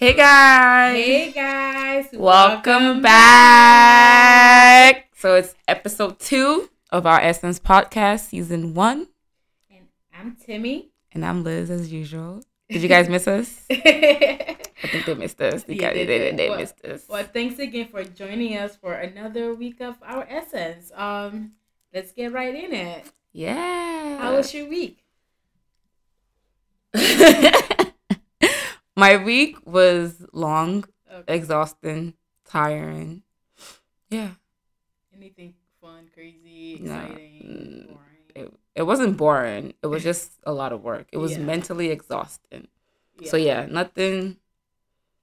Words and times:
Hey 0.00 0.14
guys. 0.14 0.94
Hey 0.96 1.30
guys. 1.30 2.06
Welcome, 2.14 3.02
back. 3.02 4.30
So 5.14 5.34
it's 5.34 5.54
episode 5.68 6.18
two 6.18 6.70
of 6.90 7.04
our 7.04 7.20
Essence 7.20 7.60
podcast, 7.60 8.28
season 8.30 8.72
one. 8.72 9.08
And 9.70 9.88
I'm 10.18 10.36
Timi. 10.42 10.86
And 11.12 11.22
I'm 11.22 11.44
Liz 11.44 11.68
as 11.70 11.92
usual. 11.92 12.42
Did 12.70 12.80
you 12.80 12.88
guys 12.88 13.10
miss 13.10 13.28
us? 13.28 13.66
I 13.70 14.56
think 14.90 15.04
they 15.04 15.12
missed 15.14 15.38
us. 15.42 15.64
They, 15.64 15.74
Yeah, 15.74 15.92
they 15.92 16.06
they, 16.06 16.18
they, 16.18 16.30
did. 16.30 16.36
they 16.38 16.48
Well- 16.48 16.58
missed 16.60 16.82
us. 16.82 17.04
well, 17.06 17.24
thanks 17.30 17.58
again 17.58 17.88
for 17.88 18.02
joining 18.02 18.56
us 18.56 18.76
for 18.76 18.94
another 18.94 19.54
week 19.54 19.82
of 19.82 19.96
our 20.02 20.26
essence. 20.30 20.90
Um, 20.94 21.52
let's 21.92 22.12
get 22.12 22.32
right 22.32 22.54
in 22.54 22.72
it. 22.72 23.04
Yeah. 23.34 24.16
How 24.16 24.34
was 24.34 24.54
your 24.54 24.66
week? 24.66 25.04
My 29.00 29.16
week 29.16 29.56
was 29.64 30.22
long, 30.34 30.84
Okay. 31.10 31.34
exhausting, 31.34 32.12
tiring. 32.44 33.22
Yeah. 34.10 34.32
Anything 35.16 35.54
fun, 35.80 36.08
crazy, 36.12 36.74
exciting, 36.74 37.86
boring? 37.88 37.98
It, 38.34 38.52
it 38.74 38.82
wasn't 38.82 39.16
boring. 39.16 39.72
It 39.82 39.86
was 39.86 40.02
just 40.02 40.32
a 40.44 40.52
lot 40.52 40.72
of 40.74 40.82
work. 40.82 41.06
It 41.12 41.16
was 41.18 41.32
Yeah. 41.32 41.44
mentally 41.44 41.88
exhausting. 41.90 42.68
Yeah. 43.18 43.30
So 43.30 43.36
yeah, 43.38 43.64
nothing 43.64 44.36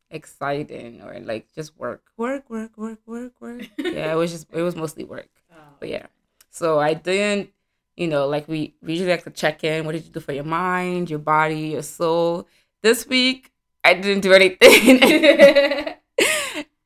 exciting 0.09 1.01
or 1.03 1.19
like 1.19 1.45
just 1.53 1.77
work, 1.77 2.01
work, 2.17 2.49
work, 2.49 2.71
work, 2.77 2.99
work, 3.05 3.33
work. 3.39 3.61
yeah, 3.77 4.11
it 4.11 4.15
was 4.15 4.31
just 4.31 4.47
it 4.51 4.61
was 4.63 4.75
mostly 4.75 5.03
work. 5.03 5.29
Oh, 5.51 5.77
But 5.79 5.89
yeah, 5.89 6.07
so 6.49 6.79
I 6.79 6.93
didn't, 6.95 7.51
you 7.95 8.07
know, 8.07 8.27
like 8.27 8.47
we, 8.47 8.73
we 8.81 8.93
usually 8.93 9.11
like 9.11 9.23
to 9.25 9.29
check 9.31 9.63
in. 9.63 9.85
What 9.85 9.91
did 9.93 10.05
you 10.05 10.11
do 10.11 10.19
for 10.19 10.33
your 10.33 10.43
mind, 10.43 11.09
your 11.09 11.19
body, 11.19 11.77
your 11.77 11.83
soul? 11.83 12.47
This 12.81 13.05
week 13.07 13.51
I 13.83 13.93
didn't 13.93 14.21
do 14.21 14.33
anything. 14.33 14.99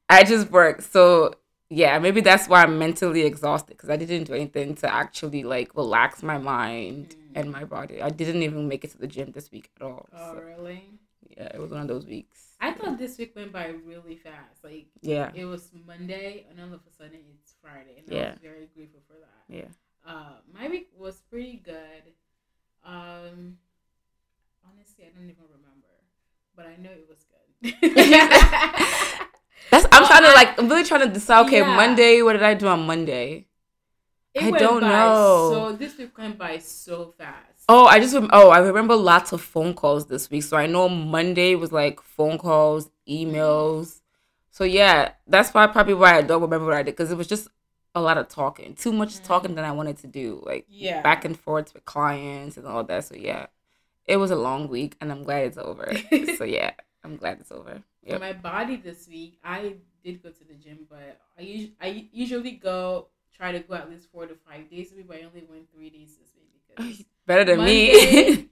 I 0.09 0.23
just 0.23 0.51
worked. 0.51 0.83
So 0.83 1.33
yeah, 1.69 1.99
maybe 1.99 2.21
that's 2.21 2.47
why 2.49 2.63
I'm 2.63 2.77
mentally 2.77 3.21
exhausted 3.21 3.77
because 3.77 3.89
I 3.89 3.95
didn't 3.95 4.25
do 4.25 4.33
anything 4.33 4.75
to 4.75 4.93
actually 4.93 5.43
like 5.43 5.75
relax 5.75 6.21
my 6.23 6.37
mind 6.37 7.15
Mm. 7.31 7.39
and 7.39 7.51
my 7.51 7.63
body. 7.63 8.01
I 8.01 8.09
didn't 8.09 8.43
even 8.43 8.67
make 8.67 8.83
it 8.83 8.91
to 8.91 8.97
the 8.97 9.07
gym 9.07 9.31
this 9.31 9.49
week 9.51 9.69
at 9.77 9.81
all. 9.83 10.09
oh, 10.13 10.33
So, 10.33 10.41
really? 10.41 10.83
yeah, 11.37 11.45
it 11.53 11.59
was 11.61 11.71
one 11.71 11.79
of 11.81 11.87
those 11.87 12.05
weeks. 12.05 12.39
I 12.59 12.73
thought 12.73 12.97
this 12.99 13.17
week 13.17 13.33
went 13.37 13.53
by 13.53 13.67
really 13.85 14.17
fast. 14.17 14.63
Like 14.65 14.87
Yeah. 15.01 15.31
it 15.33 15.45
was 15.45 15.71
Monday, 15.87 16.45
and 16.49 16.59
all 16.59 16.73
of 16.73 16.81
a 16.85 16.91
sudden 16.91 17.19
it's 17.39 17.55
Friday, 17.61 17.95
and 17.99 18.05
I 18.11 18.13
Yeah. 18.19 18.29
was 18.31 18.39
very 18.41 18.67
grateful 18.75 18.99
for 19.07 19.13
that. 19.13 19.43
Yeah. 19.47 19.69
Uh, 20.05 20.33
my 20.53 20.67
week 20.67 20.89
was 20.97 21.21
pretty 21.29 21.55
good. 21.63 22.03
Um, 22.83 23.57
honestly, 24.67 25.05
I 25.05 25.09
don't 25.15 25.29
even 25.29 25.45
remember, 25.47 25.90
but 26.55 26.65
I 26.67 26.75
know 26.77 26.91
it 26.91 27.07
was 27.09 27.25
good. 27.25 27.73
That's 29.69 29.85
I'm 29.91 30.01
Well, 30.01 30.07
trying 30.07 30.23
to 30.23 30.33
like 30.35 30.59
I'm 30.59 30.67
really 30.69 30.83
trying 30.83 31.01
to 31.01 31.07
decide. 31.07 31.45
Okay, 31.47 31.61
Yeah. 31.61 31.75
Monday. 31.75 32.21
What 32.21 32.33
did 32.33 32.43
I 32.43 32.53
do 32.53 32.67
on 32.67 32.85
Monday? 32.85 33.47
It 34.33 34.43
I 34.43 34.51
don't 34.51 34.81
know. 34.83 35.49
So 35.71 35.71
this 35.75 35.97
week 35.97 36.17
went 36.17 36.37
by 36.37 36.57
so 36.59 37.13
fast. 37.17 37.65
Oh, 37.69 37.85
I 37.85 37.99
just 37.99 38.15
oh 38.15 38.49
I 38.49 38.59
remember 38.59 38.95
lots 38.95 39.31
of 39.31 39.41
phone 39.41 39.73
calls 39.73 40.07
this 40.07 40.29
week. 40.29 40.43
So 40.43 40.57
I 40.57 40.67
know 40.67 40.89
Monday 40.89 41.55
was 41.55 41.71
like 41.71 42.01
phone 42.01 42.37
calls, 42.37 42.89
emails. 43.07 44.01
So 44.51 44.63
yeah, 44.65 45.13
that's 45.27 45.53
why 45.53 45.67
probably 45.67 45.93
why 45.93 46.17
I 46.17 46.21
don't 46.21 46.41
remember 46.41 46.65
what 46.67 46.75
I 46.75 46.83
did 46.83 46.91
because 46.95 47.11
it 47.11 47.17
was 47.17 47.27
just 47.27 47.47
a 47.95 48.01
lot 48.01 48.17
of 48.17 48.27
talking, 48.27 48.75
too 48.75 48.91
much 48.91 49.21
Mm. 49.21 49.23
talking 49.23 49.55
than 49.55 49.65
I 49.65 49.71
wanted 49.71 49.97
to 49.99 50.07
do, 50.07 50.41
like 50.45 50.67
Yeah. 50.69 51.01
back 51.01 51.23
and 51.25 51.37
forth 51.39 51.73
with 51.73 51.85
clients 51.85 52.57
and 52.57 52.67
all 52.67 52.83
that. 52.85 53.05
So 53.05 53.15
yeah, 53.15 53.47
it 54.05 54.17
was 54.17 54.31
a 54.31 54.35
long 54.35 54.67
week, 54.67 54.95
and 55.01 55.11
I'm 55.11 55.23
glad 55.23 55.45
it's 55.45 55.57
over. 55.57 55.91
so 56.37 56.43
yeah, 56.43 56.71
I'm 57.03 57.17
glad 57.17 57.39
it's 57.39 57.51
over. 57.51 57.81
For 58.03 58.09
Yep. 58.13 58.19
my 58.19 58.33
body 58.33 58.77
this 58.77 59.07
week, 59.07 59.37
I 59.43 59.75
did 60.03 60.23
go 60.23 60.29
to 60.29 60.43
the 60.43 60.55
gym, 60.55 60.87
but 60.89 61.19
I 61.37 61.41
us- 61.43 61.69
I 61.79 62.09
usually 62.11 62.51
go 62.51 63.07
try 63.35 63.51
to 63.51 63.59
go 63.59 63.75
at 63.75 63.89
least 63.89 64.11
four 64.11 64.25
to 64.27 64.35
five 64.35 64.69
days 64.69 64.91
a 64.91 64.95
week, 64.95 65.07
but 65.07 65.17
I 65.17 65.21
only 65.23 65.43
went 65.49 65.71
three 65.71 65.89
days 65.89 66.17
this 66.17 66.33
week 66.35 66.51
because 66.67 67.05
Better 67.27 67.45
than 67.45 67.63
me. 67.63 68.47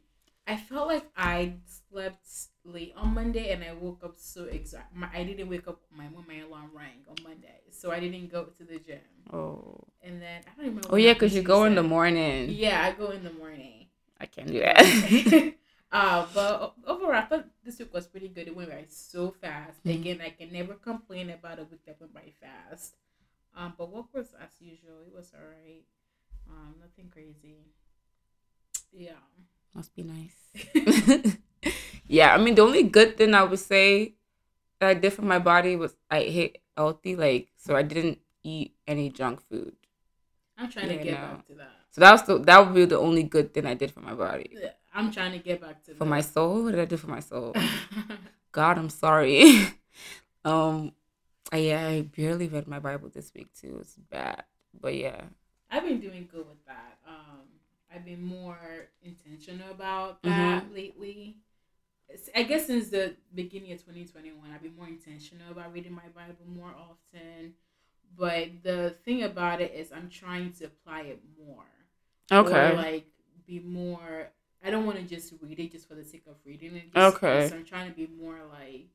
I 0.47 0.57
felt 0.57 0.87
like 0.87 1.05
I 1.15 1.53
slept 1.65 2.25
late 2.65 2.93
on 2.97 3.13
Monday 3.13 3.51
and 3.51 3.63
I 3.63 3.73
woke 3.73 4.03
up 4.03 4.13
so 4.17 4.45
exact. 4.45 4.95
My, 4.95 5.07
I 5.13 5.23
didn't 5.23 5.47
wake 5.47 5.67
up 5.67 5.79
my 5.95 6.05
when 6.05 6.25
my 6.27 6.39
alarm 6.45 6.71
rang 6.73 7.05
on 7.07 7.17
Monday, 7.23 7.61
so 7.71 7.91
I 7.91 7.99
didn't 7.99 8.31
go 8.31 8.45
to 8.45 8.63
the 8.63 8.79
gym. 8.79 8.99
oh. 9.31 9.77
And 10.01 10.19
then 10.21 10.41
I 10.47 10.55
don't 10.57 10.65
remember. 10.69 10.89
Oh 10.91 10.95
yeah, 10.95 11.13
because 11.13 11.35
you 11.35 11.41
go 11.43 11.65
in 11.65 11.75
the 11.75 11.83
morning. 11.83 12.49
Yeah, 12.49 12.81
I 12.83 12.93
go 12.97 13.11
in 13.11 13.23
the 13.23 13.33
morning. 13.33 13.85
I 14.19 14.25
can't 14.25 14.47
do 14.47 14.59
that. 14.59 15.53
uh, 15.91 16.25
but 16.33 16.73
overall, 16.85 17.13
I 17.13 17.21
thought 17.21 17.47
this 17.63 17.79
week 17.79 17.93
was 17.93 18.07
pretty 18.07 18.27
good. 18.29 18.47
It 18.47 18.55
went 18.55 18.69
by 18.69 18.85
so 18.89 19.31
fast. 19.31 19.83
Mhm. 19.83 19.95
Again, 19.95 20.21
I 20.21 20.29
can 20.31 20.51
never 20.51 20.75
complain 20.75 21.29
about 21.29 21.59
a 21.59 21.63
week 21.65 21.85
that 21.85 21.99
went 21.99 22.13
by 22.13 22.33
fast. 22.41 22.95
Um, 23.55 23.73
but 23.77 23.91
work 23.91 24.13
was 24.13 24.33
as 24.41 24.51
usual. 24.59 25.01
It 25.07 25.13
was 25.15 25.31
alright. 25.33 25.85
Um, 26.49 26.75
nothing 26.81 27.09
crazy. 27.11 27.57
Yeah. 28.91 29.21
Must 29.75 29.95
be 29.95 30.03
nice. 30.03 30.37
yeah, 32.07 32.33
I 32.33 32.37
mean 32.37 32.55
the 32.55 32.61
only 32.63 32.83
good 32.83 33.17
thing 33.17 33.33
I 33.33 33.43
would 33.43 33.59
say 33.59 34.15
that 34.79 34.89
I 34.89 34.93
did 34.95 35.13
for 35.13 35.23
my 35.23 35.39
body 35.39 35.75
was 35.75 35.95
I 36.09 36.19
ate 36.19 36.57
healthy, 36.77 37.15
like 37.15 37.49
so 37.57 37.75
I 37.75 37.83
didn't 37.83 38.19
eat 38.43 38.75
any 38.87 39.09
junk 39.09 39.41
food. 39.49 39.75
I'm 40.59 40.69
trying 40.69 40.89
to 40.89 41.03
get 41.03 41.21
back 41.21 41.47
to 41.47 41.53
that. 41.55 41.71
So 41.91 42.01
that 42.01 42.11
was 42.11 42.23
the, 42.23 42.39
that 42.39 42.65
would 42.65 42.75
be 42.75 42.85
the 42.85 42.99
only 42.99 43.23
good 43.23 43.53
thing 43.53 43.65
I 43.65 43.73
did 43.73 43.91
for 43.91 44.01
my 44.01 44.13
body. 44.13 44.59
I'm 44.93 45.11
trying 45.11 45.31
to 45.31 45.39
get 45.39 45.61
back 45.61 45.83
to 45.85 45.91
For 45.91 46.05
that. 46.05 46.09
my 46.09 46.21
soul, 46.21 46.63
what 46.63 46.71
did 46.71 46.79
I 46.79 46.85
do 46.85 46.97
for 46.97 47.07
my 47.07 47.19
soul? 47.19 47.55
God, 48.51 48.77
I'm 48.77 48.89
sorry. 48.89 49.43
um, 50.45 50.93
I, 51.51 51.57
yeah, 51.57 51.87
I 51.87 52.01
barely 52.01 52.47
read 52.47 52.67
my 52.67 52.79
Bible 52.79 53.09
this 53.09 53.31
week 53.35 53.53
too. 53.53 53.77
It's 53.81 53.95
bad, 53.95 54.43
but 54.79 54.95
yeah, 54.95 55.21
I've 55.71 55.83
been 55.83 55.99
doing 55.99 56.27
good 56.31 56.47
with 56.47 56.65
that. 56.65 56.97
Um, 57.07 57.41
I've 57.93 58.05
been 58.05 58.21
more 58.23 58.57
intentional 59.03 59.71
about 59.71 60.21
that 60.23 60.29
Mm-hmm. 60.29 60.73
lately. 60.73 61.37
I 62.35 62.43
guess 62.43 62.67
since 62.67 62.89
the 62.89 63.15
beginning 63.35 63.71
of 63.71 63.83
2021, 63.83 64.51
I've 64.51 64.63
been 64.63 64.75
more 64.75 64.87
intentional 64.87 65.51
about 65.51 65.73
reading 65.73 65.93
my 65.93 66.07
Bible 66.15 66.45
more 66.47 66.73
often. 66.75 67.53
But 68.17 68.63
the 68.63 68.95
thing 69.05 69.23
about 69.23 69.61
it 69.61 69.73
is, 69.73 69.91
I'm 69.91 70.09
trying 70.09 70.51
to 70.53 70.65
apply 70.65 71.01
it 71.01 71.21
more. 71.43 71.65
okay, 72.31 72.71
Or 72.73 72.75
like 72.75 73.05
be 73.47 73.59
more. 73.59 74.29
I 74.63 74.69
don't 74.71 74.85
want 74.85 74.97
to 74.99 75.03
just 75.05 75.33
read 75.41 75.59
it 75.59 75.71
just 75.71 75.87
for 75.87 75.95
the 75.95 76.03
sake 76.03 76.23
of 76.27 76.35
reading 76.45 76.75
it. 76.75 76.93
Just, 76.93 77.15
Okay. 77.15 77.47
So 77.49 77.55
I'm 77.55 77.65
trying 77.65 77.89
to 77.89 77.95
be 77.95 78.07
more 78.07 78.39
like 78.51 78.87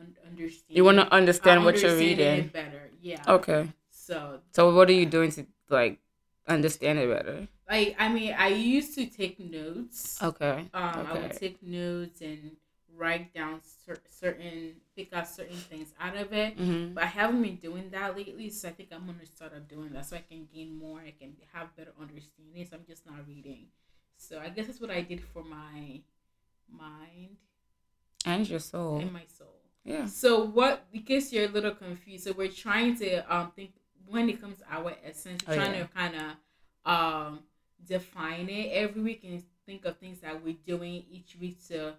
un- 0.00 0.16
understand. 0.26 0.76
you 0.76 0.84
want 0.84 0.98
to 0.98 1.12
understand 1.12 1.64
what 1.64 1.80
you're 1.80 1.96
reading. 1.96 2.38
it 2.40 2.52
better. 2.52 2.90
Yeah. 3.00 3.22
Okay, 3.28 3.72
So 3.90 4.40
so 4.52 4.74
what 4.74 4.88
are 4.90 4.92
you 4.94 5.06
doing 5.06 5.30
to 5.32 5.46
like 5.70 6.00
understand 6.48 6.98
it 6.98 7.08
better? 7.08 7.46
like 7.70 7.94
I 7.98 8.08
mean, 8.08 8.34
I 8.36 8.48
used 8.48 8.94
to 8.96 9.06
take 9.06 9.38
notes. 9.38 10.20
Okay, 10.22 10.68
Um, 10.74 11.06
I 11.06 11.12
would 11.18 11.32
take 11.32 11.62
notes 11.62 12.20
and 12.20 12.56
write 12.96 13.34
down 13.34 13.60
cer- 13.84 14.02
certain, 14.08 14.74
pick 14.96 15.12
out 15.12 15.28
certain 15.28 15.56
things 15.56 15.92
out 16.00 16.16
of 16.16 16.32
it. 16.32 16.56
mm-hmm. 16.58 16.94
But 16.94 17.04
I 17.04 17.06
haven't 17.08 17.42
been 17.42 17.56
doing 17.56 17.90
that 17.90 18.16
lately, 18.16 18.50
so 18.50 18.68
I 18.68 18.72
think 18.72 18.88
I'm 18.92 19.06
gonna 19.06 19.26
start 19.26 19.52
up 19.54 19.68
doing 19.68 19.90
that 19.90 20.06
so 20.06 20.16
I 20.16 20.24
can 20.28 20.46
gain 20.52 20.74
more. 20.76 21.00
I 21.00 21.12
can 21.18 21.34
have 21.52 21.74
better 21.76 21.92
understanding. 22.00 22.66
So 22.68 22.76
I'm 22.76 22.84
just 22.86 23.06
not 23.06 23.26
reading. 23.28 23.66
So 24.16 24.38
I 24.40 24.48
guess 24.48 24.66
that's 24.66 24.80
what 24.80 24.90
I 24.90 25.02
did 25.02 25.20
for 25.22 25.44
my 25.44 26.00
mind 26.70 27.36
and 28.24 28.48
your 28.48 28.58
soul. 28.58 28.98
and 28.98 29.12
my 29.12 29.24
soul. 29.26 29.60
Yeah. 29.84 30.06
So 30.06 30.44
what? 30.44 30.86
Because 30.92 31.32
you're 31.32 31.44
a 31.44 31.48
little 31.52 31.74
confused, 31.74 32.24
so 32.24 32.32
we're 32.32 32.48
trying 32.48 32.96
to 32.98 33.20
um 33.34 33.52
think 33.54 33.72
when 34.06 34.28
it 34.28 34.40
comes 34.40 34.58
to 34.58 34.64
our 34.70 34.94
essence, 35.04 35.42
we're 35.46 35.54
Oh, 35.54 35.56
trying 35.56 35.74
yeah. 35.74 35.82
to 35.82 35.88
kind 35.88 36.14
of 36.16 36.90
um 36.92 37.40
define 37.84 38.48
it 38.48 38.70
every 38.72 39.02
week 39.02 39.22
and 39.24 39.42
think 39.66 39.84
of 39.84 39.96
things 39.98 40.20
that 40.20 40.42
we're 40.42 40.56
doing 40.66 41.04
each 41.10 41.36
week 41.40 41.64
to 41.68 41.94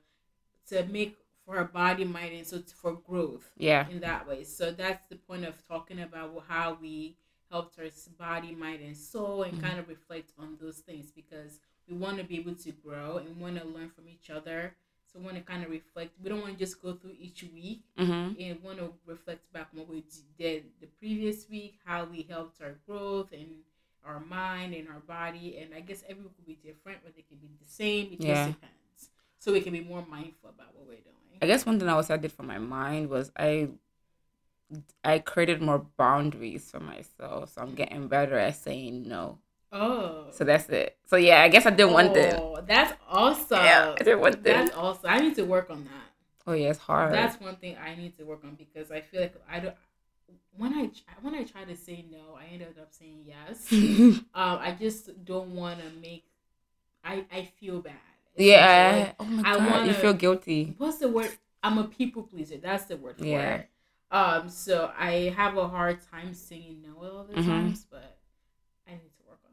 to 0.67 0.83
make 0.85 1.17
for 1.45 1.57
our 1.57 1.65
body, 1.65 2.03
mind, 2.03 2.33
and 2.33 2.45
so 2.45 2.61
for 2.75 2.93
growth 2.93 3.49
Yeah. 3.57 3.87
in 3.89 3.99
that 4.01 4.27
way. 4.27 4.43
So 4.43 4.71
that's 4.71 5.05
the 5.07 5.15
point 5.15 5.45
of 5.45 5.55
talking 5.67 6.01
about 6.01 6.43
how 6.47 6.77
we 6.81 7.15
helped 7.49 7.79
our 7.79 7.85
body, 8.17 8.53
mind, 8.53 8.81
and 8.83 8.95
soul, 8.97 9.43
and 9.43 9.57
Mhm. 9.57 9.61
kind 9.61 9.79
of 9.79 9.87
reflect 9.87 10.33
on 10.37 10.57
those 10.57 10.79
things 10.79 11.11
because 11.11 11.59
we 11.87 11.95
want 11.95 12.17
to 12.17 12.23
be 12.25 12.35
able 12.37 12.55
to 12.55 12.71
grow 12.73 13.17
and 13.17 13.39
want 13.39 13.57
to 13.57 13.65
learn 13.65 13.89
from 13.89 14.09
each 14.09 14.29
other. 14.29 14.75
So 15.05 15.19
we 15.19 15.25
want 15.25 15.37
to 15.37 15.43
kind 15.43 15.63
of 15.63 15.69
reflect. 15.69 16.19
We 16.21 16.27
don't 16.27 16.41
want 16.41 16.53
to 16.53 16.59
just 16.59 16.81
go 16.81 16.93
through 16.95 17.15
each 17.17 17.43
week 17.43 17.83
Mm-hmm. 17.97 18.41
and 18.41 18.61
want 18.61 18.79
to 18.79 18.93
reflect 19.05 19.51
back 19.53 19.69
on 19.71 19.79
what 19.79 19.87
we 19.87 20.03
did 20.37 20.65
the 20.81 20.87
previous 20.87 21.47
week, 21.49 21.79
how 21.85 22.03
we 22.03 22.23
helped 22.23 22.61
our 22.61 22.73
growth 22.85 23.31
and 23.31 23.63
our 24.03 24.19
mind 24.19 24.73
and 24.73 24.89
our 24.89 24.99
body. 24.99 25.57
And 25.59 25.73
I 25.73 25.79
guess 25.79 26.03
every 26.09 26.23
week 26.23 26.33
will 26.37 26.45
be 26.45 26.55
different, 26.55 26.99
but 27.05 27.15
they 27.15 27.21
can 27.21 27.37
be 27.37 27.47
the 27.57 27.65
same. 27.65 28.11
It 28.11 28.21
Yeah. 28.21 28.47
just 28.47 28.59
depends. 28.59 28.76
So 29.47 29.53
we 29.53 29.61
can 29.61 29.71
be 29.71 29.79
more 29.79 30.05
mindful 30.09 30.49
about 30.49 30.75
what 30.75 30.85
we're 30.89 30.95
doing. 30.95 31.15
I 31.41 31.45
guess 31.45 31.65
one 31.65 31.79
thing 31.79 31.87
I 31.87 31.93
also 31.93 32.17
did 32.17 32.33
for 32.33 32.43
my 32.43 32.57
mind 32.57 33.09
was 33.09 33.31
I 33.37 33.69
I 35.05 35.19
created 35.19 35.61
more 35.61 35.85
boundaries 35.95 36.69
for 36.69 36.81
myself. 36.81 37.53
So 37.53 37.61
I'm 37.61 37.73
getting 37.73 38.09
better 38.09 38.37
at 38.37 38.57
saying 38.57 39.07
no. 39.07 39.37
Oh. 39.71 40.25
So 40.31 40.43
that's 40.43 40.67
it. 40.67 40.97
So 41.05 41.15
yeah, 41.15 41.43
I 41.43 41.47
guess 41.47 41.65
I 41.65 41.69
did 41.69 41.85
one 41.85 42.13
thing. 42.13 42.33
Oh, 42.37 42.59
that's 42.67 42.93
awesome. 43.07 43.63
Yeah, 43.63 43.95
I 43.97 44.03
did 44.03 44.15
one 44.19 44.33
thing. 44.33 44.43
That's 44.43 44.75
awesome. 44.75 45.09
I 45.09 45.19
need 45.19 45.35
to 45.35 45.43
work 45.43 45.69
on 45.69 45.85
that. 45.85 46.11
Oh 46.45 46.51
yeah, 46.51 46.71
it's 46.71 46.79
hard. 46.79 47.13
That's 47.13 47.39
one 47.39 47.55
thing 47.55 47.77
I 47.81 47.95
need 47.95 48.17
to 48.17 48.25
work 48.25 48.43
on 48.43 48.55
because 48.55 48.91
I 48.91 48.99
feel 48.99 49.21
like 49.21 49.35
I 49.49 49.61
don't. 49.61 49.75
When 50.57 50.73
I 50.73 50.89
when 51.21 51.35
I 51.35 51.45
try 51.45 51.63
to 51.63 51.77
say 51.77 52.03
no, 52.11 52.37
I 52.37 52.51
ended 52.51 52.75
up 52.81 52.89
saying 52.91 53.23
yes. 53.25 53.71
um, 53.71 54.59
I 54.59 54.75
just 54.77 55.23
don't 55.23 55.55
want 55.55 55.79
to 55.79 55.85
make. 56.01 56.25
I 57.01 57.23
I 57.31 57.45
feel 57.45 57.79
bad. 57.79 57.93
Yeah. 58.37 59.13
Oh 59.19 59.25
my 59.25 59.49
I 59.49 59.57
god, 59.57 59.69
wanna- 59.71 59.87
you 59.87 59.93
feel 59.93 60.13
guilty. 60.13 60.75
What's 60.77 60.97
the 60.97 61.09
word? 61.09 61.31
I'm 61.63 61.77
a 61.77 61.83
people 61.85 62.23
pleaser. 62.23 62.57
That's 62.57 62.85
the 62.85 62.97
word 62.97 63.17
for 63.17 63.25
Yeah. 63.25 63.55
it. 63.55 63.69
Um, 64.09 64.49
so 64.49 64.91
I 64.97 65.33
have 65.35 65.57
a 65.57 65.67
hard 65.67 65.99
time 66.11 66.33
saying 66.33 66.81
no 66.85 67.05
all 67.05 67.23
the 67.25 67.33
Mhm. 67.35 67.45
times, 67.45 67.85
but 67.89 68.17
I 68.87 68.91
need 68.91 69.11
to 69.17 69.23
work 69.27 69.39
on 69.45 69.51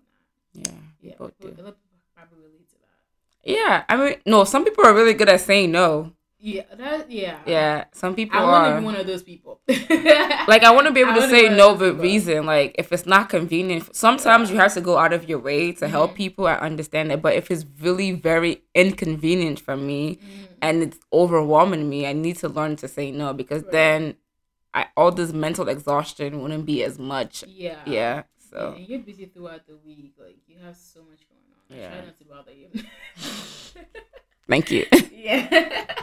that. 0.63 0.71
Yeah, 0.71 0.79
Yeah, 1.01 1.11
people, 1.13 1.31
people 1.41 1.75
probably 2.15 2.39
relate 2.45 2.69
to 2.69 2.75
that. 2.77 3.51
Yeah, 3.51 3.85
I 3.89 3.97
mean, 3.97 4.17
no, 4.27 4.45
some 4.45 4.65
people 4.65 4.87
are 4.87 4.95
really 4.95 5.15
good 5.15 5.29
at 5.29 5.41
saying 5.41 5.73
no. 5.73 6.13
Yeah, 6.47 6.63
that 6.77 7.11
yeah. 7.11 7.39
Yeah, 7.47 7.85
some 7.93 8.15
people 8.15 8.39
I 8.39 8.45
want 8.45 8.67
to 8.75 8.81
be 8.81 8.85
one 8.85 8.97
of 8.97 9.07
those 9.07 9.23
people. 9.23 9.61
like 9.69 10.63
I 10.63 10.73
want 10.75 10.87
to 10.87 10.93
be 10.93 11.01
able 11.01 11.15
to 11.15 11.23
say 11.31 11.49
no 11.49 11.71
of 11.73 11.79
those 11.79 11.89
with 11.89 11.95
people. 11.95 12.03
reason. 12.03 12.45
Like 12.45 12.75
if 12.79 12.93
it's 12.93 13.07
not 13.07 13.31
convenient, 13.31 13.97
sometimes 13.97 14.51
you 14.51 14.59
have 14.59 14.75
to 14.75 14.83
go 14.83 14.99
out 14.99 15.15
of 15.15 15.27
your 15.27 15.39
way 15.39 15.73
to 15.73 15.89
help 15.89 16.11
Mhm. 16.13 16.17
people. 16.17 16.47
I 16.47 16.57
understand 16.57 17.11
it, 17.13 17.23
but 17.23 17.33
if 17.35 17.51
it's 17.51 17.65
really 17.81 18.11
very 18.13 18.63
inconvenient 18.75 19.59
for 19.59 19.75
me 19.75 20.17
Mhm. 20.17 20.59
and 20.61 20.83
it's 20.83 20.99
overwhelming 21.15 21.89
me, 21.89 22.07
I 22.07 22.13
need 22.13 22.37
to 22.45 22.49
learn 22.51 22.77
to 22.77 22.89
say 22.89 23.11
no 23.11 23.33
because 23.33 23.63
Right. 23.63 23.73
then 23.73 24.17
I 24.75 24.89
all 24.99 25.13
this 25.13 25.33
mental 25.33 25.67
exhaustion 25.71 26.43
wouldn't 26.43 26.67
be 26.67 26.85
as 26.85 26.99
much. 26.99 27.45
yeah. 27.49 27.79
Yeah. 27.87 27.93
Yeah, 27.97 28.23
So 28.51 28.75
and 28.77 28.87
you're 28.87 28.99
busy 29.11 29.25
throughout 29.33 29.67
the 29.67 29.77
week. 29.87 30.13
Like 30.19 30.37
you 30.47 30.57
have 30.63 30.77
so 30.77 31.01
much 31.11 31.23
going 31.31 31.49
on. 31.57 31.61
I 31.71 31.81
Yeah. 31.81 31.89
try 31.91 32.05
not 32.05 32.19
to 32.19 32.25
bother 32.27 32.53
you. 32.53 32.69
thank 34.49 34.71
you. 34.71 34.85
yeah. 35.11 36.01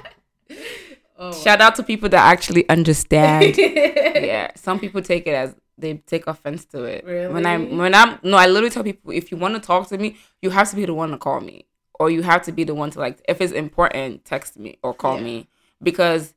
Oh. 1.21 1.31
Shout 1.43 1.61
out 1.61 1.75
to 1.75 1.83
people 1.83 2.09
that 2.09 2.23
actually 2.33 2.67
understand. 2.69 3.55
yeah, 3.57 4.51
some 4.55 4.79
people 4.79 5.01
take 5.01 5.25
it 5.27 5.33
as 5.35 5.55
they 5.77 5.95
take 5.95 6.27
offense 6.27 6.65
to 6.65 6.83
it. 6.83 7.05
Really? 7.05 7.33
When 7.33 7.45
I'm 7.45 7.77
when 7.77 7.93
I'm 7.95 8.19
no, 8.23 8.37
I 8.37 8.47
literally 8.47 8.69
tell 8.71 8.83
people 8.83 9.11
if 9.11 9.31
you 9.31 9.37
want 9.37 9.53
to 9.55 9.59
talk 9.61 9.87
to 9.89 9.97
me, 9.97 10.17
you 10.41 10.49
have 10.49 10.69
to 10.71 10.75
be 10.75 10.85
the 10.85 10.93
one 10.93 11.11
to 11.11 11.17
call 11.17 11.39
me, 11.39 11.65
or 11.99 12.09
you 12.09 12.21
have 12.23 12.41
to 12.43 12.51
be 12.51 12.63
the 12.63 12.75
one 12.75 12.91
to 12.91 12.99
like 12.99 13.21
if 13.29 13.39
it's 13.41 13.53
important, 13.53 14.25
text 14.25 14.57
me 14.59 14.77
or 14.83 14.93
call 14.93 15.17
Yeah. 15.17 15.23
me 15.23 15.47
because 15.81 16.33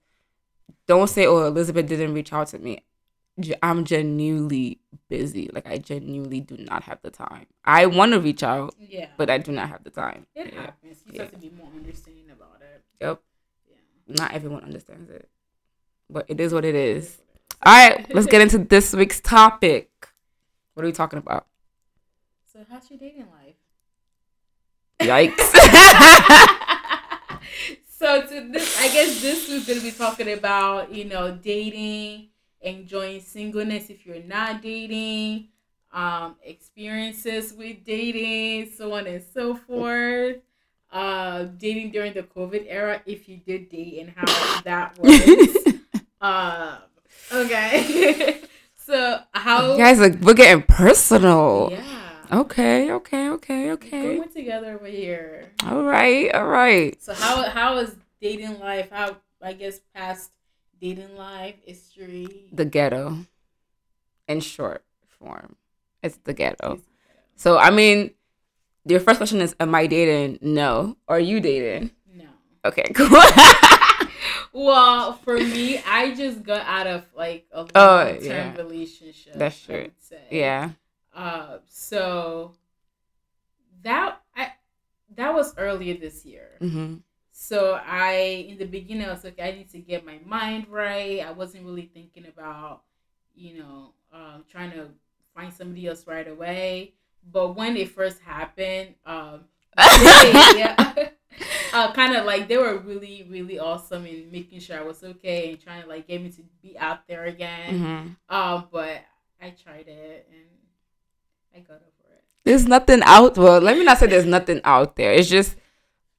don't 0.87 1.09
say 1.09 1.27
oh 1.27 1.47
Elizabeth 1.47 1.87
didn't 1.87 2.15
reach 2.15 2.33
out 2.33 2.49
to 2.49 2.59
me. 2.59 2.85
I'm 3.63 3.85
genuinely 3.85 4.79
busy. 5.09 5.51
Like 5.53 5.67
I 5.67 5.79
genuinely 5.79 6.41
do 6.41 6.57
not 6.57 6.85
have 6.85 7.01
the 7.03 7.11
time. 7.11 7.47
I 7.65 7.87
want 7.87 8.13
to 8.13 8.21
reach 8.21 8.45
out, 8.45 8.75
Yeah. 8.79 9.09
but 9.17 9.29
I 9.29 9.39
do 9.39 9.51
not 9.51 9.69
have 9.69 9.83
the 9.83 9.91
time. 9.91 10.27
it 10.37 10.53
Yeah. 10.55 10.61
happens. 10.61 11.03
You 11.05 11.13
just 11.13 11.21
have 11.21 11.31
to 11.33 11.39
be 11.39 11.51
more 11.51 11.67
understanding 11.75 12.31
about 12.31 12.61
it. 12.63 12.83
Yep. 13.01 13.21
Not 14.07 14.33
everyone 14.33 14.65
understands 14.65 15.11
it, 15.11 15.29
but 16.11 16.27
it 16.29 16.41
is 16.41 16.53
what 16.53 16.65
it 16.65 16.75
is. 16.75 17.19
All 17.65 17.73
right, 17.73 18.13
let's 18.15 18.27
get 18.27 18.43
into 18.43 18.59
this 18.59 18.93
week's 18.93 19.21
topic. 19.21 19.91
What 20.75 20.83
are 20.83 20.87
we 20.87 20.93
talking 20.93 21.19
about? 21.19 21.47
So 22.53 22.61
how's 22.71 22.91
your 22.91 22.99
dating 22.99 23.27
life? 23.33 23.55
Yikes. 25.01 25.41
so 27.89 28.23
to 28.23 28.49
this, 28.53 28.81
I 28.81 28.89
guess 28.89 29.23
this 29.23 29.49
week's 29.49 29.67
gonna 29.67 29.81
be 29.81 29.93
talking 29.93 30.33
about 30.33 30.93
you 30.93 31.07
know 31.07 31.33
dating, 31.33 32.29
enjoying 32.61 33.21
singleness 33.21 33.89
if 33.89 34.05
you're 34.05 34.23
not 34.23 34.63
dating, 34.63 35.49
um, 35.93 36.37
experiences 36.43 37.55
with 37.55 37.85
dating, 37.85 38.73
so 38.73 38.93
on 38.93 39.07
and 39.07 39.23
so 39.33 39.55
forth. 39.55 40.37
Uh, 40.95 41.47
dating 41.59 41.91
during 41.91 42.13
the 42.13 42.23
COVID 42.23 42.67
era, 42.69 43.03
if 43.05 43.29
you 43.29 43.37
did 43.37 43.69
date, 43.69 43.99
and 43.99 44.15
how 44.15 44.61
that 44.61 44.97
was. 45.01 45.75
um, 46.21 46.79
okay. 47.33 48.41
so 48.77 49.19
how? 49.33 49.73
You 49.73 49.79
guys, 49.79 49.99
like, 49.99 50.21
we're 50.21 50.35
getting 50.35 50.63
personal. 50.63 51.71
Yeah. 51.73 51.83
Okay, 52.33 52.93
okay, 52.93 53.29
okay, 53.31 53.73
okay. 53.73 54.17
Going 54.19 54.29
together 54.29 54.75
over 54.75 54.87
here. 54.87 55.51
All 55.65 55.83
right, 55.83 56.33
all 56.33 56.47
right. 56.47 57.01
So 57.03 57.13
how 57.13 57.43
how 57.51 57.79
is 57.79 57.97
dating 58.21 58.61
life? 58.61 58.89
How 58.91 59.17
I 59.43 59.53
guess 59.53 59.81
past 59.95 60.31
dating 60.81 61.17
life 61.17 61.57
history. 61.65 62.47
The 62.53 62.65
ghetto, 62.65 63.19
in 64.29 64.41
short 64.41 64.85
form, 65.09 65.57
it's 66.03 66.19
the 66.25 66.35
ghetto. 66.35 66.81
So, 67.37 67.59
I 67.59 67.71
mean, 67.71 68.13
your 68.85 69.01
first 69.01 69.19
question 69.19 69.41
is, 69.41 69.55
am 69.61 69.75
I 69.75 69.87
dating? 69.87 70.39
No. 70.43 70.97
Are 71.09 71.21
you 71.21 71.41
dating? 71.41 71.91
No. 72.15 72.25
Okay, 72.65 72.85
cool. 72.95 73.09
Well, 74.53 75.15
for 75.15 75.35
me, 75.37 75.79
I 75.87 76.15
just 76.15 76.45
got 76.45 76.65
out 76.67 76.87
of 76.87 77.05
like 77.17 77.47
a 77.53 77.63
long 77.63 77.71
Oh, 77.75 78.07
term 78.15 78.23
yeah. 78.23 78.57
relationship. 78.57 79.33
That's 79.35 79.61
true. 79.61 79.91
yeah. 80.31 80.71
Uh, 81.13 81.59
so 81.69 82.53
that 83.83 84.21
I 84.37 84.53
that 85.17 85.35
was 85.35 85.55
earlier 85.59 85.95
this 85.97 86.25
year. 86.25 86.51
hmm 86.61 86.97
So 87.33 87.81
I, 87.85 88.47
in 88.49 88.59
the 88.59 88.65
beginning, 88.65 89.07
I 89.07 89.13
was 89.13 89.25
like, 89.25 89.41
I 89.41 89.51
need 89.53 89.71
to 89.71 89.79
get 89.79 90.05
my 90.07 90.19
mind 90.25 90.67
right. 90.71 91.21
I 91.21 91.33
wasn't 91.33 91.65
really 91.67 91.91
thinking 91.93 92.27
about, 92.27 92.83
you 93.35 93.59
know, 93.59 93.93
um, 94.13 94.45
trying 94.51 94.71
to 94.73 94.89
find 95.35 95.53
somebody 95.53 95.87
else 95.87 96.07
right 96.07 96.27
away. 96.29 96.95
But 97.31 97.57
when 97.57 97.77
it 97.77 97.91
first 97.91 98.21
happened, 98.21 98.95
um, 99.07 99.45
they, 99.77 100.33
yeah, 100.57 101.09
uh, 101.73 101.93
kind 101.93 102.15
of 102.15 102.25
like 102.25 102.49
they 102.49 102.57
were 102.57 102.79
really, 102.79 103.27
really 103.29 103.59
awesome 103.59 104.07
in 104.07 104.31
making 104.31 104.61
sure 104.61 104.79
I 104.79 104.83
was 104.83 105.03
okay 105.03 105.51
and 105.51 105.61
trying 105.61 105.83
to 105.83 105.89
like 105.89 106.07
get 106.07 106.23
me 106.23 106.31
to 106.31 106.43
be 106.63 106.79
out 106.79 107.07
there 107.09 107.25
again. 107.25 108.17
hmm 108.29 108.35
Um, 108.35 108.69
but 108.71 109.03
I 109.41 109.51
tried 109.51 109.89
it 109.89 110.29
and 110.31 110.47
I 111.55 111.61
got 111.61 111.77
over 111.77 112.15
it. 112.15 112.25
There's 112.45 112.67
nothing 112.67 113.03
out. 113.05 113.37
Well, 113.37 113.61
let 113.61 113.77
me 113.77 113.85
not 113.85 113.99
say 113.99 114.07
there's 114.07 114.27
nothing 114.27 114.61
out 114.65 114.97
there. 114.97 115.13
It's 115.13 115.29
just 115.29 115.57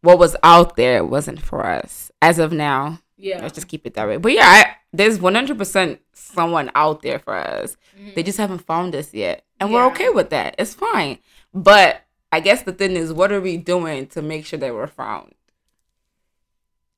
what 0.02 0.20
was 0.20 0.36
out 0.44 0.76
there 0.76 1.04
wasn't 1.04 1.42
for 1.42 1.66
us 1.66 2.12
as 2.22 2.40
of 2.40 2.52
now. 2.52 3.00
Yeah, 3.18 3.42
Let's 3.42 3.56
just 3.56 3.68
keep 3.68 3.86
it 3.88 3.94
that 3.94 4.08
way. 4.08 4.18
But 4.18 4.34
yeah, 4.34 4.46
I, 4.46 4.75
there's 4.98 5.20
100% 5.20 6.00
someone 6.14 6.72
out 6.76 7.02
there 7.02 7.20
for 7.20 7.36
us. 7.36 7.78
Mhm. 8.00 8.16
They 8.16 8.24
just 8.24 8.38
haven't 8.38 8.60
found 8.66 8.96
us 8.96 9.14
yet. 9.14 9.44
And 9.60 9.72
we're 9.74 9.86
okay 9.88 10.10
with 10.10 10.30
that. 10.32 10.56
It's 10.58 10.74
fine. 10.74 11.20
But 11.54 12.02
I 12.32 12.40
guess 12.40 12.64
the 12.64 12.74
thing 12.74 12.96
is, 12.96 13.14
what 13.14 13.32
are 13.32 13.42
we 13.42 13.58
doing 13.58 14.08
to 14.08 14.22
make 14.22 14.46
sure 14.46 14.60
that 14.60 14.74
we're 14.74 14.88
found? 14.88 15.34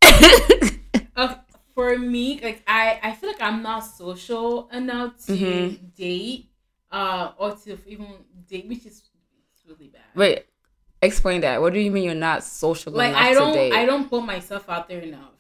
Uh, 1.15 1.33
for 1.74 1.98
me, 1.98 2.39
like 2.43 2.62
I, 2.67 3.00
I 3.01 3.12
feel 3.13 3.31
like 3.31 3.41
I'm 3.41 3.63
not 3.63 3.79
social 3.79 4.69
enough 4.69 5.17
to 5.25 5.31
Mhm. 5.31 5.95
date, 5.95 6.51
uh, 6.91 7.31
or 7.39 7.55
to 7.55 7.75
even 7.88 8.07
date, 8.48 8.67
which 8.67 8.86
is 8.86 9.01
really 9.67 9.88
bad. 9.88 10.03
Wait, 10.13 10.45
explain 11.01 11.41
that. 11.41 11.60
What 11.60 11.74
do 11.74 11.79
you 11.79 11.89
mean 11.89 12.03
you're 12.03 12.13
not 12.13 12.43
social 12.43 12.93
like 12.93 13.10
enough 13.10 13.21
I 13.24 13.33
don't? 13.33 13.74
I 13.74 13.86
don't 13.86 14.07
put 14.07 14.24
myself 14.25 14.69
out 14.69 14.88
there 14.88 15.00
enough. 15.01 15.31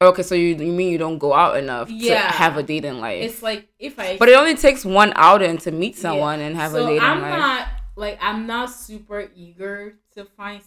Okay, 0.00 0.22
so 0.22 0.34
you 0.34 0.54
you 0.56 0.72
mean 0.72 0.92
you 0.92 0.98
don't 0.98 1.16
go 1.18 1.32
out 1.32 1.56
enough 1.56 1.88
to 1.88 1.94
Yeah. 1.94 2.30
have 2.30 2.56
a 2.58 2.62
dating 2.62 3.00
life? 3.00 3.22
It's 3.22 3.42
like 3.42 3.68
if 3.78 3.98
I, 3.98 4.18
but 4.18 4.28
it 4.28 4.36
only 4.36 4.54
takes 4.54 4.84
one 4.84 5.12
outing 5.16 5.56
to 5.58 5.70
meet 5.70 5.94
Yeah. 5.96 6.02
someone 6.02 6.40
and 6.40 6.54
have 6.56 6.72
so 6.72 6.84
a 6.84 6.88
dating 6.88 7.00
I'm 7.02 7.22
life. 7.22 7.38
not 7.38 7.68
like 7.96 8.18
I'm 8.20 8.46
not 8.46 8.70
super 8.70 9.30
eager 9.34 9.94
to 10.14 10.24
find 10.36 10.60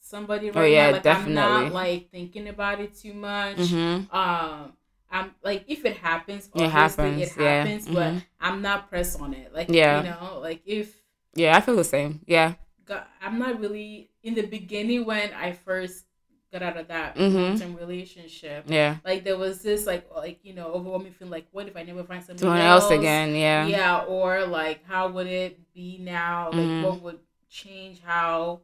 somebody 0.00 0.50
right 0.50 0.56
Oh, 0.62 0.64
yeah, 0.64 0.86
now. 0.90 0.96
Like 0.96 1.06
I'm 1.06 1.34
not 1.34 1.72
like 1.72 2.10
thinking 2.10 2.48
about 2.48 2.80
it 2.80 2.94
too 2.96 3.12
much. 3.12 3.56
mm-hmm. 3.58 4.16
Um, 4.16 4.72
I'm 5.10 5.34
like 5.44 5.64
if 5.68 5.84
it 5.84 5.98
happens, 5.98 6.48
It 6.54 6.68
happens, 6.70 7.20
it 7.20 7.32
yeah. 7.38 7.64
happens, 7.64 7.84
but 7.86 8.14
Mhm. 8.14 8.24
I'm 8.40 8.62
not 8.62 8.88
pressed 8.88 9.20
on 9.20 9.34
it. 9.34 9.52
Like 9.52 9.68
Yeah. 9.68 9.98
you 10.02 10.08
know, 10.08 10.38
like 10.40 10.62
if 10.64 10.94
Yeah, 11.34 11.54
I 11.54 11.60
feel 11.60 11.76
the 11.76 11.84
same. 11.84 12.20
Yeah. 12.26 12.54
got, 12.86 13.08
I'm 13.20 13.38
not 13.38 13.60
really 13.60 14.08
in 14.22 14.34
the 14.34 14.42
beginning 14.46 15.04
when 15.04 15.30
I 15.34 15.52
first 15.52 16.06
got 16.52 16.62
out 16.62 16.76
of 16.76 16.88
that 16.88 17.16
mm-hmm. 17.16 17.74
relationship. 17.76 18.64
Yeah. 18.66 18.96
Like 19.04 19.24
there 19.24 19.36
was 19.36 19.62
this 19.62 19.86
like 19.86 20.08
like 20.14 20.40
you 20.42 20.54
know 20.54 20.66
overwhelming 20.66 21.12
feeling 21.12 21.30
like 21.30 21.46
what 21.52 21.68
if 21.68 21.76
I 21.76 21.82
never 21.82 22.04
find 22.04 22.22
somebody 22.22 22.40
Someone 22.40 22.58
else, 22.58 22.84
else 22.84 22.92
again. 22.92 23.34
Yeah. 23.34 23.66
Yeah, 23.66 23.98
or 24.00 24.46
like 24.46 24.84
how 24.86 25.08
would 25.08 25.26
it 25.26 25.72
be 25.72 25.98
now? 25.98 26.46
Like 26.46 26.54
Mhm. 26.54 26.82
what 26.84 27.02
would 27.02 27.18
change? 27.48 28.00
How 28.02 28.60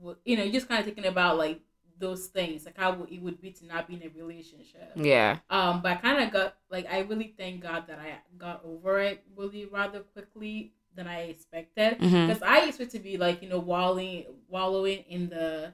would 0.00 0.16
you 0.24 0.36
know? 0.36 0.42
You're 0.42 0.52
just 0.52 0.68
kind 0.68 0.80
of 0.80 0.86
thinking 0.86 1.06
about 1.06 1.38
like 1.38 1.60
those 1.98 2.26
things, 2.26 2.64
like 2.66 2.76
how 2.76 3.06
it 3.10 3.22
would 3.22 3.40
be 3.40 3.50
to 3.50 3.66
not 3.66 3.88
be 3.88 3.94
in 3.94 4.02
a 4.02 4.08
relationship. 4.08 4.92
Yeah. 4.96 5.38
Um, 5.50 5.80
but 5.82 5.92
I 5.92 5.94
kind 5.96 6.22
of 6.22 6.30
got 6.30 6.56
like 6.70 6.86
I 6.90 7.00
really 7.00 7.34
thank 7.38 7.62
God 7.62 7.84
that 7.88 7.98
I 7.98 8.18
got 8.38 8.62
over 8.64 9.00
it 9.00 9.22
really 9.36 9.66
rather 9.66 10.00
quickly 10.00 10.72
than 10.94 11.06
I 11.06 11.22
expected. 11.24 11.98
Because 11.98 12.42
I 12.42 12.64
used 12.64 12.90
to 12.90 12.98
be 12.98 13.16
like 13.16 13.42
you 13.42 13.48
know 13.48 13.58
wallowing 13.58 14.24
wallowing 14.48 15.04
in 15.08 15.28
the 15.28 15.72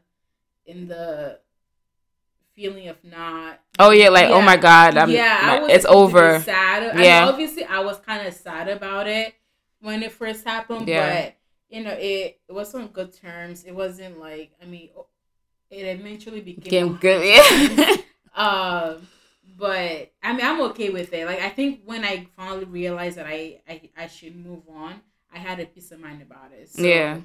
in 0.67 0.89
the 0.89 1.39
feeling 2.55 2.89
of 2.89 3.03
not. 3.05 3.61
Oh 3.79 3.91
yeah, 3.91 4.09
like 4.09 4.29
oh 4.29 4.43
my 4.43 4.57
god, 4.57 4.97
I'm, 4.97 5.11
yeah, 5.11 5.39
I 5.43 5.61
was 5.61 5.73
it's 5.73 5.85
a 5.85 5.89
little 5.89 6.09
bit 6.09 6.17
over. 6.17 6.41
Sad. 6.41 6.95
I 6.95 7.01
mean, 7.01 7.11
obviously, 7.11 7.65
I 7.65 7.81
was 7.81 7.99
kind 8.01 8.27
of 8.27 8.35
sad 8.35 8.69
about 8.69 9.07
it 9.07 9.35
when 9.81 10.03
it 10.03 10.13
first 10.13 10.45
happened, 10.45 10.89
Yeah. 10.89 11.25
but 11.25 11.37
you 11.69 11.83
know, 11.83 11.93
it 11.93 12.41
it 12.49 12.53
was 12.53 12.75
on 12.75 12.89
good 12.89 13.13
terms. 13.13 13.65
It 13.65 13.75
wasn't 13.75 14.19
like 14.19 14.53
I 14.63 14.67
mean, 14.67 14.91
it 15.71 15.85
eventually 15.85 16.41
became 16.41 16.71
Getting 16.71 16.97
good. 16.97 17.79
Yeah. 17.79 17.97
Um, 18.35 19.07
but 19.59 20.11
I 20.23 20.33
mean, 20.33 20.41
I'm 20.45 20.61
okay 20.71 20.89
with 20.89 21.13
it. 21.13 21.27
Like, 21.27 21.41
I 21.41 21.51
think 21.51 21.83
when 21.85 22.03
I 22.03 22.27
finally 22.35 22.65
realized 22.65 23.19
that 23.19 23.27
I 23.27 23.61
I, 23.69 23.91
I 23.95 24.07
should 24.07 24.35
move 24.35 24.63
on, 24.75 25.03
I 25.33 25.39
had 25.39 25.61
a 25.61 25.67
peace 25.67 25.93
of 25.93 26.01
mind 26.01 26.23
about 26.23 26.51
it. 26.53 26.71
So, 26.71 26.83
yeah. 26.83 27.21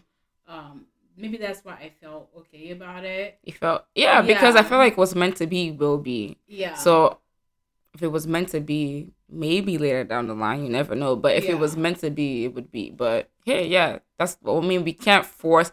Um, 0.50 0.86
maybe 1.18 1.38
that's 1.38 1.66
why 1.66 1.74
I 1.74 1.92
felt 2.02 2.30
okay 2.38 2.72
about 2.72 3.04
it. 3.04 3.40
You 3.44 3.54
felt 3.54 3.86
yeah, 3.96 4.22
because 4.22 4.56
I 4.56 4.60
Yeah. 4.62 4.70
feel 4.70 4.78
like 4.78 4.98
what's 4.98 5.16
meant 5.16 5.38
to 5.38 5.48
be 5.48 5.72
will 5.72 5.98
be. 5.98 6.38
Yeah. 6.48 6.76
So 6.76 7.18
if 7.94 8.04
it 8.04 8.08
was 8.08 8.28
meant 8.28 8.50
to 8.50 8.60
be, 8.62 9.12
maybe 9.30 9.78
later 9.78 10.04
down 10.04 10.28
the 10.28 10.36
line, 10.36 10.64
you 10.64 10.70
never 10.70 10.96
know. 10.96 11.16
But 11.16 11.36
if 11.36 11.46
Yeah. 11.46 11.52
it 11.52 11.60
was 11.60 11.76
meant 11.76 12.00
to 12.02 12.10
be, 12.12 12.46
it 12.46 12.54
would 12.54 12.72
be. 12.72 12.92
But 12.92 13.30
yeah, 13.46 13.60
yeah, 13.62 14.00
that's. 14.18 14.38
What 14.42 14.64
I 14.64 14.68
mean, 14.68 14.84
we 14.84 14.94
can't 14.94 15.26
force 15.26 15.72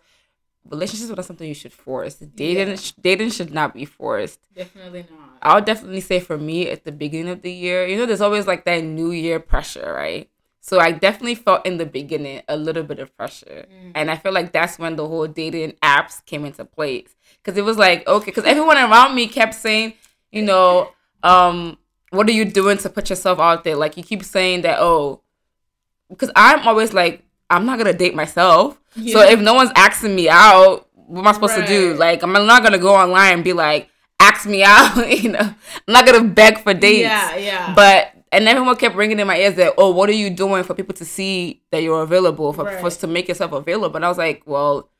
relationships. 0.68 1.10
Are 1.10 1.16
not 1.16 1.24
something 1.26 1.46
you 1.46 1.54
should 1.54 1.72
force. 1.72 2.14
Dating, 2.16 2.68
Yeah. 2.68 2.76
dating 3.00 3.30
should 3.30 3.52
not 3.52 3.74
be 3.74 3.84
forced. 3.84 4.40
definitely 4.54 5.04
not. 5.10 5.20
I 5.42 5.54
would 5.54 5.66
definitely 5.66 6.00
say 6.00 6.20
for 6.20 6.38
me 6.38 6.70
at 6.70 6.84
the 6.84 6.92
beginning 6.92 7.28
of 7.32 7.42
the 7.42 7.52
year, 7.52 7.86
you 7.86 7.98
know, 7.98 8.06
there's 8.06 8.22
always 8.22 8.46
like 8.46 8.64
that 8.64 8.82
New 8.82 9.10
Year 9.10 9.38
pressure, 9.40 9.92
right? 9.92 10.30
So 10.66 10.80
I 10.80 10.92
definitely 10.92 11.34
felt 11.34 11.66
in 11.66 11.76
the 11.76 11.84
beginning 11.84 12.40
a 12.48 12.56
little 12.56 12.84
bit 12.84 12.98
of 12.98 13.14
pressure, 13.18 13.66
Mm. 13.70 13.92
and 13.94 14.10
I 14.10 14.16
feel 14.16 14.32
like 14.32 14.50
that's 14.52 14.78
when 14.78 14.96
the 14.96 15.06
whole 15.06 15.26
dating 15.26 15.72
apps 15.82 16.24
came 16.24 16.46
into 16.46 16.64
place 16.64 17.14
because 17.42 17.58
it 17.58 17.64
was 17.66 17.76
like 17.76 18.08
okay, 18.08 18.24
because 18.30 18.44
everyone 18.44 18.78
around 18.78 19.14
me 19.14 19.26
kept 19.26 19.52
saying, 19.54 19.92
you 20.32 20.40
know, 20.40 20.88
um, 21.22 21.76
what 22.12 22.26
are 22.30 22.32
you 22.32 22.46
doing 22.46 22.78
to 22.78 22.88
put 22.88 23.10
yourself 23.10 23.38
out 23.40 23.62
there? 23.64 23.76
Like 23.76 23.98
you 23.98 24.02
keep 24.02 24.24
saying 24.24 24.62
that, 24.62 24.78
oh, 24.80 25.20
because 26.08 26.30
I'm 26.34 26.66
always 26.66 26.94
like, 26.94 27.22
I'm 27.50 27.66
not 27.66 27.76
gonna 27.76 27.92
date 27.92 28.14
myself. 28.14 28.80
So 29.12 29.20
if 29.20 29.40
no 29.40 29.52
one's 29.52 29.70
asking 29.76 30.14
me 30.14 30.30
out, 30.30 30.88
what 30.94 31.20
am 31.20 31.28
I 31.28 31.32
supposed 31.32 31.56
to 31.56 31.66
do? 31.66 31.90
Right. 31.90 31.98
Like 31.98 32.22
I'm 32.22 32.32
not 32.32 32.62
gonna 32.62 32.78
go 32.78 32.94
online 32.94 33.34
and 33.34 33.44
be 33.44 33.52
like, 33.52 33.90
ask 34.18 34.46
me 34.46 34.64
out. 34.64 34.96
you 35.22 35.28
know, 35.28 35.40
I'm 35.40 35.92
not 35.92 36.06
gonna 36.06 36.24
beg 36.24 36.58
for 36.60 36.72
dates. 36.72 37.02
Yeah, 37.02 37.36
yeah. 37.36 37.74
But 37.74 38.13
and 38.34 38.48
everyone 38.48 38.76
kept 38.76 38.94
ringing 38.96 39.18
in 39.20 39.26
my 39.26 39.38
ears 39.38 39.54
that, 39.54 39.74
oh, 39.78 39.90
what 39.90 40.08
are 40.08 40.12
you 40.12 40.30
doing 40.30 40.64
for 40.64 40.74
people 40.74 40.94
to 40.94 41.04
see 41.04 41.62
that 41.70 41.82
you're 41.82 42.02
available 42.02 42.52
for, 42.52 42.64
for 42.64 42.82
Right. 42.82 42.92
to 42.92 43.06
make 43.06 43.28
yourself 43.28 43.52
available? 43.52 43.96
And 43.96 44.04
I 44.04 44.08
was 44.08 44.18
like, 44.18 44.42
well, 44.46 44.90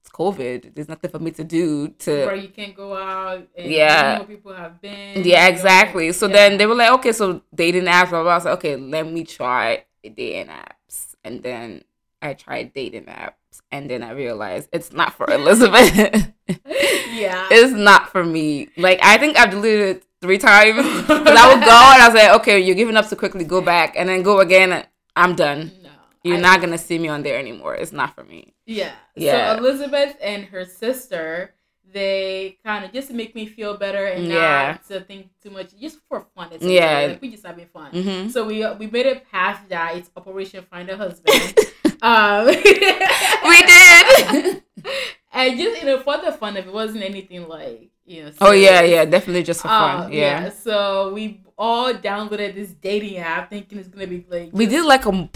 it's 0.00 0.10
COVID. 0.10 0.74
There's 0.74 0.88
nothing 0.88 1.10
for 1.10 1.18
me 1.18 1.30
to 1.32 1.44
do 1.44 1.88
to 1.88 2.26
where 2.26 2.34
you 2.36 2.48
can't 2.48 2.74
go 2.76 2.96
out. 2.96 3.46
And 3.56 3.70
Yeah. 3.70 4.22
People 4.24 4.54
have 4.54 4.80
been. 4.80 5.24
Yeah, 5.24 5.48
exactly. 5.48 6.12
So 6.12 6.26
yeah. 6.26 6.32
then 6.34 6.58
they 6.58 6.66
were 6.66 6.74
like, 6.74 6.92
okay, 6.98 7.12
so 7.12 7.42
dating 7.54 7.84
apps, 7.84 8.10
blah, 8.10 8.22
blah. 8.22 8.32
I 8.32 8.34
was 8.36 8.44
like, 8.44 8.54
okay, 8.58 8.76
let 8.76 9.10
me 9.10 9.24
try 9.24 9.84
dating 10.02 10.46
apps. 10.46 11.16
And 11.24 11.42
then 11.42 11.82
I 12.22 12.34
tried 12.34 12.72
dating 12.74 13.04
apps. 13.06 13.32
And 13.72 13.90
then 13.90 14.02
I 14.02 14.10
realized 14.10 14.68
it's 14.72 14.92
not 14.92 15.14
for 15.14 15.28
Elizabeth. 15.32 16.32
yeah. 16.48 17.48
it's 17.50 17.72
not 17.72 18.10
for 18.12 18.22
me. 18.24 18.68
Like, 18.76 19.00
I 19.02 19.18
think 19.18 19.36
I've 19.38 19.50
deleted 19.50 20.02
three 20.26 20.38
times. 20.38 20.76
Because 21.06 21.38
I 21.38 21.46
would 21.54 21.62
go 21.64 21.78
and 21.94 22.02
I 22.02 22.08
was 22.08 22.14
like, 22.14 22.40
okay, 22.40 22.58
you're 22.60 22.74
giving 22.76 22.96
up 22.96 23.08
too 23.08 23.16
quickly, 23.16 23.44
go 23.44 23.60
back. 23.60 23.94
And 23.96 24.08
then 24.08 24.22
go 24.22 24.40
again. 24.40 24.84
I'm 25.14 25.34
done. 25.34 25.70
no. 25.82 25.90
You're 26.24 26.36
I- 26.38 26.40
not 26.48 26.60
going 26.60 26.72
to 26.72 26.78
see 26.78 26.98
me 26.98 27.08
on 27.08 27.22
there 27.22 27.38
anymore. 27.38 27.74
It's 27.74 27.92
not 27.92 28.14
for 28.14 28.24
me. 28.24 28.54
Yeah. 28.66 28.92
Yeah. 29.14 29.54
So 29.54 29.58
Elizabeth 29.58 30.16
and 30.20 30.44
her 30.46 30.64
sister, 30.64 31.54
they 31.92 32.58
kind 32.64 32.84
of 32.84 32.92
just 32.92 33.08
to 33.08 33.14
make 33.14 33.34
me 33.34 33.46
feel 33.46 33.76
better 33.78 34.04
and 34.06 34.26
Yeah. 34.26 34.72
not 34.72 34.86
to 34.88 35.00
think 35.00 35.30
too 35.42 35.50
much, 35.50 35.68
just 35.80 35.98
for 36.08 36.26
fun. 36.34 36.48
It's 36.52 36.64
Yeah. 36.64 37.06
Like 37.10 37.22
we 37.22 37.30
just 37.30 37.46
having 37.46 37.66
fun. 37.66 37.90
hmm 37.92 38.28
So 38.28 38.44
we 38.44 38.66
we 38.80 38.86
made 38.88 39.06
it 39.06 39.30
past 39.30 39.68
that. 39.70 39.96
It's 39.96 40.10
Operation 40.16 40.64
Find 40.68 40.90
a 40.90 40.96
Husband. 40.96 41.40
um, 42.02 42.46
We 42.46 43.58
did. 43.72 44.62
and 45.32 45.58
just 45.58 45.80
you 45.80 45.86
know 45.86 46.00
for 46.00 46.18
the 46.18 46.32
fun 46.32 46.56
of 46.56 46.66
it, 46.66 46.72
wasn't 46.72 47.04
anything 47.04 47.46
like 47.48 47.90
you 48.06 48.24
know. 48.24 48.32
oh, 48.40 48.52
yeah, 48.52 48.82
yeah. 48.82 49.04
Definitely 49.04 49.42
just 49.42 49.62
for 49.62 49.68
fun. 49.68 50.04
Uh, 50.04 50.08
yeah. 50.08 50.50
So 50.50 51.12
we 51.12 51.42
all 51.58 51.92
downloaded 51.94 52.54
this 52.54 52.70
dating 52.70 53.16
app, 53.18 53.50
thinking 53.50 53.78
it's 53.78 53.88
gonna 53.88 54.06
be 54.06 54.24
like 54.28 54.50
We 54.52 54.66
did 54.66 54.84
like 54.84 55.06
a, 55.06 55.28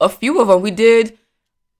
a 0.00 0.08
few 0.08 0.40
of 0.40 0.48
them. 0.48 0.60
We 0.62 0.70
did 0.70 1.18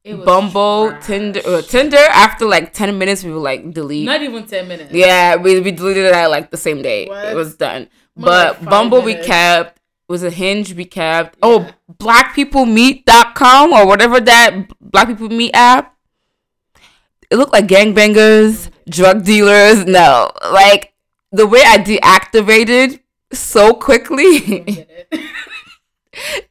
Bumble, 0.05 0.91
trash. 0.91 1.07
Tinder, 1.07 1.41
uh, 1.47 1.63
Tinder. 1.63 1.97
After 1.97 2.45
like 2.45 2.73
ten 2.75 2.99
minutes, 2.99 3.25
we 3.25 3.31
were 3.31 3.39
like 3.39 3.73
delete. 3.73 4.05
Not 4.05 4.21
even 4.23 4.47
ten 4.47 4.69
minutes. 4.69 4.93
yeah, 4.93 5.37
we, 5.37 5.61
we 5.61 5.71
deleted 5.73 6.13
that 6.13 6.31
like 6.31 6.51
the 6.51 6.59
same 6.59 6.83
day. 6.83 7.07
What? 7.07 7.25
It 7.27 7.35
was 7.35 7.57
done. 7.57 7.89
More 8.15 8.27
but 8.27 8.61
like 8.61 8.71
Bumble 8.71 9.01
we 9.03 9.13
minutes. 9.13 9.27
kept. 9.27 9.81
Was 10.07 10.23
a 10.23 10.29
Hinge 10.31 10.75
we 10.75 10.85
kept. 10.85 11.37
Yeah. 11.37 11.49
Oh, 11.49 11.71
blackpeoplemeet.com 11.91 13.73
or 13.73 13.87
whatever 13.87 14.21
that 14.21 14.69
Black 14.79 15.09
People 15.09 15.31
Meet 15.31 15.53
app. 15.55 15.94
It 17.31 17.37
looked 17.37 17.53
like 17.53 17.67
gangbangers, 17.67 18.71
drug 18.89 19.25
dealers. 19.25 19.85
No, 19.87 20.31
like 20.53 20.93
the 21.33 21.47
way 21.47 21.63
I 21.65 21.79
deactivated 21.79 23.01
so 23.33 23.75
quickly. 23.75 24.87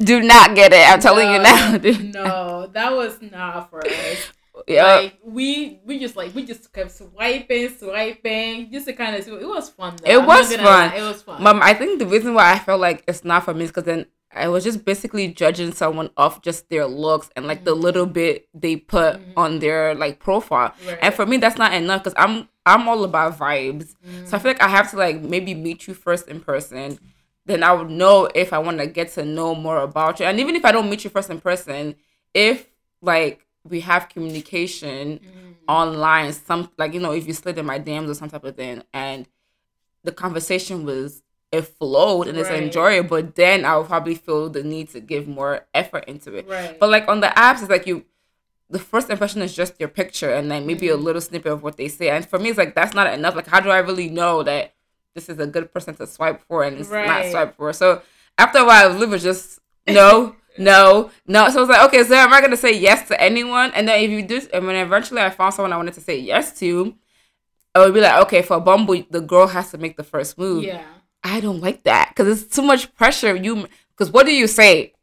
Do 0.04 0.22
not 0.22 0.56
get 0.56 0.74
it. 0.74 0.90
I'm 0.90 1.00
telling 1.00 1.32
you 1.32 1.40
now. 1.40 1.78
dude. 1.78 2.14
no, 2.14 2.68
that 2.74 2.92
was 2.92 3.22
not 3.22 3.70
for 3.70 3.86
us. 3.86 4.32
Yeah. 4.68 4.84
Like 4.96 5.20
we 5.24 5.80
we 5.86 6.00
just 6.00 6.16
like 6.16 6.36
we 6.36 6.46
just 6.46 6.72
kept 6.74 6.92
swiping, 6.92 7.70
swiping, 7.70 8.72
just 8.72 8.86
to 8.88 8.94
kind 8.94 9.16
of 9.16 9.24
see. 9.24 9.32
It 9.32 9.48
was 9.48 9.70
fun. 9.70 9.96
Though. 10.04 10.12
It 10.12 10.20
I'm 10.20 10.26
was 10.28 10.54
fun. 10.56 10.66
lie, 10.66 10.96
It 10.96 11.02
was 11.02 11.22
fun. 11.22 11.42
Mom, 11.42 11.62
I 11.64 11.74
think 11.74 12.00
the 12.00 12.06
reason 12.06 12.34
why 12.34 12.52
I 12.54 12.60
felt 12.60 12.82
like 12.82 13.04
it's 13.08 13.24
not 13.24 13.46
for 13.46 13.54
me 13.54 13.64
is 13.64 13.70
because 13.72 13.86
then 13.86 14.06
I 14.36 14.48
was 14.48 14.64
just 14.64 14.84
basically 14.86 15.28
judging 15.30 15.72
someone 15.74 16.10
off 16.18 16.42
just 16.42 16.70
their 16.70 16.86
looks 16.88 17.30
and 17.36 17.46
like 17.48 17.64
the 17.66 17.76
Mhm. 17.76 17.82
little 17.84 18.06
bit 18.06 18.48
they 18.54 18.76
put 18.76 19.16
Mhm. 19.16 19.34
on 19.38 19.60
their 19.60 19.94
like 19.96 20.20
profile. 20.20 20.74
Right. 20.88 20.98
And 21.02 21.14
for 21.14 21.26
me, 21.26 21.38
that's 21.38 21.58
not 21.58 21.74
enough 21.74 22.04
because 22.04 22.16
I'm 22.18 22.48
I'm 22.66 22.88
all 22.88 23.04
about 23.04 23.38
vibes. 23.38 23.94
Mm. 24.08 24.26
So 24.28 24.38
I 24.38 24.40
feel 24.40 24.52
like 24.52 24.62
I 24.64 24.70
have 24.70 24.90
to 24.92 24.98
like 24.98 25.22
maybe 25.22 25.54
meet 25.54 25.86
you 25.88 25.94
first 25.94 26.28
in 26.30 26.40
person. 26.40 26.98
Then 27.46 27.62
I 27.62 27.74
would 27.74 27.90
know 27.90 28.30
if 28.34 28.54
I 28.54 28.60
want 28.60 28.78
to 28.78 28.88
get 28.88 29.12
to 29.14 29.26
know 29.26 29.54
more 29.54 29.80
about 29.82 30.20
you. 30.22 30.26
And 30.26 30.40
even 30.40 30.56
if 30.56 30.64
I 30.64 30.72
don't 30.72 30.90
meet 30.90 31.04
you 31.04 31.10
first 31.10 31.30
in 31.30 31.42
person, 31.42 31.96
if 32.34 32.68
like 33.02 33.46
we 33.66 33.82
have 33.82 34.08
communication 34.10 35.20
Mm. 35.20 35.56
online, 35.68 36.32
some 36.34 36.70
like 36.78 36.94
you 36.94 37.00
know, 37.00 37.12
if 37.12 37.28
you 37.28 37.34
slid 37.34 37.58
in 37.58 37.66
my 37.66 37.80
DMs 37.80 38.10
or 38.10 38.14
some 38.14 38.30
type 38.30 38.44
of 38.44 38.56
thing, 38.56 38.84
and 38.94 39.28
the 40.04 40.12
conversation 40.12 40.86
was 40.86 41.23
it 41.54 41.62
flowed 41.80 42.28
and 42.28 42.38
it's 42.38 42.50
Right. 42.50 42.64
enjoyable, 42.64 43.10
but 43.22 43.36
then 43.36 43.64
I 43.64 43.78
would 43.78 43.88
probably 43.88 44.16
feel 44.16 44.50
the 44.50 44.64
need 44.64 44.90
to 44.90 45.00
give 45.00 45.28
more 45.28 45.66
effort 45.74 46.06
into 46.08 46.34
it. 46.36 46.48
right. 46.50 46.78
But 46.80 46.90
like 46.90 47.08
on 47.08 47.20
the 47.22 47.28
apps, 47.28 47.62
it's 47.62 47.70
like 47.70 47.86
you, 47.88 48.06
the 48.70 48.80
first 48.80 49.10
impression 49.10 49.42
is 49.44 49.56
just 49.56 49.80
your 49.80 49.90
picture 49.90 50.32
and 50.34 50.50
then 50.52 50.66
maybe 50.66 50.90
a 50.90 50.98
Mhm. 50.98 51.04
little 51.04 51.22
snippet 51.22 51.52
of 51.52 51.62
what 51.64 51.78
they 51.78 51.88
say. 51.88 52.10
And 52.10 52.28
for 52.28 52.40
me, 52.40 52.50
it's 52.50 52.58
like 52.58 52.74
that's 52.76 52.96
not 52.96 53.14
enough. 53.14 53.36
Like, 53.36 53.48
how 53.48 53.60
do 53.60 53.70
I 53.70 53.78
really 53.80 54.10
know 54.10 54.42
that 54.44 54.74
this 55.16 55.30
is 55.30 55.38
a 55.40 55.46
good 55.48 55.72
person 55.72 55.94
to 55.96 56.08
swipe 56.08 56.42
for 56.48 56.64
and 56.64 56.78
it's 56.80 56.90
not 56.90 57.26
swipe 57.32 57.56
for? 57.56 57.72
So 57.72 58.02
after 58.38 58.60
a 58.60 58.66
while, 58.66 58.90
Liv 58.90 59.12
was 59.12 59.22
just 59.24 59.60
no, 59.88 60.36
no, 60.58 61.12
no. 61.28 61.50
So 61.52 61.58
I 61.58 61.62
was 61.62 61.70
like, 61.70 61.84
okay, 61.88 62.04
so 62.04 62.16
am 62.16 62.34
I 62.34 62.42
gonna 62.42 62.58
say 62.58 62.72
yes 62.74 63.08
to 63.10 63.22
anyone? 63.22 63.72
And 63.76 63.88
then 63.88 64.02
if 64.04 64.10
you 64.10 64.24
do, 64.24 64.42
and 64.54 64.66
when 64.66 64.76
eventually 64.76 65.22
I 65.22 65.30
found 65.30 65.54
someone 65.54 65.72
I 65.72 65.78
wanted 65.78 65.94
to 65.96 66.02
say 66.02 66.18
yes 66.18 66.58
to, 66.60 66.96
I 67.76 67.80
would 67.80 67.94
be 67.94 68.02
like, 68.02 68.22
okay, 68.24 68.42
for 68.42 68.60
Bumble, 68.60 69.04
the 69.12 69.22
girl 69.22 69.46
has 69.48 69.70
to 69.72 69.78
make 69.78 69.98
the 69.98 70.04
first 70.04 70.38
move. 70.40 70.64
yeah. 70.66 70.82
I 71.24 71.40
don't 71.40 71.62
like 71.62 71.84
that 71.84 72.10
because 72.10 72.42
it's 72.44 72.56
too 72.56 72.62
much 72.62 72.94
pressure. 72.96 73.36
You, 73.36 73.68
because 73.96 74.12
what 74.12 74.26
do 74.26 74.34
you 74.34 74.48
say? 74.48 74.94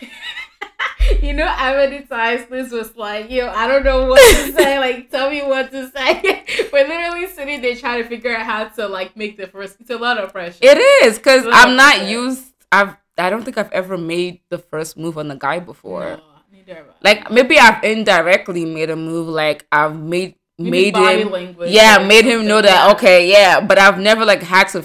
you 1.22 1.32
know, 1.32 1.46
how 1.46 1.74
many 1.74 2.02
times 2.02 2.50
Liz 2.50 2.72
was 2.72 2.96
like, 2.96 3.30
yo, 3.30 3.48
I 3.48 3.66
don't 3.68 3.84
know 3.84 4.06
what 4.06 4.20
to 4.36 4.52
say. 4.56 4.78
Like, 4.78 5.10
tell 5.10 5.30
me 5.30 5.42
what 5.42 5.70
to 5.72 5.90
say. 5.90 6.44
We're 6.72 6.86
literally 6.86 7.26
sitting 7.28 7.60
there 7.62 7.76
trying 7.76 8.02
to 8.02 8.08
figure 8.08 8.34
out 8.36 8.44
how 8.46 8.64
to 8.68 8.86
like 8.88 9.16
make 9.16 9.36
the 9.36 9.46
first. 9.46 9.76
It's 9.80 9.90
a 9.90 9.96
lot 9.96 10.18
of 10.18 10.32
pressure. 10.32 10.58
It 10.62 10.78
is 11.04 11.18
because 11.18 11.44
I'm 11.50 11.76
not 11.76 12.06
used. 12.08 12.44
I've 12.70 12.96
I 13.16 13.30
don't 13.30 13.42
think 13.44 13.58
I've 13.58 13.72
ever 13.72 13.98
made 13.98 14.40
the 14.48 14.58
first 14.58 14.96
move 14.96 15.18
on 15.18 15.28
the 15.28 15.34
guy 15.36 15.58
before. 15.58 16.18
No, 16.18 16.22
neither 16.52 16.74
have 16.74 16.86
I. 16.88 16.92
Like 17.02 17.30
maybe 17.30 17.58
I've 17.58 17.82
indirectly 17.82 18.64
made 18.64 18.90
a 18.90 18.96
move. 18.96 19.28
Like 19.28 19.66
I've 19.72 19.96
made 19.98 20.34
Maybe 20.60 20.70
made 20.70 20.94
body 20.94 21.20
him. 21.22 21.30
language 21.30 21.70
Yeah, 21.70 21.98
made 21.98 22.24
him 22.24 22.46
know 22.46 22.60
that 22.60 22.96
okay, 22.96 23.30
yeah. 23.30 23.60
But 23.60 23.78
I've 23.78 23.98
never 24.00 24.24
like 24.24 24.42
had 24.42 24.68
to, 24.70 24.84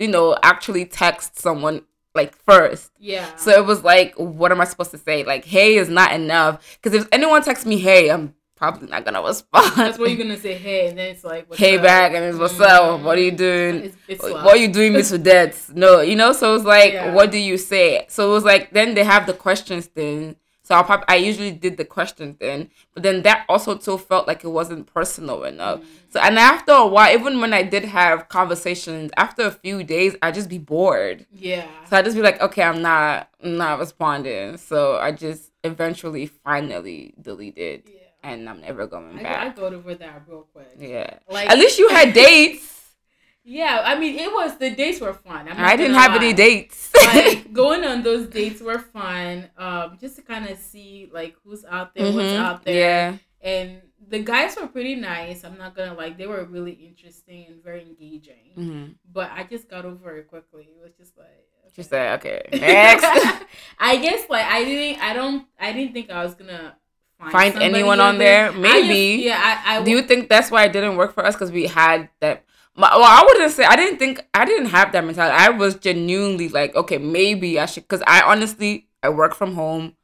you 0.00 0.08
know, 0.08 0.36
actually 0.42 0.86
text 0.86 1.38
someone 1.38 1.82
like 2.14 2.34
first. 2.34 2.90
Yeah. 2.98 3.36
So 3.36 3.50
it 3.52 3.64
was 3.64 3.84
like, 3.84 4.14
what 4.16 4.50
am 4.50 4.60
I 4.60 4.64
supposed 4.64 4.90
to 4.92 4.98
say? 4.98 5.22
Like, 5.22 5.44
hey 5.44 5.76
is 5.76 5.88
not 5.88 6.12
enough. 6.12 6.78
Because 6.82 7.00
if 7.00 7.08
anyone 7.12 7.42
texts 7.42 7.66
me, 7.66 7.78
hey, 7.78 8.10
I'm 8.10 8.34
probably 8.56 8.88
not 8.88 9.04
gonna 9.04 9.22
respond. 9.22 9.72
That's 9.76 9.98
what 9.98 10.10
you're 10.10 10.18
gonna 10.18 10.36
say. 10.36 10.54
Hey, 10.54 10.88
and 10.88 10.98
then 10.98 11.10
it's 11.10 11.22
like, 11.22 11.54
hey 11.54 11.76
up? 11.76 11.82
back, 11.82 12.12
and 12.14 12.24
it's 12.24 12.38
what's 12.38 12.58
up? 12.60 13.00
What 13.02 13.18
are 13.18 13.20
you 13.20 13.32
mm. 13.32 13.36
doing? 13.36 13.74
It's, 13.84 13.96
it's 14.08 14.22
what 14.22 14.46
are 14.46 14.56
you 14.56 14.68
doing 14.68 14.94
me 14.94 15.02
to 15.02 15.18
death? 15.32 15.72
No, 15.74 16.00
you 16.00 16.16
know. 16.16 16.32
So 16.32 16.54
it's 16.56 16.64
like, 16.64 16.94
Yeah. 16.94 17.14
what 17.14 17.30
do 17.30 17.38
you 17.38 17.56
say? 17.56 18.06
So 18.08 18.30
it 18.30 18.32
was 18.32 18.44
like, 18.44 18.70
then 18.72 18.94
they 18.94 19.04
have 19.04 19.26
the 19.26 19.34
questions 19.34 19.86
thing. 19.86 20.36
So 20.70 20.76
I 20.76 20.84
probably 20.84 21.06
I 21.08 21.16
usually 21.16 21.50
did 21.50 21.78
the 21.78 21.84
question 21.84 22.34
thing, 22.34 22.70
but 22.94 23.02
then 23.02 23.22
that 23.22 23.44
also 23.48 23.76
too 23.76 23.98
felt 23.98 24.28
like 24.28 24.44
it 24.44 24.48
wasn't 24.50 24.86
personal 24.86 25.42
enough. 25.42 25.80
Mm. 25.80 25.84
So 26.10 26.20
and 26.20 26.38
after 26.38 26.70
a 26.70 26.86
while, 26.86 27.12
even 27.12 27.40
when 27.40 27.52
I 27.52 27.64
did 27.64 27.84
have 27.86 28.28
conversations, 28.28 29.10
after 29.16 29.42
a 29.42 29.50
few 29.50 29.82
days, 29.82 30.14
I 30.22 30.30
just 30.30 30.48
be 30.48 30.58
bored. 30.58 31.26
Yeah. 31.32 31.66
So 31.88 31.96
I 31.96 32.02
just 32.02 32.14
be 32.14 32.22
like, 32.22 32.40
okay, 32.40 32.62
I'm 32.62 32.82
not, 32.82 33.28
I'm 33.42 33.56
not 33.56 33.80
responding. 33.80 34.58
So 34.58 34.96
I 34.98 35.10
just 35.10 35.50
eventually, 35.64 36.26
finally 36.26 37.14
deleted, 37.20 37.82
Yeah. 37.86 38.00
and 38.30 38.48
I'm 38.48 38.60
never 38.60 38.86
going 38.86 39.16
I, 39.18 39.20
I 39.20 39.22
back. 39.24 39.56
go 39.56 39.66
over 39.66 39.96
that 39.96 40.22
real 40.28 40.46
quick. 40.52 40.68
Yeah. 40.78 41.14
Like 41.28 41.50
At 41.50 41.58
least 41.58 41.80
you 41.80 41.88
had 41.88 42.12
dates. 42.24 42.79
Yeah, 43.50 43.82
I 43.84 43.98
mean, 43.98 44.14
it 44.16 44.30
was 44.32 44.56
the 44.58 44.70
dates 44.70 45.00
were 45.00 45.12
fun. 45.12 45.48
I 45.48 45.76
didn't 45.76 45.96
have 45.96 46.14
any 46.14 46.32
dates. 46.32 46.90
like 47.14 47.52
going 47.52 47.82
on 47.84 48.02
those 48.04 48.28
dates 48.28 48.60
were 48.62 48.78
fun. 48.78 49.50
Um, 49.58 49.98
just 50.00 50.14
to 50.16 50.22
kind 50.22 50.48
of 50.48 50.56
see 50.58 51.10
like 51.12 51.34
who's 51.42 51.64
out 51.64 51.92
there, 51.94 52.06
what's 52.12 52.28
Mhm. 52.28 52.36
out 52.38 52.64
there, 52.64 52.74
Yeah. 52.78 53.16
and 53.52 53.82
the 54.08 54.20
guys 54.20 54.56
were 54.60 54.68
pretty 54.68 54.94
nice. 54.94 55.42
I'm 55.44 55.58
not 55.58 55.74
gonna 55.74 55.94
like 55.94 56.16
they 56.16 56.28
were 56.28 56.44
really 56.44 56.72
interesting 56.88 57.46
and 57.48 57.56
very 57.62 57.82
engaging. 57.82 58.52
hmm 58.54 58.84
But 59.12 59.28
I 59.34 59.42
just 59.44 59.68
got 59.68 59.84
over 59.84 60.16
it 60.18 60.28
quickly. 60.28 60.64
It 60.76 60.80
was 60.80 60.92
just 60.96 61.18
like 61.18 61.46
She 61.74 61.82
said, 61.82 62.18
okay, 62.20 62.40
next. 62.52 63.04
I 63.78 63.96
guess 63.96 64.22
like 64.30 64.44
I 64.46 64.62
didn't. 64.64 65.02
I 65.02 65.12
don't. 65.12 65.46
I 65.58 65.72
didn't 65.72 65.92
think 65.92 66.08
I 66.10 66.22
was 66.24 66.34
gonna 66.34 66.76
find, 67.18 67.32
Find 67.32 67.54
anyone 67.62 67.98
on 68.00 68.18
there? 68.18 68.44
I 68.46 68.48
just- 68.50 68.58
Maybe. 68.60 69.24
yeah. 69.24 69.38
I. 69.66 69.78
I 69.78 69.82
Do 69.82 69.90
you 69.90 70.02
think 70.02 70.28
that's 70.28 70.50
why 70.52 70.64
it 70.66 70.72
didn't 70.72 70.96
work 70.96 71.14
for 71.14 71.24
us? 71.26 71.34
Because 71.34 71.50
we 71.50 71.66
had 71.66 72.08
that. 72.20 72.44
My- 72.76 72.94
Well, 72.96 73.04
I 73.04 73.22
wouldn't 73.26 73.52
say 73.52 73.64
I 73.64 73.76
didn't 73.76 73.98
think 73.98 74.20
I 74.34 74.44
didn't 74.44 74.66
have 74.66 74.92
that 74.92 75.04
mentality. 75.04 75.36
I 75.36 75.50
was 75.50 75.74
genuinely 75.76 76.48
like, 76.48 76.74
okay, 76.76 76.98
maybe 76.98 77.58
I 77.58 77.66
should. 77.66 77.84
Because 77.84 78.02
I 78.06 78.22
honestly, 78.22 78.88
I 79.02 79.08
work 79.10 79.34
from 79.34 79.54
home. 79.54 79.96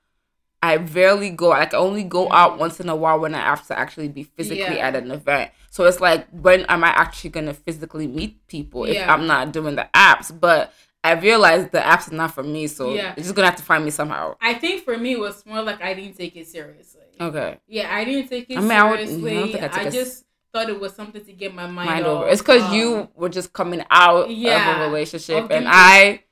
I 0.62 0.78
barely 0.78 1.30
go. 1.30 1.50
Like, 1.50 1.74
I 1.74 1.76
only 1.78 2.02
go 2.02 2.30
out 2.32 2.52
mm-hmm. 2.52 2.60
once 2.60 2.80
in 2.80 2.88
a 2.88 2.96
while 2.96 3.20
when 3.20 3.34
I 3.34 3.40
have 3.40 3.66
to 3.68 3.78
actually 3.78 4.08
be 4.08 4.24
physically 4.24 4.76
Yeah. 4.76 4.88
at 4.88 4.96
an 4.96 5.10
event. 5.10 5.50
So 5.70 5.84
it's 5.84 6.00
like, 6.00 6.26
when 6.30 6.62
am 6.66 6.82
I 6.82 6.88
actually 6.88 7.30
gonna 7.30 7.54
physically 7.54 8.06
meet 8.08 8.46
people 8.48 8.84
if 8.84 8.94
Yeah. 8.94 9.12
I'm 9.12 9.26
not 9.26 9.52
doing 9.52 9.76
the 9.76 9.88
apps? 9.94 10.32
But 10.38 10.72
I 11.04 11.12
realized 11.12 11.70
the 11.70 11.78
apps 11.78 12.10
are 12.10 12.16
not 12.16 12.34
for 12.34 12.42
me. 12.42 12.66
So 12.66 12.94
Yeah. 12.94 13.12
you're 13.16 13.22
just 13.22 13.34
gonna 13.34 13.46
have 13.48 13.56
to 13.56 13.62
find 13.62 13.84
me 13.84 13.90
somehow. 13.90 14.36
I 14.40 14.54
think 14.54 14.82
for 14.82 14.96
me 14.96 15.12
it 15.12 15.20
was 15.20 15.44
more 15.46 15.62
like 15.62 15.80
I 15.82 15.94
didn't 15.94 16.16
take 16.16 16.34
it 16.34 16.48
seriously. 16.48 17.02
Okay. 17.20 17.58
Yeah, 17.68 17.94
I 17.94 18.04
didn't 18.04 18.28
take 18.28 18.50
it 18.50 18.56
I 18.58 18.60
mean, 18.60 18.70
I 18.72 18.84
would- 18.90 18.98
I 19.00 19.04
don't 19.04 19.20
seriously. 19.20 19.52
think 19.52 19.62
I 19.62 19.66
I, 19.66 19.68
took 19.68 19.80
it 19.82 19.86
s- 19.88 19.94
just 19.94 20.24
thought 20.52 20.68
it 20.68 20.78
was 20.80 20.94
something 20.94 21.24
to 21.24 21.32
get 21.32 21.54
my 21.54 21.64
mind, 21.66 21.74
mind 21.90 22.06
off. 22.06 22.22
over. 22.22 22.28
It's 22.28 22.40
because 22.42 22.62
um, 22.62 22.74
you 22.74 23.08
were 23.14 23.28
just 23.28 23.52
coming 23.52 23.84
out 23.90 24.30
yeah, 24.30 24.72
of 24.72 24.80
a 24.80 24.86
relationship, 24.86 25.44
of 25.44 25.50
and 25.50 25.66
I 25.68 26.22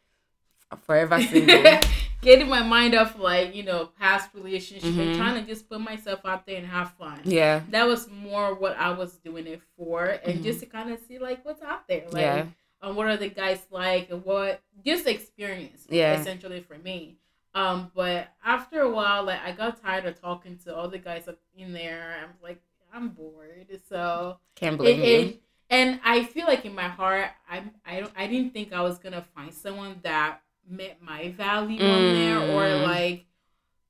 forever 0.82 1.20
single. 1.20 1.80
getting 2.22 2.48
my 2.48 2.62
mind 2.62 2.94
off 2.94 3.18
like 3.18 3.54
you 3.54 3.62
know 3.62 3.86
past 4.00 4.30
relationship 4.34 4.84
and 4.98 5.10
Mhm. 5.10 5.16
trying 5.16 5.34
to 5.44 5.46
just 5.46 5.68
put 5.68 5.80
myself 5.80 6.20
out 6.24 6.46
there 6.46 6.56
and 6.56 6.66
have 6.66 6.92
fun. 6.94 7.20
yeah, 7.24 7.60
That 7.70 7.86
was 7.86 8.08
more 8.10 8.54
what 8.54 8.76
I 8.78 8.90
was 8.90 9.14
doing 9.18 9.46
it 9.46 9.60
for, 9.76 10.04
and 10.06 10.40
Mhm. 10.40 10.42
just 10.42 10.60
to 10.60 10.66
kind 10.66 10.90
of 10.90 10.98
see 11.06 11.18
like 11.18 11.44
what's 11.44 11.62
out 11.62 11.86
there, 11.86 12.04
like 12.10 12.20
yeah, 12.22 12.46
um, 12.82 12.96
what 12.96 13.06
are 13.06 13.16
the 13.16 13.28
guys 13.28 13.60
like, 13.70 14.10
and 14.10 14.24
what 14.24 14.60
just 14.84 15.06
experience, 15.06 15.86
Yeah. 15.88 16.14
essentially 16.18 16.60
for 16.60 16.78
me. 16.78 17.18
Um, 17.54 17.92
but 17.94 18.28
after 18.44 18.80
a 18.80 18.90
while, 18.90 19.22
like 19.24 19.40
I 19.44 19.52
got 19.52 19.80
tired 19.80 20.06
of 20.06 20.20
talking 20.20 20.58
to 20.64 20.74
all 20.74 20.88
the 20.88 20.98
guys 20.98 21.28
up 21.28 21.38
in 21.56 21.72
there. 21.72 22.16
I'm 22.20 22.30
like, 22.42 22.60
I'm 22.94 23.10
bored, 23.10 23.80
so 23.88 24.38
can't 24.56 24.78
it, 24.80 24.98
blame 24.98 25.04
you. 25.04 25.34
it, 25.36 25.42
and 25.70 26.00
I 26.04 26.24
feel 26.24 26.46
like 26.46 26.64
in 26.64 26.74
my 26.74 26.88
heart, 26.88 27.30
I'm 27.48 27.70
I 27.84 28.00
don't 28.00 28.12
I 28.16 28.26
didn't 28.26 28.52
think 28.52 28.72
I 28.72 28.82
was 28.82 28.98
gonna 28.98 29.22
find 29.34 29.52
someone 29.52 30.00
that 30.02 30.40
met 30.68 31.02
my 31.02 31.30
value 31.32 31.86
on 31.86 32.10
there 32.12 32.40
or 32.40 32.64
Mm. 32.68 32.82
like 32.82 33.26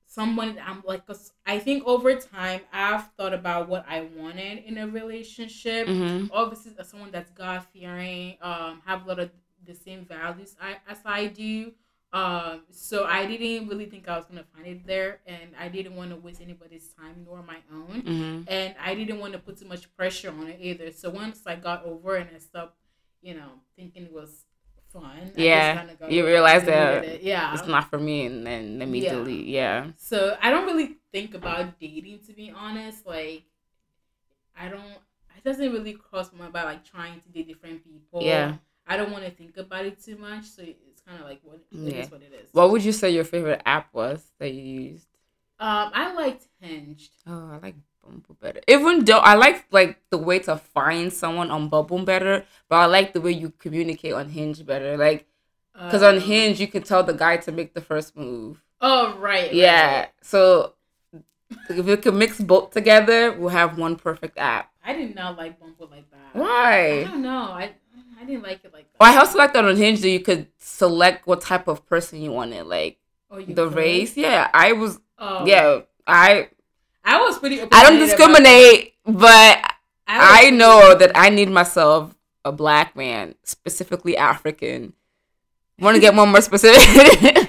someone 0.06 0.58
I'm 0.64 0.82
like 0.87 1.02
I 1.46 1.58
think 1.58 1.84
over 1.87 2.14
time 2.16 2.61
I've 2.73 3.08
thought 3.16 3.34
about 3.34 3.68
what 3.68 3.84
I 3.88 4.02
wanted 4.16 4.64
in 4.64 4.78
a 4.78 4.87
relationship. 4.88 5.87
hmm 5.88 6.26
Obviously, 6.30 6.73
someone 6.84 7.11
that's 7.11 7.30
God 7.30 7.64
fearing, 7.73 8.37
um, 8.42 8.82
have 8.87 9.04
a 9.04 9.08
lot 9.08 9.18
of 9.20 9.30
the 9.66 9.75
same 9.75 10.04
values 10.04 10.56
I, 10.61 10.76
as 10.88 10.99
I 11.04 11.26
do. 11.28 11.73
Um, 12.14 12.62
so 12.71 13.06
I 13.06 13.26
didn't 13.26 13.68
really 13.68 13.87
think 13.87 14.09
I 14.09 14.16
was 14.16 14.26
gonna 14.26 14.44
find 14.54 14.66
it 14.68 14.87
there, 14.87 15.21
and 15.26 15.50
I 15.59 15.68
didn't 15.68 15.97
want 15.97 16.11
to 16.11 16.16
waste 16.16 16.40
anybody's 16.40 16.88
time 16.90 17.25
nor 17.26 17.42
my 17.42 17.59
own 17.73 18.02
hmm 18.02 18.40
and 18.46 18.74
I 18.81 18.94
didn't 18.94 19.18
want 19.20 19.33
to 19.33 19.38
put 19.38 19.59
too 19.59 19.66
much 19.66 19.85
pressure 19.96 20.31
on 20.31 20.46
it 20.48 20.59
either. 20.61 20.92
So 20.92 21.11
once 21.11 21.40
I 21.46 21.57
got 21.57 21.85
over 21.87 22.16
and 22.16 22.29
I 22.35 22.38
stopped, 22.38 22.77
you 23.22 23.35
know, 23.35 23.50
thinking 23.77 24.05
it 24.05 24.12
was 24.12 24.44
fun. 24.92 25.33
Yeah, 25.35 25.74
kinda 25.74 26.12
you 26.12 26.27
realize 26.27 26.64
that 26.64 27.05
it. 27.05 27.22
yeah. 27.22 27.55
It's 27.55 27.66
not 27.66 27.90
for 27.90 27.98
me, 27.98 28.27
and 28.27 28.46
then 28.46 28.79
let 28.79 28.88
me 28.88 29.00
Yeah. 29.00 29.11
delete. 29.11 29.46
Yeah, 29.46 29.87
so 29.96 30.37
I 30.40 30.50
don't 30.50 30.66
really 30.66 30.98
think 31.12 31.35
about 31.35 31.81
dating 31.81 32.20
to 32.27 32.33
be 32.33 32.50
honest. 32.50 33.07
Like, 33.07 33.44
I 34.57 34.68
don't. 34.68 34.98
It 35.37 35.44
doesn't 35.44 35.72
really 35.72 35.94
cross 35.94 36.33
my 36.33 36.38
mind 36.40 36.50
about 36.50 36.66
like 36.66 36.85
trying 36.85 37.20
to 37.20 37.29
date 37.29 37.48
different 37.48 37.85
people. 37.85 38.22
yeah. 38.22 38.55
I 38.87 38.96
don't 38.96 39.11
want 39.11 39.24
to 39.24 39.31
think 39.31 39.57
about 39.57 39.87
it 39.87 40.03
too 40.03 40.16
much. 40.16 40.44
So 40.44 40.62
kind 41.07 41.21
of 41.21 41.27
like 41.29 41.40
what 41.45 41.57
it 41.73 41.77
is 41.79 41.93
Yeah. 41.95 42.07
what 42.09 42.23
it 42.23 42.33
is. 42.33 42.49
What 42.53 42.71
would 42.71 42.85
you 42.85 42.93
say 42.93 43.11
your 43.11 43.25
favorite 43.25 43.62
app 43.67 43.93
was 43.95 44.25
that 44.38 44.53
you 44.53 44.62
used? 44.93 45.07
um, 45.61 45.90
I 45.95 46.12
liked 46.14 46.45
Hinge. 46.61 47.11
Oh, 47.27 47.51
I 47.53 47.59
like 47.59 47.77
Bumble 48.05 48.37
better. 48.40 48.61
Even 48.69 49.05
though 49.05 49.19
I 49.19 49.35
like 49.35 49.64
like 49.71 49.99
the 50.11 50.19
way 50.19 50.38
to 50.40 50.57
find 50.57 51.12
someone 51.12 51.51
on 51.51 51.69
Bumble 51.69 52.05
better, 52.05 52.45
but 52.69 52.77
I 52.77 52.87
like 52.87 53.12
the 53.12 53.21
way 53.21 53.33
you 53.33 53.51
communicate 53.59 54.12
on 54.12 54.29
Hinge 54.29 54.64
better. 54.67 54.97
Like, 54.97 55.27
because 55.75 56.03
on 56.03 56.17
Um, 56.17 56.21
Hinge 56.21 56.61
you 56.61 56.67
can 56.69 56.83
tell 56.83 57.03
the 57.03 57.14
guy 57.14 57.38
to 57.38 57.53
make 57.53 57.73
the 57.75 57.81
first 57.81 58.17
move. 58.17 58.62
Oh 58.81 59.17
right. 59.19 59.53
Yeah. 59.53 60.01
right. 60.01 60.09
So 60.23 60.75
if 61.69 61.85
we 61.87 61.97
could 61.97 62.14
mix 62.14 62.40
both 62.40 62.71
together, 62.73 63.33
we'll 63.33 63.49
have 63.51 63.79
one 63.79 63.97
perfect 63.97 64.37
app. 64.38 64.71
I 64.85 64.93
did 64.93 65.14
not 65.14 65.38
like 65.38 65.59
Bumble 65.59 65.88
like 65.90 66.11
that. 66.11 66.35
Why? 66.35 67.01
I 67.01 67.05
don't 67.05 67.23
know. 67.23 67.53
I 67.53 67.73
I 68.20 68.24
didn't 68.24 68.42
like 68.42 68.64
it 68.64 68.72
like 68.72 68.90
that. 68.92 69.00
Well, 69.00 69.12
I 69.14 69.18
also 69.18 69.38
like 69.38 69.53
that 69.55 69.64
on 69.64 69.77
Hinge 69.77 70.00
that 70.00 70.09
you 70.09 70.20
could 70.20 70.48
select 70.59 71.27
what 71.27 71.40
type 71.40 71.68
of 71.68 71.85
person 71.87 72.20
you 72.22 72.31
wanted, 72.33 72.64
like 72.66 72.98
Oh, 73.31 73.38
you 73.38 73.55
the 73.55 73.68
could? 73.68 73.77
race. 73.77 74.16
Yeah, 74.16 74.48
I 74.55 74.72
was. 74.72 74.98
Oh, 75.18 75.44
Yeah, 75.46 75.81
I 76.07 76.48
I 77.05 77.20
was 77.20 77.38
pretty. 77.38 77.61
I 77.61 77.83
don't 77.83 77.98
discriminate, 77.98 78.94
but. 79.05 79.70
I 80.07 80.50
was- 80.50 80.53
know 80.59 80.94
that 80.94 81.12
I 81.14 81.31
need 81.31 81.48
myself 81.50 82.14
a 82.44 82.53
black 82.53 82.94
man, 82.94 83.35
specifically 83.42 84.16
African. 84.18 84.92
Want 85.79 85.94
to 85.94 86.00
get 86.00 86.14
one 86.14 86.29
more 86.31 86.42
specific? 86.42 87.37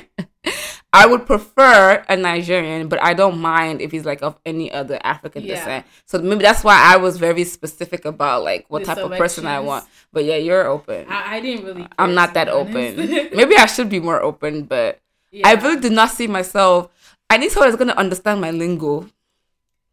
I 0.95 1.05
would 1.05 1.25
prefer 1.25 2.03
a 2.07 2.15
Nigerian, 2.15 2.87
but 2.87 3.01
I 3.03 3.13
don't 3.13 3.39
mind 3.39 3.81
if 3.81 3.91
he's 3.91 4.05
like 4.05 4.21
of 4.23 4.37
any 4.45 4.71
other 4.71 4.99
African 5.03 5.43
Yeah. 5.43 5.55
descent. 5.55 5.85
So 6.05 6.19
maybe 6.19 6.41
that's 6.43 6.63
why 6.63 6.79
I 6.81 6.97
was 6.97 7.17
very 7.17 7.43
specific 7.43 8.05
about 8.05 8.43
like 8.43 8.65
what 8.69 8.79
the 8.79 8.85
type 8.87 8.97
of 9.03 9.11
person 9.11 9.45
I 9.45 9.59
want. 9.59 9.85
But 10.13 10.25
yeah, 10.25 10.37
you're 10.37 10.67
open. 10.67 11.05
I, 11.09 11.37
I 11.37 11.39
didn't 11.41 11.65
really. 11.65 11.87
I'm 11.99 12.13
not 12.15 12.33
that 12.35 12.49
open. 12.49 12.95
maybe 13.35 13.55
I 13.57 13.65
should 13.65 13.89
be 13.89 13.99
more 13.99 14.21
open, 14.21 14.63
but 14.63 14.99
Yeah. 15.31 15.47
I 15.49 15.53
really 15.53 15.79
did 15.81 15.91
not 15.91 16.11
see 16.11 16.27
myself. 16.27 16.89
I 17.29 17.37
need 17.37 17.51
someone 17.51 17.69
that's 17.69 17.79
gonna 17.79 17.93
understand 17.99 18.39
my 18.41 18.51
lingo. 18.51 19.09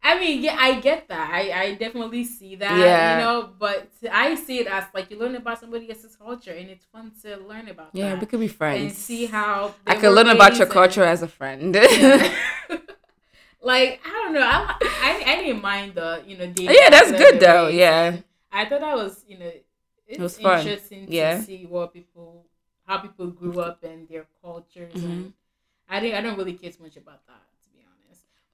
I 0.05 0.19
mean, 0.19 0.43
yeah, 0.43 0.57
I 0.59 0.79
get 0.81 1.07
that. 1.07 1.31
I, 1.31 1.51
I 1.63 1.75
definitely 1.75 2.25
see 2.25 2.55
that. 2.57 2.77
Yeah. 2.77 3.17
You 3.19 3.23
know, 3.23 3.49
but 3.57 3.89
I 4.11 4.35
see 4.35 4.59
it 4.59 4.67
as 4.67 4.83
like 4.93 5.09
you 5.09 5.17
learn 5.17 5.35
about 5.35 5.59
somebody 5.61 5.89
else's 5.89 6.15
culture, 6.15 6.51
and 6.51 6.69
it's 6.69 6.85
fun 6.85 7.11
to 7.23 7.37
learn 7.37 7.69
about. 7.69 7.89
Yeah, 7.93 8.09
that 8.09 8.19
we 8.19 8.25
could 8.25 8.39
be 8.41 8.49
friends. 8.49 8.81
and 8.81 8.91
see 8.93 9.25
how 9.27 9.73
I 9.87 9.95
could 9.95 10.11
learn 10.11 10.27
about 10.27 10.57
your 10.57 10.67
culture 10.67 11.03
as 11.03 11.21
a 11.23 11.27
friend. 11.27 11.73
Yeah. 11.75 12.33
like 13.61 14.01
I 14.05 14.09
don't 14.09 14.33
know. 14.33 14.41
I, 14.41 14.75
I 14.81 15.23
I 15.31 15.35
didn't 15.41 15.61
mind 15.61 15.95
the 15.95 16.23
you 16.27 16.37
know 16.37 16.47
dating 16.47 16.75
Yeah, 16.75 16.89
that's 16.89 17.11
good 17.11 17.39
though, 17.39 17.67
yeah. 17.67 18.17
I 18.51 18.65
thought 18.65 18.81
that 18.81 18.95
was 18.95 19.23
you 19.27 19.39
know 19.39 19.51
it's 20.07 20.19
was 20.19 20.37
fun, 20.37 20.59
interesting 20.59 21.05
yeah. 21.07 21.37
to 21.37 21.43
see 21.43 21.65
what 21.65 21.93
people 21.93 22.45
how 22.85 22.97
people 22.97 23.27
grew 23.27 23.59
up 23.61 23.83
and 23.83 24.07
their 24.09 24.25
cultures 24.41 24.93
Mhm. 24.93 25.03
and 25.03 25.33
I 25.89 25.99
didn't 25.99 26.15
I 26.17 26.21
don't 26.21 26.37
really 26.37 26.53
care 26.53 26.71
too 26.71 26.83
much 26.83 26.97
about 26.97 27.25
that 27.27 27.33
to 27.33 27.33
be 27.33 27.41
honest. 27.41 27.52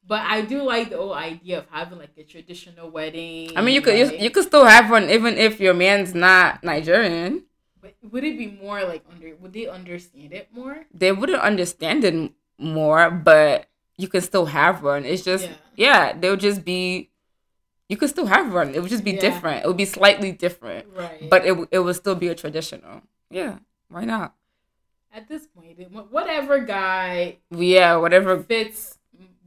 But 0.10 0.26
I 0.26 0.41
do 0.41 0.63
like 0.63 0.89
the 0.89 0.98
whole 0.98 1.13
idea 1.13 1.60
of 1.60 1.69
having 1.69 2.00
like 2.00 2.17
a 2.17 2.24
traditional 2.24 2.89
wedding. 2.89 3.54
I 3.56 3.62
mean, 3.62 3.76
you 3.76 3.82
could 3.86 3.95
you, 3.95 4.06
like- 4.10 4.19
you 4.19 4.32
could 4.32 4.43
still 4.45 4.65
have 4.65 4.89
one 4.89 5.08
even 5.10 5.38
if 5.38 5.60
your 5.62 5.76
man's 5.76 6.15
not 6.15 6.63
Nigerian. 6.63 7.45
But 7.80 7.93
would 8.02 8.24
it 8.26 8.36
be 8.36 8.48
more 8.60 8.84
like 8.84 9.06
under? 9.12 9.36
Would 9.38 9.54
they 9.54 9.67
understand 9.67 10.34
it 10.34 10.50
more? 10.52 10.86
They 10.91 11.12
wouldn't 11.13 11.39
understand 11.41 12.04
it 12.04 12.34
more, 12.58 13.12
but 13.12 13.69
you 13.98 14.08
can 14.10 14.22
still 14.22 14.48
have 14.48 14.82
one. 14.82 15.06
It's 15.06 15.24
just 15.24 15.45
Yeah. 15.45 15.54
yeah, 15.78 16.13
they 16.17 16.30
would 16.32 16.41
just 16.41 16.65
be. 16.65 17.12
You 17.88 17.95
could 17.98 18.10
still 18.10 18.26
have 18.28 18.52
one. 18.54 18.74
It 18.76 18.82
would 18.82 18.89
just 18.91 19.04
be 19.06 19.13
Yeah. 19.13 19.22
different. 19.22 19.63
It 19.63 19.67
would 19.67 19.78
be 19.78 19.86
slightly 19.86 20.32
different, 20.32 20.88
Right. 20.93 21.30
but 21.30 21.45
it 21.45 21.54
it 21.72 21.80
would 21.86 21.95
still 21.95 22.15
be 22.15 22.28
a 22.30 22.36
traditional. 22.36 23.02
Yeah, 23.30 23.60
why 23.89 24.06
not? 24.06 24.34
at 25.12 25.28
this 25.28 25.48
point, 25.48 25.74
whatever 26.12 26.60
guy 26.60 27.38
Yeah, 27.50 27.95
whatever 27.98 28.38
fits 28.38 28.98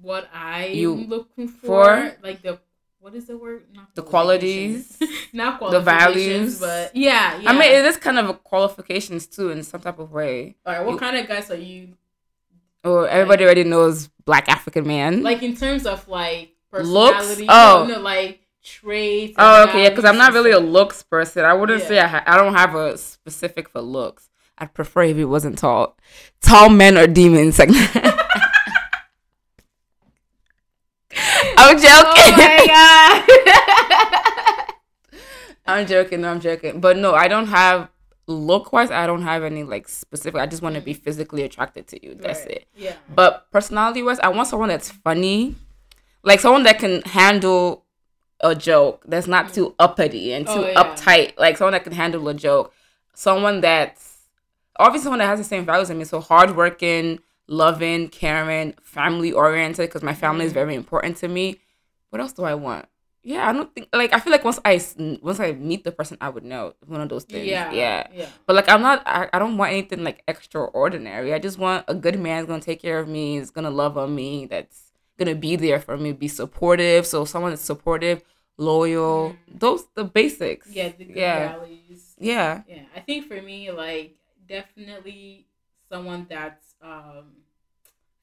what 0.03 0.29
I 0.35 0.67
You- 0.67 0.95
looking 0.95 1.49
for, 1.49 1.85
for? 1.85 2.17
like 2.23 2.43
the 2.43 2.59
what 3.01 3.15
is 3.17 3.27
the 3.27 3.37
word? 3.37 3.65
Not 3.75 3.95
The 3.97 4.03
qualities, 4.03 4.97
not 5.33 5.59
the 5.59 5.81
values. 5.81 6.61
but 6.61 6.95
yeah, 6.95 7.37
yeah. 7.41 7.51
I 7.51 7.53
mean, 7.53 7.71
it 7.73 7.85
is 7.85 7.97
kind 7.97 8.19
of 8.19 8.29
a 8.29 8.35
qualifications 8.35 9.27
too 9.27 9.51
in 9.51 9.63
some 9.65 9.81
type 9.81 9.99
of 9.99 10.13
way. 10.13 10.55
all 10.67 10.73
right. 10.75 10.85
What 10.85 10.93
you- 10.93 10.99
kind 10.99 11.17
of 11.17 11.27
guys 11.27 11.51
are 11.51 11.57
you 11.57 11.95
Or 12.85 13.09
everybody 13.09 13.45
already 13.45 13.65
knows 13.65 14.09
black 14.25 14.49
African 14.49 14.87
man. 14.87 15.23
like 15.23 15.43
in 15.43 15.57
terms 15.57 15.87
of 15.87 16.07
like 16.09 16.51
Looks? 16.73 17.17
personality? 17.17 17.47
Oh. 17.49 17.87
no, 17.89 17.95
no, 17.97 18.01
like 18.03 18.41
traits. 18.63 19.35
Oh, 19.39 19.65
okay, 19.69 19.83
yeah, 19.83 19.89
because 19.91 20.05
I'm 20.05 20.17
not 20.19 20.33
really 20.33 20.53
a 20.53 20.61
looks 20.61 21.03
person. 21.03 21.45
I 21.45 21.53
wouldn't 21.55 21.83
say 21.83 21.99
I, 21.99 22.07
ha- 22.07 22.25
I 22.27 22.37
don't 22.37 22.55
have 22.55 22.75
a 22.77 22.97
specific 22.97 23.69
for 23.69 23.81
looks. 23.81 24.31
I'd 24.59 24.73
prefer 24.75 25.03
if 25.03 25.17
it 25.17 25.25
wasn't 25.25 25.59
tall. 25.59 25.97
Tall 26.41 26.69
men 26.69 26.97
are 26.97 27.09
demons. 27.09 27.59
Like, 27.59 27.71
I'm 31.69 31.77
joking. 31.79 32.35
Oh 32.35 32.37
my 32.37 32.67
god. 34.67 34.75
I'm 35.67 35.87
joking. 35.87 36.21
No, 36.23 36.31
I'm 36.31 36.41
joking. 36.41 36.81
But 36.81 36.97
no, 36.97 37.15
I 37.15 37.29
don't 37.29 37.47
have 37.47 37.89
look 38.27 38.73
wise. 38.73 38.91
I 38.91 39.07
don't 39.07 39.23
have 39.23 39.43
any 39.43 39.63
like 39.65 39.89
specific. 39.89 40.41
I 40.41 40.47
just 40.47 40.63
want 40.63 40.75
to 40.75 40.81
be 40.81 40.93
physically 40.93 41.43
attracted 41.43 41.87
to 41.89 42.05
you. 42.05 42.15
That's 42.15 42.41
Right. 42.41 42.51
it. 42.51 42.67
Yeah. 42.77 42.95
But 43.15 43.51
personality 43.51 44.03
wise, 44.03 44.19
I 44.21 44.29
want 44.29 44.49
someone 44.49 44.69
that's 44.69 44.91
funny, 44.91 45.55
like 46.23 46.41
someone 46.41 46.63
that 46.65 46.79
can 46.79 47.03
handle 47.03 47.85
a 48.41 48.55
joke 48.55 49.05
that's 49.07 49.29
not 49.29 49.53
too 49.55 49.71
mm. 49.71 49.75
uppity 49.79 50.33
and 50.33 50.47
too 50.47 50.53
Oh, 50.53 50.67
yeah. 50.69 50.83
uptight. 50.83 51.39
Like 51.39 51.57
someone 51.57 51.73
that 51.73 51.85
can 51.85 51.93
handle 51.93 52.27
a 52.29 52.35
joke. 52.35 52.73
Someone 53.15 53.61
that's 53.61 54.19
obviously 54.79 55.05
someone 55.05 55.19
that 55.21 55.27
has 55.27 55.39
the 55.39 55.45
same 55.45 55.65
values 55.65 55.91
as 55.91 55.97
me. 55.97 56.05
So 56.05 56.21
hardworking, 56.21 57.21
loving, 57.49 58.09
caring, 58.09 58.75
family 58.83 59.33
oriented. 59.33 59.89
Because 59.89 60.03
my 60.03 60.15
family 60.15 60.45
is 60.45 60.53
very 60.53 60.75
important 60.75 61.17
to 61.19 61.29
me. 61.29 61.61
What 62.11 62.21
else 62.21 62.33
do 62.33 62.45
I 62.45 62.55
want? 62.55 62.87
Yeah, 63.25 63.49
I 63.49 63.53
don't 63.53 63.73
think 63.73 63.89
like 63.93 64.13
I 64.13 64.19
feel 64.19 64.33
like 64.33 64.43
once 64.45 64.59
I 64.65 64.81
once 65.23 65.39
I 65.39 65.53
meet 65.53 65.85
the 65.85 65.93
person, 65.93 66.19
I 66.21 66.29
would 66.29 66.43
know 66.43 66.75
one 66.87 67.01
of 67.01 67.09
those 67.09 67.23
things. 67.23 67.47
Yeah. 67.47 67.71
yeah. 67.71 68.09
Yeah. 68.13 68.27
But 68.47 68.57
like 68.57 68.69
I'm 68.69 68.83
not 68.83 69.03
I, 69.07 69.29
I 69.33 69.39
don't 69.39 69.57
want 69.57 69.71
anything 69.71 70.03
like 70.03 70.25
extraordinary. 70.27 71.33
I 71.33 71.39
just 71.39 71.57
want 71.57 71.85
a 71.87 71.95
good 71.95 72.19
man 72.19 72.41
who's 72.41 72.49
gonna 72.49 72.61
take 72.63 72.83
care 72.83 72.99
of 72.99 73.07
me, 73.09 73.37
is 73.37 73.53
gonna 73.53 73.71
love 73.71 73.97
on 73.97 74.13
me, 74.15 74.47
that's 74.47 74.91
gonna 75.19 75.37
be 75.37 75.55
there 75.55 75.79
for 75.79 75.97
me, 75.97 76.13
be 76.13 76.27
supportive. 76.27 77.07
So 77.07 77.25
someone 77.25 77.53
that's 77.53 77.63
supportive, 77.63 78.25
loyal, 78.59 79.37
those 79.49 79.87
the 79.95 80.03
basics. 80.03 80.69
Yeah. 80.69 80.89
The 80.89 81.05
good 81.05 81.17
Yeah. 81.17 81.53
values. 81.53 82.15
Yeah. 82.19 82.63
Yeah. 82.67 82.83
I 82.97 83.01
think 83.01 83.29
for 83.29 83.41
me, 83.41 83.71
like 83.71 84.17
definitely 84.49 85.47
someone 85.89 86.27
that's 86.29 86.72
um 86.83 87.27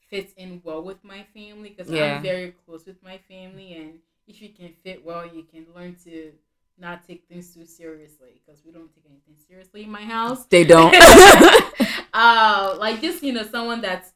fits 0.10 0.34
in 0.38 0.62
well 0.64 0.84
with 0.84 1.04
my 1.04 1.24
family 1.34 1.70
because 1.70 1.92
Yeah. 1.92 2.16
I'm 2.18 2.22
very 2.22 2.52
close 2.66 2.86
with 2.86 3.02
my 3.04 3.18
family, 3.30 3.74
and 3.76 4.00
if 4.28 4.42
you 4.42 4.50
can 4.50 4.74
fit 4.84 5.06
well, 5.06 5.26
you 5.26 5.44
can 5.44 5.66
learn 5.76 5.96
to 6.06 6.32
not 6.78 7.06
take 7.06 7.28
things 7.28 7.54
too 7.54 7.66
seriously 7.66 8.42
because 8.46 8.64
we 8.66 8.72
don't 8.72 8.94
take 8.96 9.06
anything 9.10 9.36
seriously 9.48 9.84
in 9.84 9.92
my 9.92 10.04
house. 10.04 10.46
They 10.46 10.64
don't. 10.64 10.96
uh, 12.14 12.76
like 12.80 13.02
just 13.02 13.24
you 13.24 13.34
know 13.34 13.44
someone 13.44 13.82
that's 13.82 14.14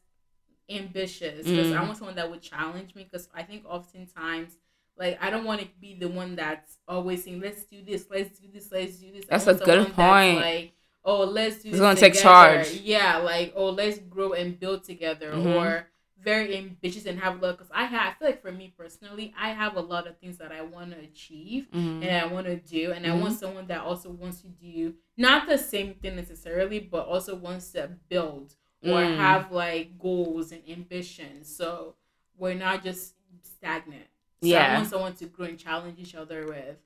ambitious 0.70 1.46
because 1.46 1.72
I 1.72 1.82
Mm. 1.82 1.86
want 1.86 1.98
someone 1.98 2.16
that 2.16 2.30
would 2.30 2.42
challenge 2.42 2.94
me 2.94 3.04
because 3.04 3.28
I 3.34 3.42
think 3.42 3.64
oftentimes 3.68 4.56
like 4.98 5.18
I 5.22 5.30
don't 5.30 5.44
want 5.44 5.60
to 5.60 5.68
be 5.80 5.94
the 5.94 6.08
one 6.08 6.36
that's 6.36 6.78
always 6.88 7.24
saying 7.24 7.40
let's 7.40 7.64
do 7.64 7.82
this, 7.84 8.06
let's 8.10 8.38
do 8.38 8.48
this, 8.52 8.72
let's 8.72 8.96
do 8.98 9.12
this. 9.12 9.26
That's 9.26 9.46
a 9.46 9.54
good 9.54 9.66
someone 9.66 9.96
that's 9.96 9.96
point. 9.96 10.36
like 10.36 10.73
oh 11.04 11.24
let's 11.24 11.62
do 11.62 11.70
this 11.70 11.80
gonna 11.80 11.98
take 11.98 12.14
together. 12.14 12.62
charge. 12.64 12.70
Yeah, 12.82 13.18
like 13.18 13.52
oh 13.56 13.70
let's 13.70 13.98
grow 13.98 14.32
and 14.32 14.58
build 14.58 14.84
together 14.84 15.32
Mhm. 15.32 15.46
or 15.46 15.88
very 16.18 16.56
ambitious 16.56 17.04
and 17.04 17.18
have 17.20 17.42
love 17.42 17.58
because 17.58 17.70
I 17.74 17.84
have 17.84 18.14
I 18.14 18.18
feel 18.18 18.28
like 18.28 18.40
for 18.42 18.50
me 18.52 18.72
personally 18.78 19.34
I 19.38 19.50
have 19.50 19.76
a 19.76 19.80
lot 19.80 20.06
of 20.06 20.16
things 20.18 20.38
that 20.38 20.52
I 20.52 20.62
want 20.62 20.92
to 20.92 20.98
achieve 20.98 21.68
Mhm. 21.72 22.02
and 22.02 22.10
I 22.16 22.24
want 22.32 22.46
to 22.46 22.56
do, 22.56 22.92
and 22.92 23.04
I 23.06 23.10
Mhm. 23.10 23.20
want 23.20 23.38
someone 23.38 23.66
that 23.66 23.80
also 23.80 24.10
wants 24.10 24.40
to 24.42 24.48
do 24.48 24.94
not 25.16 25.46
the 25.46 25.58
same 25.58 25.94
thing 25.94 26.16
necessarily, 26.16 26.80
but 26.80 27.06
also 27.06 27.34
wants 27.36 27.70
to 27.72 27.88
build 28.08 28.56
or 28.82 29.00
Mm. 29.00 29.16
have 29.16 29.52
like 29.52 29.98
goals 29.98 30.50
and 30.52 30.62
ambitions. 30.68 31.54
So 31.54 31.94
we're 32.36 32.54
not 32.54 32.82
just 32.82 33.14
stagnant. 33.42 34.06
So 34.42 34.48
I 34.48 34.52
Yeah. 34.52 34.74
want 34.74 34.88
someone 34.88 35.14
to 35.16 35.26
grow 35.26 35.46
and 35.46 35.58
challenge 35.58 35.98
each 35.98 36.14
other 36.14 36.46
with. 36.46 36.78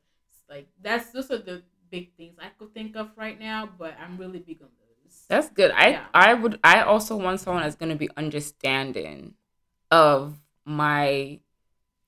Like 0.49 0.69
that's 0.81 1.11
those 1.11 1.31
are 1.31 1.39
the 1.39 1.63
big 1.91 2.15
things 2.17 2.37
I 2.41 2.49
could 2.59 2.73
think 2.75 2.97
of 2.97 3.11
right 3.17 3.39
now, 3.39 3.69
but 3.79 3.95
I'm 4.03 4.17
really 4.19 4.39
big 4.39 4.61
on 4.63 4.69
those. 4.79 5.25
That's 5.29 5.49
good. 5.51 5.71
I 5.73 5.89
Yeah. 5.91 6.05
I 6.15 6.35
would 6.35 6.59
I 6.65 6.83
also 6.83 7.17
want 7.17 7.41
someone 7.41 7.63
that's 7.63 7.77
gonna 7.77 7.97
be 7.97 8.09
understanding 8.17 9.35
of 9.91 10.37
my 10.65 11.41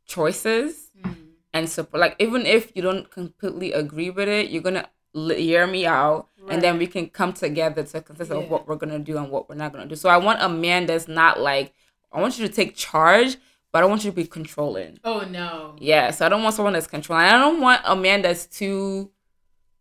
choices 0.06 0.90
Mm. 1.02 1.14
and 1.54 1.68
support. 1.68 2.00
Like 2.00 2.16
even 2.18 2.46
if 2.46 2.72
you 2.74 2.82
don't 2.82 3.10
completely 3.10 3.72
agree 3.72 4.10
with 4.10 4.28
it, 4.28 4.50
you're 4.50 4.62
gonna 4.62 4.88
hear 5.14 5.66
me 5.66 5.86
out, 5.86 6.28
and 6.48 6.62
then 6.62 6.78
we 6.78 6.86
can 6.86 7.08
come 7.08 7.32
together 7.32 7.82
to 7.82 8.00
consist 8.00 8.30
Yeah. 8.30 8.38
of 8.38 8.50
what 8.50 8.66
we're 8.68 8.76
gonna 8.76 8.98
do 8.98 9.16
and 9.18 9.30
what 9.30 9.48
we're 9.48 9.54
not 9.56 9.72
gonna 9.72 9.86
do. 9.86 9.96
So 9.96 10.08
I 10.08 10.16
want 10.16 10.42
a 10.42 10.48
man 10.48 10.86
that's 10.86 11.08
not 11.08 11.40
like 11.40 11.72
I 12.12 12.20
want 12.20 12.38
you 12.38 12.46
to 12.48 12.52
take 12.52 12.74
charge, 12.74 13.36
but 13.70 13.78
I 13.78 13.80
don't 13.82 13.90
want 13.90 14.04
you 14.04 14.10
to 14.10 14.16
be 14.16 14.26
controlling. 14.26 14.98
Oh 15.04 15.20
no. 15.20 15.76
Yeah, 15.78 16.10
so 16.10 16.26
I 16.26 16.28
don't 16.28 16.42
want 16.42 16.56
someone 16.56 16.72
that's 16.72 16.88
controlling. 16.88 17.24
I 17.26 17.38
don't 17.38 17.60
want 17.60 17.82
a 17.84 17.94
man 17.94 18.22
that's 18.22 18.46
too. 18.46 19.10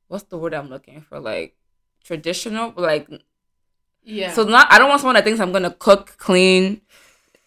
What's 0.09 0.23
the 0.25 0.37
word 0.37 0.53
I'm 0.53 0.69
looking 0.69 1.01
for? 1.01 1.19
Like 1.19 1.55
traditional, 2.03 2.73
like 2.75 3.07
Yeah. 4.03 4.33
so 4.33 4.43
not. 4.43 4.67
I 4.71 4.77
don't 4.79 4.89
want 4.89 4.99
someone 5.01 5.15
that 5.15 5.23
thinks 5.23 5.39
I'm 5.39 5.51
gonna 5.53 5.71
cook, 5.71 6.17
clean 6.17 6.81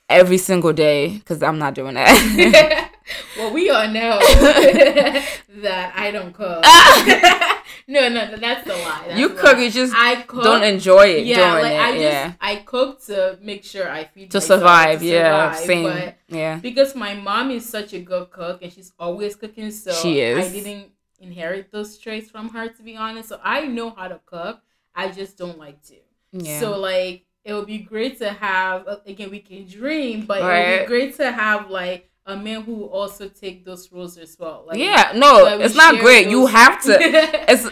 every 0.08 0.38
single 0.38 0.72
day 0.72 1.18
because 1.18 1.42
I'm 1.42 1.58
not 1.58 1.74
doing 1.74 1.94
that. 1.94 2.90
well, 3.36 3.52
we 3.52 3.68
all 3.68 3.88
know 3.88 4.18
that 4.20 5.92
I 5.96 6.10
don't 6.12 6.32
cook. 6.32 6.60
Ah! 6.64 7.62
no, 7.88 8.08
no, 8.08 8.30
no, 8.30 8.36
that's 8.36 8.64
a 8.66 8.70
lie. 8.72 9.04
That's 9.08 9.18
you 9.18 9.30
cook, 9.30 9.54
lie. 9.56 9.62
you 9.62 9.70
just 9.70 9.92
I 9.96 10.22
cook. 10.22 10.44
don't 10.44 10.62
enjoy 10.62 11.06
it 11.08 11.26
yeah, 11.26 11.50
doing 11.50 11.62
like 11.64 11.72
it. 11.72 11.80
I 11.80 11.90
just 11.92 12.02
yeah, 12.02 12.32
I 12.40 12.56
cook 12.56 13.02
to 13.06 13.38
make 13.42 13.64
sure 13.64 13.90
I 13.90 14.04
feed 14.04 14.30
to 14.30 14.36
myself, 14.38 14.60
survive. 14.60 15.00
to 15.00 15.06
yeah, 15.06 15.52
survive, 15.52 15.66
same. 15.66 16.12
Yeah, 16.28 16.58
because 16.58 16.94
my 16.94 17.14
mom 17.14 17.50
is 17.50 17.68
such 17.68 17.92
a 17.92 17.98
good 17.98 18.30
cook 18.30 18.62
and 18.62 18.72
she's 18.72 18.92
always 19.00 19.34
cooking, 19.34 19.72
so 19.72 19.92
She 19.92 20.20
is. 20.20 20.38
I 20.46 20.52
didn't 20.52 20.91
inherit 21.22 21.70
those 21.72 21.96
traits 21.98 22.30
from 22.30 22.48
her 22.50 22.68
to 22.68 22.82
be 22.82 22.96
honest. 22.96 23.28
So 23.30 23.40
I 23.42 23.66
know 23.66 23.90
how 23.90 24.08
to 24.08 24.20
cook. 24.26 24.60
I 24.94 25.08
just 25.10 25.38
don't 25.38 25.58
like 25.58 25.80
to. 25.88 25.94
yeah. 26.32 26.60
So 26.60 26.78
like 26.78 27.24
it 27.44 27.54
would 27.54 27.66
be 27.66 27.78
great 27.78 28.18
to 28.18 28.28
have 28.30 28.86
uh, 28.86 28.98
again 29.06 29.30
we 29.30 29.40
can 29.40 29.66
dream, 29.66 30.26
but 30.26 30.38
it 30.42 30.44
would 30.44 30.80
be 30.82 30.86
great 30.86 31.16
to 31.16 31.32
have 31.32 31.70
like 31.70 32.10
a 32.26 32.36
man 32.36 32.62
who 32.62 32.84
also 32.84 33.28
take 33.28 33.64
those 33.64 33.90
roles 33.90 34.16
as 34.18 34.36
well. 34.38 34.64
Like 34.66 34.78
yeah, 34.78 35.12
no, 35.16 35.56
we 35.58 35.64
it's 35.64 35.74
not 35.74 35.98
great. 36.00 36.28
You 36.28 36.46
have 36.46 36.82
to. 36.84 36.92
It's 37.48 37.66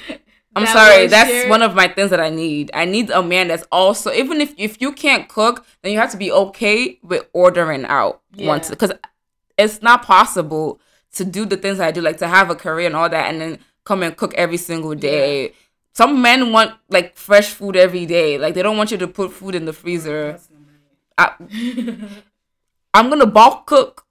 I'm 0.56 0.64
that 0.64 0.72
sorry. 0.72 1.06
That's 1.06 1.30
share- 1.30 1.48
one 1.48 1.62
of 1.62 1.76
my 1.76 1.86
things 1.86 2.10
that 2.10 2.18
I 2.20 2.28
need. 2.28 2.72
I 2.74 2.84
need 2.84 3.10
a 3.10 3.22
man 3.22 3.46
that's 3.48 3.64
also 3.70 4.10
even 4.12 4.40
if 4.40 4.52
if 4.56 4.80
you 4.82 4.90
can't 4.92 5.28
cook, 5.28 5.64
then 5.82 5.92
you 5.92 5.98
have 5.98 6.10
to 6.10 6.16
be 6.16 6.32
okay 6.32 6.98
with 7.04 7.24
ordering 7.32 7.84
out 7.84 8.22
Yeah. 8.34 8.48
once 8.48 8.68
because 8.68 8.90
it's 9.56 9.80
not 9.82 10.02
possible 10.02 10.80
to 11.14 11.24
do 11.24 11.44
the 11.44 11.56
things 11.56 11.80
I 11.80 11.90
do, 11.90 12.00
like 12.00 12.18
to 12.18 12.28
have 12.28 12.50
a 12.50 12.54
career 12.54 12.86
and 12.86 12.96
all 12.96 13.08
that, 13.08 13.30
and 13.30 13.40
then 13.40 13.58
come 13.84 14.02
and 14.02 14.16
cook 14.16 14.34
every 14.34 14.56
single 14.56 14.94
day. 14.94 15.54
Some 15.94 16.22
men 16.22 16.52
want 16.52 16.74
like 16.88 17.16
fresh 17.16 17.48
food 17.48 17.76
every 17.76 18.06
day. 18.06 18.38
Like 18.38 18.54
they 18.54 18.62
don't 18.62 18.76
want 18.76 18.90
you 18.90 18.98
to 18.98 19.08
put 19.08 19.32
food 19.32 19.54
in 19.54 19.64
the 19.64 19.72
freezer. 19.72 20.38
I, 21.18 21.32
I'm 22.94 23.08
gonna 23.08 23.26
bulk 23.26 23.66
cook, 23.66 24.06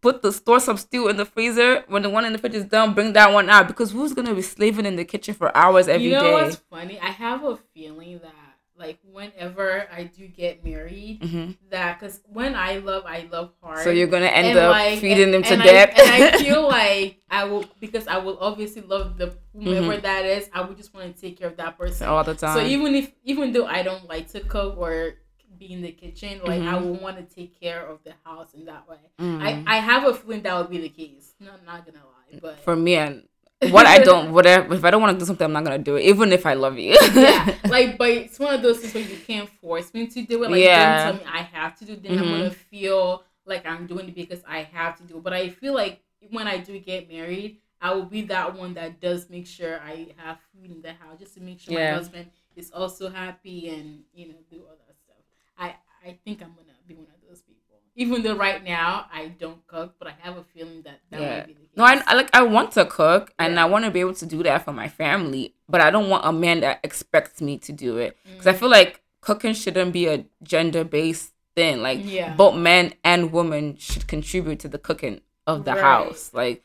put 0.00 0.22
the 0.22 0.32
store 0.32 0.60
some 0.60 0.76
stew 0.76 1.08
in 1.08 1.16
the 1.16 1.24
freezer. 1.24 1.84
When 1.88 2.02
the 2.02 2.10
one 2.10 2.24
in 2.24 2.32
the 2.32 2.38
fridge 2.38 2.54
is 2.54 2.64
done, 2.64 2.94
bring 2.94 3.12
that 3.14 3.32
one 3.32 3.50
out 3.50 3.66
because 3.66 3.90
who's 3.90 4.14
gonna 4.14 4.34
be 4.34 4.42
slaving 4.42 4.86
in 4.86 4.96
the 4.96 5.04
kitchen 5.04 5.34
for 5.34 5.54
hours 5.56 5.88
every 5.88 6.10
day? 6.10 6.16
you 6.16 6.22
know 6.22 6.32
what's 6.32 6.56
funny? 6.70 6.98
I 7.00 7.10
have 7.10 7.44
a 7.44 7.56
feeling 7.74 8.20
that 8.20 8.45
like 8.78 8.98
whenever 9.10 9.86
I 9.92 10.04
do 10.04 10.26
get 10.28 10.64
married, 10.64 11.22
hmm 11.22 11.50
that 11.70 11.98
because 11.98 12.20
when 12.32 12.54
I 12.54 12.78
love, 12.78 13.04
I 13.06 13.28
love 13.30 13.52
hard. 13.62 13.84
So 13.84 13.90
you're 13.90 14.06
gonna 14.06 14.26
end 14.26 14.48
And, 14.48 14.58
up 14.58 14.70
like, 14.72 14.98
feeding 14.98 15.30
them 15.32 15.42
and- 15.44 15.62
to 15.62 15.68
death. 15.68 15.94
I, 15.96 16.02
and 16.16 16.24
I 16.34 16.38
feel 16.42 16.62
like 16.68 17.20
I 17.30 17.44
will 17.44 17.64
because 17.80 18.06
I 18.06 18.18
will 18.18 18.38
obviously 18.40 18.82
love 18.82 19.16
the 19.18 19.34
whomever 19.52 19.92
Mm-hmm. 19.92 20.02
that 20.02 20.24
is. 20.24 20.48
I 20.52 20.60
would 20.62 20.76
just 20.76 20.94
want 20.94 21.14
to 21.14 21.20
take 21.20 21.38
care 21.38 21.48
of 21.48 21.56
that 21.56 21.78
person. 21.78 22.06
all 22.08 22.22
the 22.24 22.34
time. 22.34 22.56
So 22.56 22.64
even 22.66 22.94
if 22.94 23.12
even 23.24 23.52
though 23.52 23.66
I 23.66 23.82
don't 23.82 24.06
like 24.08 24.28
to 24.32 24.40
cook 24.40 24.76
or 24.78 25.14
be 25.58 25.72
in 25.72 25.80
the 25.80 25.92
kitchen, 25.92 26.40
like 26.44 26.60
I 26.60 26.74
Mhm. 26.74 26.82
will 26.82 26.94
want 27.00 27.16
to 27.16 27.34
take 27.34 27.58
care 27.58 27.86
of 27.86 28.04
the 28.04 28.12
house 28.24 28.52
in 28.52 28.66
that 28.66 28.86
way. 28.88 28.98
Mm. 29.18 29.40
I, 29.40 29.64
I 29.66 29.76
have 29.78 30.04
a 30.04 30.12
feeling 30.12 30.42
that 30.42 30.54
would 30.58 30.68
be 30.70 30.78
the 30.78 30.90
case. 30.90 31.32
No, 31.40 31.52
I'm 31.52 31.64
not 31.64 31.86
gonna 31.86 32.04
lie, 32.04 32.38
but 32.42 32.58
for 32.62 32.76
me 32.76 32.96
and 32.96 33.26
what 33.70 33.86
I 33.86 33.98
don't, 33.98 34.32
whatever. 34.36 34.74
If 34.74 34.84
I 34.84 34.90
don't 34.90 35.00
want 35.02 35.14
to 35.14 35.18
do 35.18 35.26
something, 35.26 35.44
I'm 35.44 35.52
not 35.52 35.64
gonna 35.64 35.78
do 35.78 35.96
it, 35.96 36.02
even 36.02 36.32
if 36.32 36.44
I 36.46 36.54
love 36.54 36.78
you. 36.78 36.96
yeah, 37.14 37.54
like, 37.68 37.96
but 37.98 38.10
it's 38.10 38.38
one 38.38 38.54
of 38.54 38.62
those 38.62 38.78
things 38.80 38.94
where 38.94 39.04
you 39.04 39.16
can't 39.26 39.48
force 39.48 39.92
me 39.94 40.06
to 40.08 40.22
do 40.22 40.44
it. 40.44 40.50
Like, 40.50 40.62
Yeah. 40.62 41.04
don't 41.06 41.18
tell 41.18 41.24
me 41.24 41.30
I 41.32 41.42
have 41.42 41.76
to 41.78 41.84
do. 41.84 41.92
it, 41.94 42.02
Then 42.02 42.18
I'm 42.18 42.24
Mhm. 42.26 42.30
gonna 42.38 42.50
feel 42.50 43.24
like 43.44 43.64
I'm 43.66 43.86
doing 43.86 44.08
it 44.08 44.14
because 44.14 44.42
I 44.46 44.62
have 44.62 44.96
to 44.98 45.04
do 45.04 45.16
it. 45.18 45.22
But 45.22 45.32
I 45.32 45.48
feel 45.50 45.74
like 45.74 46.02
when 46.30 46.46
I 46.46 46.58
do 46.58 46.78
get 46.78 47.08
married, 47.10 47.58
I 47.80 47.92
will 47.94 48.04
be 48.06 48.22
that 48.22 48.54
one 48.56 48.74
that 48.74 49.00
does 49.00 49.28
make 49.30 49.46
sure 49.46 49.78
I 49.80 50.08
have 50.16 50.38
food 50.52 50.70
in 50.70 50.80
the 50.82 50.92
house, 50.94 51.18
just 51.20 51.34
to 51.34 51.40
make 51.40 51.60
sure 51.60 51.74
Yeah. 51.74 51.90
my 51.90 51.96
husband 51.96 52.30
is 52.56 52.70
also 52.72 53.08
happy 53.10 53.68
and 53.68 54.02
you 54.14 54.28
know 54.28 54.34
do 54.50 54.60
all 54.68 54.76
that 54.86 54.96
stuff. 55.04 55.16
I 55.58 55.76
I 56.06 56.18
think 56.24 56.42
I'm 56.42 56.54
gonna 56.54 56.72
be 56.86 56.94
one 56.94 57.06
of 57.14 57.28
those 57.28 57.42
people. 57.42 57.62
Even 57.94 58.22
though 58.22 58.36
right 58.36 58.62
now 58.62 59.06
I 59.12 59.28
don't 59.28 59.66
cook, 59.66 59.94
but 59.98 60.08
I 60.08 60.14
have 60.20 60.36
a 60.36 60.44
feeling 60.44 60.82
that 60.82 61.00
that 61.10 61.20
Yeah. 61.20 61.36
might 61.38 61.46
be 61.46 61.52
the 61.54 61.60
case. 61.60 61.65
No, 61.76 61.84
I, 61.84 62.02
I 62.06 62.14
like 62.14 62.30
I 62.34 62.42
want 62.42 62.72
to 62.72 62.84
cook 62.86 63.32
and 63.38 63.54
Yeah. 63.54 63.62
I 63.62 63.66
want 63.66 63.84
to 63.84 63.90
be 63.90 64.00
able 64.00 64.14
to 64.14 64.26
do 64.26 64.42
that 64.44 64.64
for 64.64 64.72
my 64.72 64.88
family, 64.88 65.54
but 65.68 65.80
I 65.80 65.90
don't 65.90 66.08
want 66.08 66.24
a 66.24 66.32
man 66.32 66.60
that 66.60 66.80
expects 66.82 67.40
me 67.40 67.58
to 67.58 67.72
do 67.72 67.98
it 67.98 68.16
because 68.24 68.46
Mm. 68.46 68.50
I 68.50 68.52
feel 68.54 68.68
like 68.70 69.02
cooking 69.20 69.52
shouldn't 69.54 69.92
be 69.92 70.06
a 70.06 70.24
gender 70.42 70.84
based 70.84 71.32
thing. 71.54 71.82
Like 71.82 72.00
Yeah. 72.02 72.34
both 72.34 72.54
men 72.56 72.94
and 73.04 73.32
women 73.32 73.76
should 73.76 74.06
contribute 74.06 74.58
to 74.60 74.68
the 74.68 74.78
cooking 74.78 75.20
of 75.46 75.64
the 75.64 75.72
Right. 75.72 75.80
house. 75.80 76.30
Like 76.32 76.62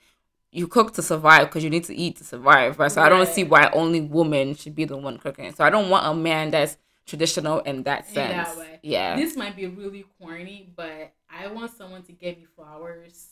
you 0.53 0.67
cook 0.67 0.93
to 0.93 1.01
survive 1.01 1.47
because 1.47 1.63
you 1.63 1.69
need 1.69 1.85
to 1.85 1.95
eat 1.95 2.17
to 2.17 2.23
survive, 2.23 2.77
right? 2.79 2.91
So 2.91 3.01
I 3.01 3.07
don't 3.09 3.27
see 3.27 3.43
why 3.43 3.69
only 3.73 4.01
women 4.01 4.53
should 4.55 4.75
be 4.75 4.85
the 4.85 4.97
one 4.97 5.17
cooking. 5.17 5.53
So 5.53 5.63
I 5.63 5.69
don't 5.69 5.89
want 5.89 6.05
a 6.05 6.13
man 6.13 6.51
that's 6.51 6.77
traditional 7.05 7.59
in 7.61 7.83
that 7.83 8.07
In 8.09 8.13
sense. 8.13 8.49
that 8.49 8.57
way. 8.57 8.79
Yeah. 8.83 9.15
This 9.15 9.35
might 9.35 9.55
be 9.55 9.65
really 9.67 10.05
corny, 10.19 10.69
but 10.75 11.13
I 11.29 11.47
want 11.47 11.71
someone 11.77 12.03
to 12.03 12.11
get 12.11 12.37
me 12.37 12.45
flowers 12.55 13.27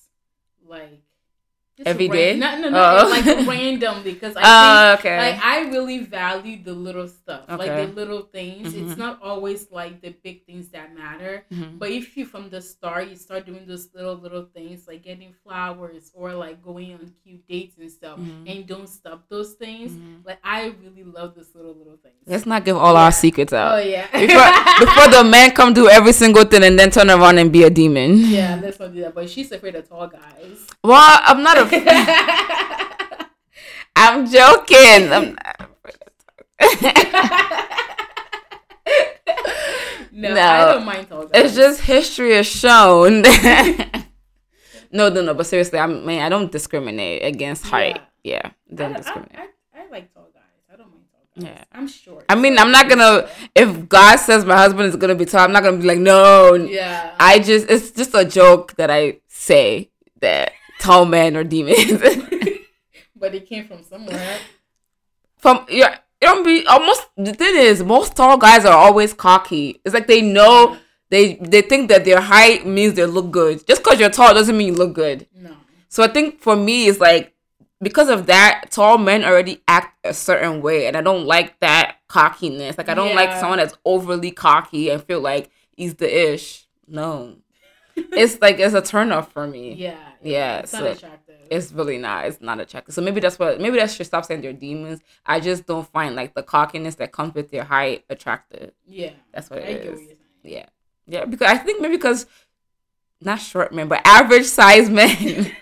like 0.65 1.01
Just 1.79 1.87
Every 1.87 2.09
day? 2.09 2.35
No, 2.35 2.59
no, 2.59 2.67
no. 2.67 2.75
Oh. 3.05 3.07
Like 3.09 3.25
randomly, 3.47 4.11
because 4.11 4.35
I 4.35 4.41
Oh, 4.43 4.97
think 4.97 4.99
okay. 4.99 5.31
like 5.31 5.39
I 5.41 5.61
really 5.71 5.99
value 5.99 6.61
the 6.61 6.73
little 6.73 7.07
stuff, 7.07 7.45
like 7.47 7.71
the 7.71 7.87
little 7.95 8.23
things. 8.23 8.73
Mhm. 8.73 8.83
It's 8.91 8.97
not 8.97 9.21
always 9.23 9.71
like 9.71 10.01
the 10.01 10.09
big 10.21 10.45
things 10.45 10.67
that 10.75 10.93
matter. 10.93 11.45
Mhm. 11.53 11.79
But 11.79 11.91
if 11.91 12.17
you 12.17 12.25
from 12.25 12.49
the 12.49 12.59
start 12.61 13.07
you 13.07 13.15
start 13.15 13.45
doing 13.45 13.63
those 13.65 13.87
little 13.95 14.15
little 14.15 14.43
things 14.53 14.89
like 14.89 15.03
getting 15.03 15.31
flowers 15.41 16.11
or 16.13 16.33
like 16.33 16.61
going 16.61 16.95
on 16.95 17.13
cute 17.23 17.47
dates 17.47 17.77
and 17.79 17.89
stuff, 17.89 18.19
Mhm. 18.19 18.43
and 18.51 18.67
don't 18.67 18.89
stop 18.89 19.23
those 19.29 19.53
things, 19.53 19.93
Mhm. 19.93 20.25
like 20.27 20.39
I 20.43 20.73
really 20.83 21.05
love 21.07 21.33
those 21.35 21.55
little 21.55 21.75
little 21.79 21.95
things. 22.03 22.19
Let's 22.27 22.45
not 22.45 22.65
give 22.65 22.75
all 22.75 22.95
Yeah. 22.95 23.03
our 23.07 23.13
secrets 23.13 23.53
out. 23.53 23.79
Oh 23.79 23.81
yeah. 23.81 24.03
before, 24.11 24.51
before 24.83 25.07
the 25.15 25.23
man 25.23 25.51
come 25.51 25.71
do 25.71 25.87
every 25.87 26.11
single 26.11 26.43
thing 26.43 26.63
and 26.65 26.77
then 26.77 26.91
turn 26.91 27.09
around 27.09 27.37
and 27.37 27.53
be 27.53 27.63
a 27.63 27.69
demon. 27.69 28.17
yeah, 28.27 28.59
let's 28.61 28.77
not 28.81 28.93
do 28.93 28.99
that. 28.99 29.15
But 29.15 29.29
she's 29.29 29.49
afraid 29.53 29.75
of 29.75 29.87
tall 29.87 30.07
guys. 30.11 30.67
Well, 30.83 31.19
I'm 31.23 31.41
not 31.41 31.55
a. 31.57 31.68
I'm 33.95 34.27
joking. 34.29 35.11
I'm 35.11 35.35
not 35.35 35.69
no, 40.11 40.33
No. 40.33 40.41
I 40.41 40.73
don't 40.73 40.85
mind 40.85 41.07
tall 41.09 41.25
guys. 41.27 41.45
it's 41.45 41.55
just 41.55 41.81
history 41.81 42.33
has 42.33 42.47
shown. 42.47 43.21
no, 44.91 45.09
no, 45.09 45.21
no. 45.21 45.33
But 45.33 45.45
seriously, 45.45 45.79
I 45.79 45.87
mean, 45.87 46.21
I 46.21 46.29
don't 46.29 46.51
discriminate 46.51 47.23
against 47.23 47.65
height. 47.65 48.01
Yeah, 48.23 48.41
I, 48.43 48.51
don't 48.75 48.93
I, 48.93 48.97
discriminate. 48.97 49.37
I, 49.37 49.47
I 49.81 49.89
like 49.89 50.13
tall 50.13 50.29
guys. 50.33 50.43
I 50.71 50.75
don't 50.75 50.89
mind 50.91 51.05
tall 51.11 51.21
guys. 51.35 51.45
Yeah. 51.45 51.63
I'm 51.71 51.87
short. 51.87 52.25
I 52.29 52.35
mean, 52.35 52.57
I'm 52.57 52.71
not 52.71 52.89
gonna. 52.89 53.29
If 53.55 53.87
God 53.87 54.17
says 54.17 54.45
my 54.45 54.57
husband 54.57 54.89
is 54.89 54.95
gonna 54.95 55.15
be 55.15 55.25
tall, 55.25 55.41
I'm 55.41 55.51
not 55.51 55.63
gonna 55.63 55.77
be 55.77 55.85
like, 55.85 55.99
no. 55.99 56.53
Yeah. 56.55 57.15
I 57.19 57.39
just, 57.39 57.69
it's 57.69 57.91
just 57.91 58.13
a 58.15 58.25
joke 58.25 58.75
that 58.75 58.89
I 58.91 59.19
say 59.27 59.91
that 60.21 60.51
tall 60.79 61.05
men 61.05 61.35
are 61.37 61.43
demons. 61.43 62.01
but 63.15 63.35
it 63.35 63.47
came 63.47 63.67
from 63.67 63.83
somewhere. 63.83 64.37
From 65.37 65.65
yeah, 65.69 65.97
it 66.21 66.25
don't 66.25 66.43
be 66.43 66.65
almost. 66.65 67.07
The 67.17 67.33
thing 67.33 67.55
is, 67.55 67.83
most 67.83 68.15
tall 68.15 68.37
guys 68.37 68.65
are 68.65 68.75
always 68.75 69.13
cocky. 69.13 69.79
It's 69.85 69.93
like 69.93 70.07
they 70.07 70.21
know 70.21 70.77
they 71.09 71.35
they 71.35 71.61
think 71.61 71.89
that 71.89 72.05
their 72.05 72.21
height 72.21 72.65
means 72.65 72.95
they 72.95 73.05
look 73.05 73.31
good. 73.31 73.65
Just 73.67 73.83
because 73.83 73.99
you're 73.99 74.09
tall 74.09 74.33
doesn't 74.33 74.57
mean 74.57 74.67
you 74.67 74.73
look 74.73 74.93
good. 74.93 75.27
No. 75.35 75.55
So 75.89 76.03
I 76.03 76.07
think 76.07 76.41
for 76.41 76.55
me, 76.55 76.87
it's 76.87 76.99
like 76.99 77.33
because 77.81 78.09
of 78.09 78.25
that, 78.25 78.65
tall 78.71 78.97
men 78.97 79.23
already 79.23 79.61
act 79.67 79.97
a 80.05 80.13
certain 80.13 80.61
way, 80.61 80.87
and 80.87 80.97
I 80.97 81.01
don't 81.01 81.25
like 81.25 81.59
that 81.59 81.97
cockiness. 82.07 82.77
Like 82.77 82.89
I 82.89 82.93
don't 82.93 83.15
like 83.15 83.39
someone 83.39 83.59
that's 83.59 83.77
overly 83.85 84.31
cocky 84.31 84.89
and 84.89 85.03
feel 85.03 85.21
like 85.21 85.49
he's 85.75 85.95
the 85.95 86.33
ish. 86.33 86.67
No, 86.87 87.37
it's 87.95 88.41
like 88.41 88.59
it's 88.59 88.73
a 88.73 88.81
turn 88.81 89.11
off 89.11 89.31
for 89.31 89.47
me. 89.47 89.73
Yeah. 89.73 90.08
Yeah, 90.21 90.59
It's 90.59 90.71
so 90.71 90.79
not 90.79 90.97
attractive. 90.97 91.35
It's 91.49 91.71
really 91.71 91.97
not. 91.97 92.25
It's 92.25 92.41
not 92.41 92.59
attractive. 92.59 92.93
So 92.93 93.01
maybe 93.01 93.19
that's 93.19 93.39
what. 93.39 93.59
Maybe 93.59 93.77
that 93.77 93.89
should 93.91 94.05
stop 94.05 94.25
saying 94.25 94.41
they're 94.41 94.53
demons. 94.53 95.01
I 95.25 95.39
just 95.39 95.65
don't 95.65 95.87
find 95.87 96.15
like 96.15 96.33
the 96.33 96.43
cockiness 96.43 96.95
that 96.95 97.11
comes 97.11 97.33
with 97.33 97.51
their 97.51 97.63
height 97.63 98.05
attractive. 98.09 98.71
yeah. 98.85 99.11
That's 99.33 99.49
what 99.49 99.59
I 99.59 99.63
it 99.63 99.85
is. 99.85 99.99
what. 99.99 100.17
Yeah, 100.43 100.65
yeah. 101.07 101.25
Because 101.25 101.47
I 101.49 101.57
think 101.57 101.81
maybe 101.81 101.97
because 101.97 102.25
not 103.21 103.39
short 103.39 103.73
men, 103.73 103.87
but 103.87 104.01
average 104.05 104.45
size 104.45 104.89
men. 104.89 105.51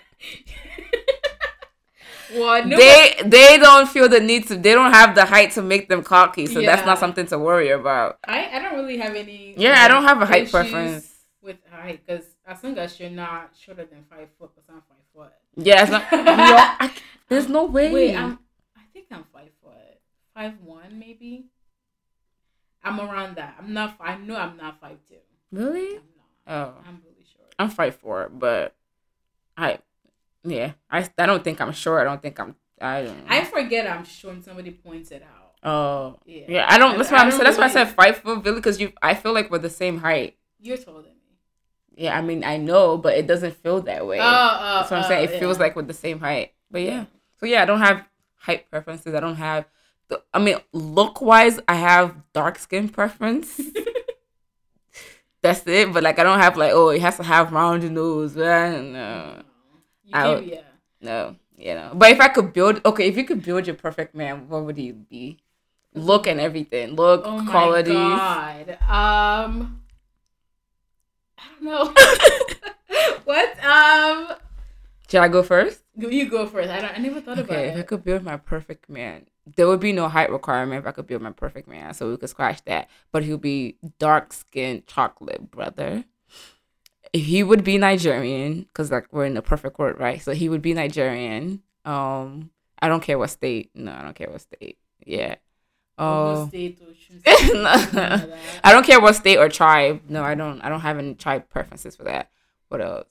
Well, 2.34 2.68
they 2.68 3.14
they 3.24 3.56
don't 3.58 3.88
feel 3.88 4.08
the 4.08 4.20
need 4.20 4.48
to. 4.48 4.56
They 4.56 4.74
don't 4.74 4.92
have 4.92 5.14
the 5.14 5.24
height 5.24 5.52
to 5.52 5.62
make 5.62 5.88
them 5.88 6.02
cocky. 6.02 6.46
So 6.46 6.60
that's 6.60 6.84
not 6.84 6.98
something 6.98 7.26
to 7.28 7.38
worry 7.38 7.70
about. 7.70 8.18
I, 8.26 8.50
I 8.52 8.58
don't 8.58 8.74
really 8.74 8.98
have 8.98 9.14
any. 9.14 9.54
Yeah, 9.56 9.82
I 9.82 9.88
don't 9.88 10.04
have 10.04 10.20
a 10.20 10.26
height 10.26 10.50
preference. 10.50 11.10
with 11.40 11.56
height 11.70 12.04
because 12.04 12.26
as 12.48 12.64
long 12.64 12.78
as 12.78 12.98
you're 12.98 13.10
not 13.10 13.50
shorter 13.58 13.84
than 13.84 14.04
five 14.08 14.28
foot, 14.38 14.50
because 14.54 14.68
I'm 14.70 14.82
five 14.88 15.04
foot. 15.14 15.32
Yeah, 15.56 15.82
it's 15.82 15.90
not, 15.90 16.04
I- 16.10 16.92
there's 17.28 17.48
no 17.48 17.64
way. 17.66 17.92
Wait, 17.92 18.16
I'm. 18.16 18.38
I 18.76 18.80
think 18.92 19.06
I'm 19.10 19.24
five 19.32 19.50
foot, 19.62 20.00
five 20.34 20.54
one 20.64 20.98
maybe. 20.98 21.46
I'm 22.82 23.00
around 23.00 23.36
that. 23.36 23.56
I'm 23.58 23.72
not. 23.74 23.96
I 24.00 24.16
know 24.16 24.36
I'm 24.36 24.56
not 24.56 24.80
five 24.80 24.98
two. 25.08 25.16
really? 25.52 25.96
I'm 25.96 26.02
not. 26.46 26.46
Oh, 26.46 26.74
I'm 26.86 27.02
really 27.04 27.24
short. 27.36 27.54
I'm 27.58 27.68
five 27.70 27.96
four, 27.96 28.30
but 28.32 28.74
I, 29.56 29.78
yeah, 30.44 30.72
I 30.90 31.06
I 31.18 31.26
don't 31.26 31.44
think 31.44 31.60
I'm 31.60 31.72
short. 31.72 32.00
I 32.00 32.04
don't 32.04 32.22
think 32.22 32.38
I'm. 32.40 32.54
I 32.80 33.02
don't. 33.02 33.24
I 33.28 33.44
forget 33.44 33.86
I'm 33.86 34.04
short. 34.04 34.34
when 34.34 34.42
Somebody 34.42 34.70
points 34.70 35.10
it 35.10 35.22
out. 35.22 35.68
oh. 35.68 36.18
Yeah. 36.24 36.44
Yeah, 36.48 36.66
I 36.68 36.78
don't. 36.78 36.96
That's 36.96 37.10
why 37.10 37.18
I 37.18 37.22
I'm. 37.22 37.36
That's 37.36 37.58
why 37.58 37.64
I 37.64 37.68
said 37.68 37.88
five 37.88 38.18
foot, 38.18 38.44
really, 38.44 38.56
because 38.58 38.80
you. 38.80 38.92
I 39.02 39.14
feel 39.14 39.34
like 39.34 39.50
we're 39.50 39.58
the 39.58 39.68
same 39.68 39.98
height. 39.98 40.36
You're 40.60 40.76
taller 40.78 41.02
than 41.02 41.12
me. 41.12 41.17
Yeah, 41.98 42.16
I 42.16 42.22
mean, 42.22 42.44
I 42.44 42.58
know, 42.58 42.96
but 42.96 43.16
it 43.18 43.26
doesn't 43.26 43.56
feel 43.62 43.80
that 43.82 44.06
way. 44.06 44.20
Oh, 44.20 44.24
oh, 44.24 44.74
That's 44.78 44.90
what 44.92 45.00
I'm 45.00 45.08
saying. 45.08 45.28
oh, 45.28 45.32
It 45.34 45.38
feels 45.40 45.58
like 45.58 45.74
we're 45.74 45.82
the 45.82 45.92
same 45.92 46.20
height. 46.20 46.52
But 46.70 46.82
yeah. 46.82 47.06
So 47.40 47.46
yeah, 47.46 47.62
I 47.62 47.64
don't 47.64 47.80
have 47.80 48.04
height 48.36 48.70
preferences. 48.70 49.14
I 49.14 49.20
don't 49.20 49.34
have. 49.36 49.64
The, 50.08 50.22
I 50.32 50.38
mean, 50.38 50.56
look 50.72 51.20
wise, 51.20 51.58
I 51.66 51.74
have 51.74 52.14
dark 52.32 52.58
skin 52.58 52.88
preference. 52.88 53.60
That's 55.42 55.66
it. 55.66 55.92
But 55.92 56.02
like, 56.02 56.18
I 56.18 56.22
don't 56.24 56.38
have 56.40 56.56
like, 56.56 56.72
oh, 56.72 56.88
it 56.90 57.00
has 57.00 57.16
to 57.16 57.22
have 57.22 57.52
round 57.52 57.88
nose. 57.92 58.36
Uh, 58.36 58.80
No, 58.82 59.42
You 60.04 60.10
I 60.14 60.28
would- 60.28 60.44
yeah. 60.46 60.60
no, 61.00 61.36
you 61.56 61.74
know. 61.74 61.90
But 61.94 62.10
if 62.12 62.20
I 62.20 62.28
could 62.28 62.52
build, 62.52 62.80
okay, 62.84 63.06
if 63.08 63.16
you 63.16 63.24
could 63.24 63.42
build 63.42 63.66
your 63.66 63.76
perfect 63.76 64.14
man, 64.14 64.48
what 64.48 64.64
would 64.64 64.76
he 64.76 64.92
be? 64.92 65.38
Look 65.94 66.26
and 66.26 66.40
everything. 66.40 66.94
Look, 66.96 67.22
Oh 67.24 67.38
my 67.40 67.50
qualities. 67.50 67.94
god. 67.94 68.78
Um, 68.88 69.80
I 71.38 71.42
don't 71.54 71.62
know. 71.64 73.18
what? 73.24 73.64
Um, 73.64 74.36
Should 75.10 75.20
I 75.20 75.28
go 75.28 75.42
first? 75.42 75.82
you 75.96 76.10
you 76.10 76.28
go 76.28 76.46
first. 76.46 76.70
I 76.70 76.80
don't. 76.80 76.94
I 76.94 76.98
never 76.98 77.20
thought 77.20 77.38
Okay, 77.38 77.48
about 77.48 77.58
it. 77.58 77.62
if 77.62 77.66
I 77.66 77.70
about 77.70 77.78
it. 77.80 77.86
could 77.88 78.04
build 78.04 78.22
my 78.24 78.36
perfect 78.36 78.88
man, 78.88 79.26
there 79.56 79.66
would 79.66 79.80
be 79.80 79.92
no 79.92 80.08
height 80.08 80.30
requirement 80.30 80.80
if 80.80 80.86
I 80.86 80.92
could 80.92 81.06
build 81.06 81.22
my 81.22 81.32
perfect 81.32 81.68
man, 81.68 81.94
so 81.94 82.10
we 82.10 82.16
could 82.16 82.28
scratch 82.30 82.64
that. 82.64 82.88
But 83.12 83.24
he'll 83.24 83.38
be 83.38 83.76
dark 83.98 84.32
skinned 84.32 84.86
chocolate 84.86 85.50
brother. 85.50 86.04
He 87.12 87.42
would 87.42 87.64
be 87.64 87.78
Nigerian, 87.78 88.62
because 88.62 88.90
like 88.92 89.06
we're 89.12 89.24
in 89.24 89.34
the 89.34 89.42
perfect 89.42 89.78
world, 89.78 89.98
right? 89.98 90.20
So 90.20 90.32
he 90.32 90.48
would 90.48 90.60
be 90.62 90.74
Nigerian. 90.74 91.62
Um, 91.84 92.50
I 92.80 92.88
don't 92.88 93.02
care 93.02 93.18
what 93.18 93.30
state. 93.30 93.70
No, 93.74 93.92
I 93.92 94.02
don't 94.02 94.14
care 94.14 94.28
what 94.30 94.42
state. 94.42 94.78
Yeah. 95.06 95.36
Oh, 95.98 96.48
State, 96.48 96.80
Osun 96.82 97.20
State, 97.38 97.54
No. 97.54 97.60
like. 97.62 98.40
I 98.64 98.72
don't 98.72 98.86
care 98.86 99.00
what 99.00 99.14
state 99.16 99.36
or 99.38 99.48
tribe. 99.48 100.02
No, 100.08 100.22
I 100.22 100.34
don't. 100.34 100.60
I 100.62 100.68
don't 100.68 100.80
have 100.80 100.98
any 100.98 101.14
tribe 101.14 101.48
preferences 101.48 101.96
for 101.96 102.04
that. 102.04 102.30
What 102.68 102.80
else, 102.80 103.08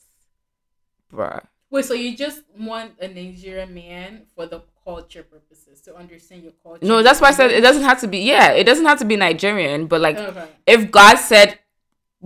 bruh? 1.12 1.44
Wait, 1.70 1.84
so 1.84 1.94
you 1.94 2.16
just 2.16 2.44
want 2.58 2.94
a 3.02 3.08
Nigerian 3.10 3.74
man 3.74 4.22
for 4.36 4.46
the 4.46 4.62
culture 4.86 5.24
purposes 5.24 5.82
to 5.82 5.94
understand 5.98 6.44
your 6.44 6.54
culture? 6.64 6.86
No, 6.86 7.04
that's 7.04 7.20
why 7.20 7.28
I 7.28 7.32
said 7.32 7.52
it 7.52 7.60
doesn't 7.62 7.84
have 7.84 8.00
to 8.02 8.08
be. 8.08 8.20
Yeah, 8.20 8.52
it 8.52 8.64
doesn't 8.64 8.86
have 8.86 9.00
to 9.00 9.06
be 9.06 9.18
Nigerian, 9.18 9.88
but 9.88 10.00
like 10.00 10.18
Okay. 10.18 10.48
if 10.66 10.90
God 10.92 11.18
said, 11.18 11.60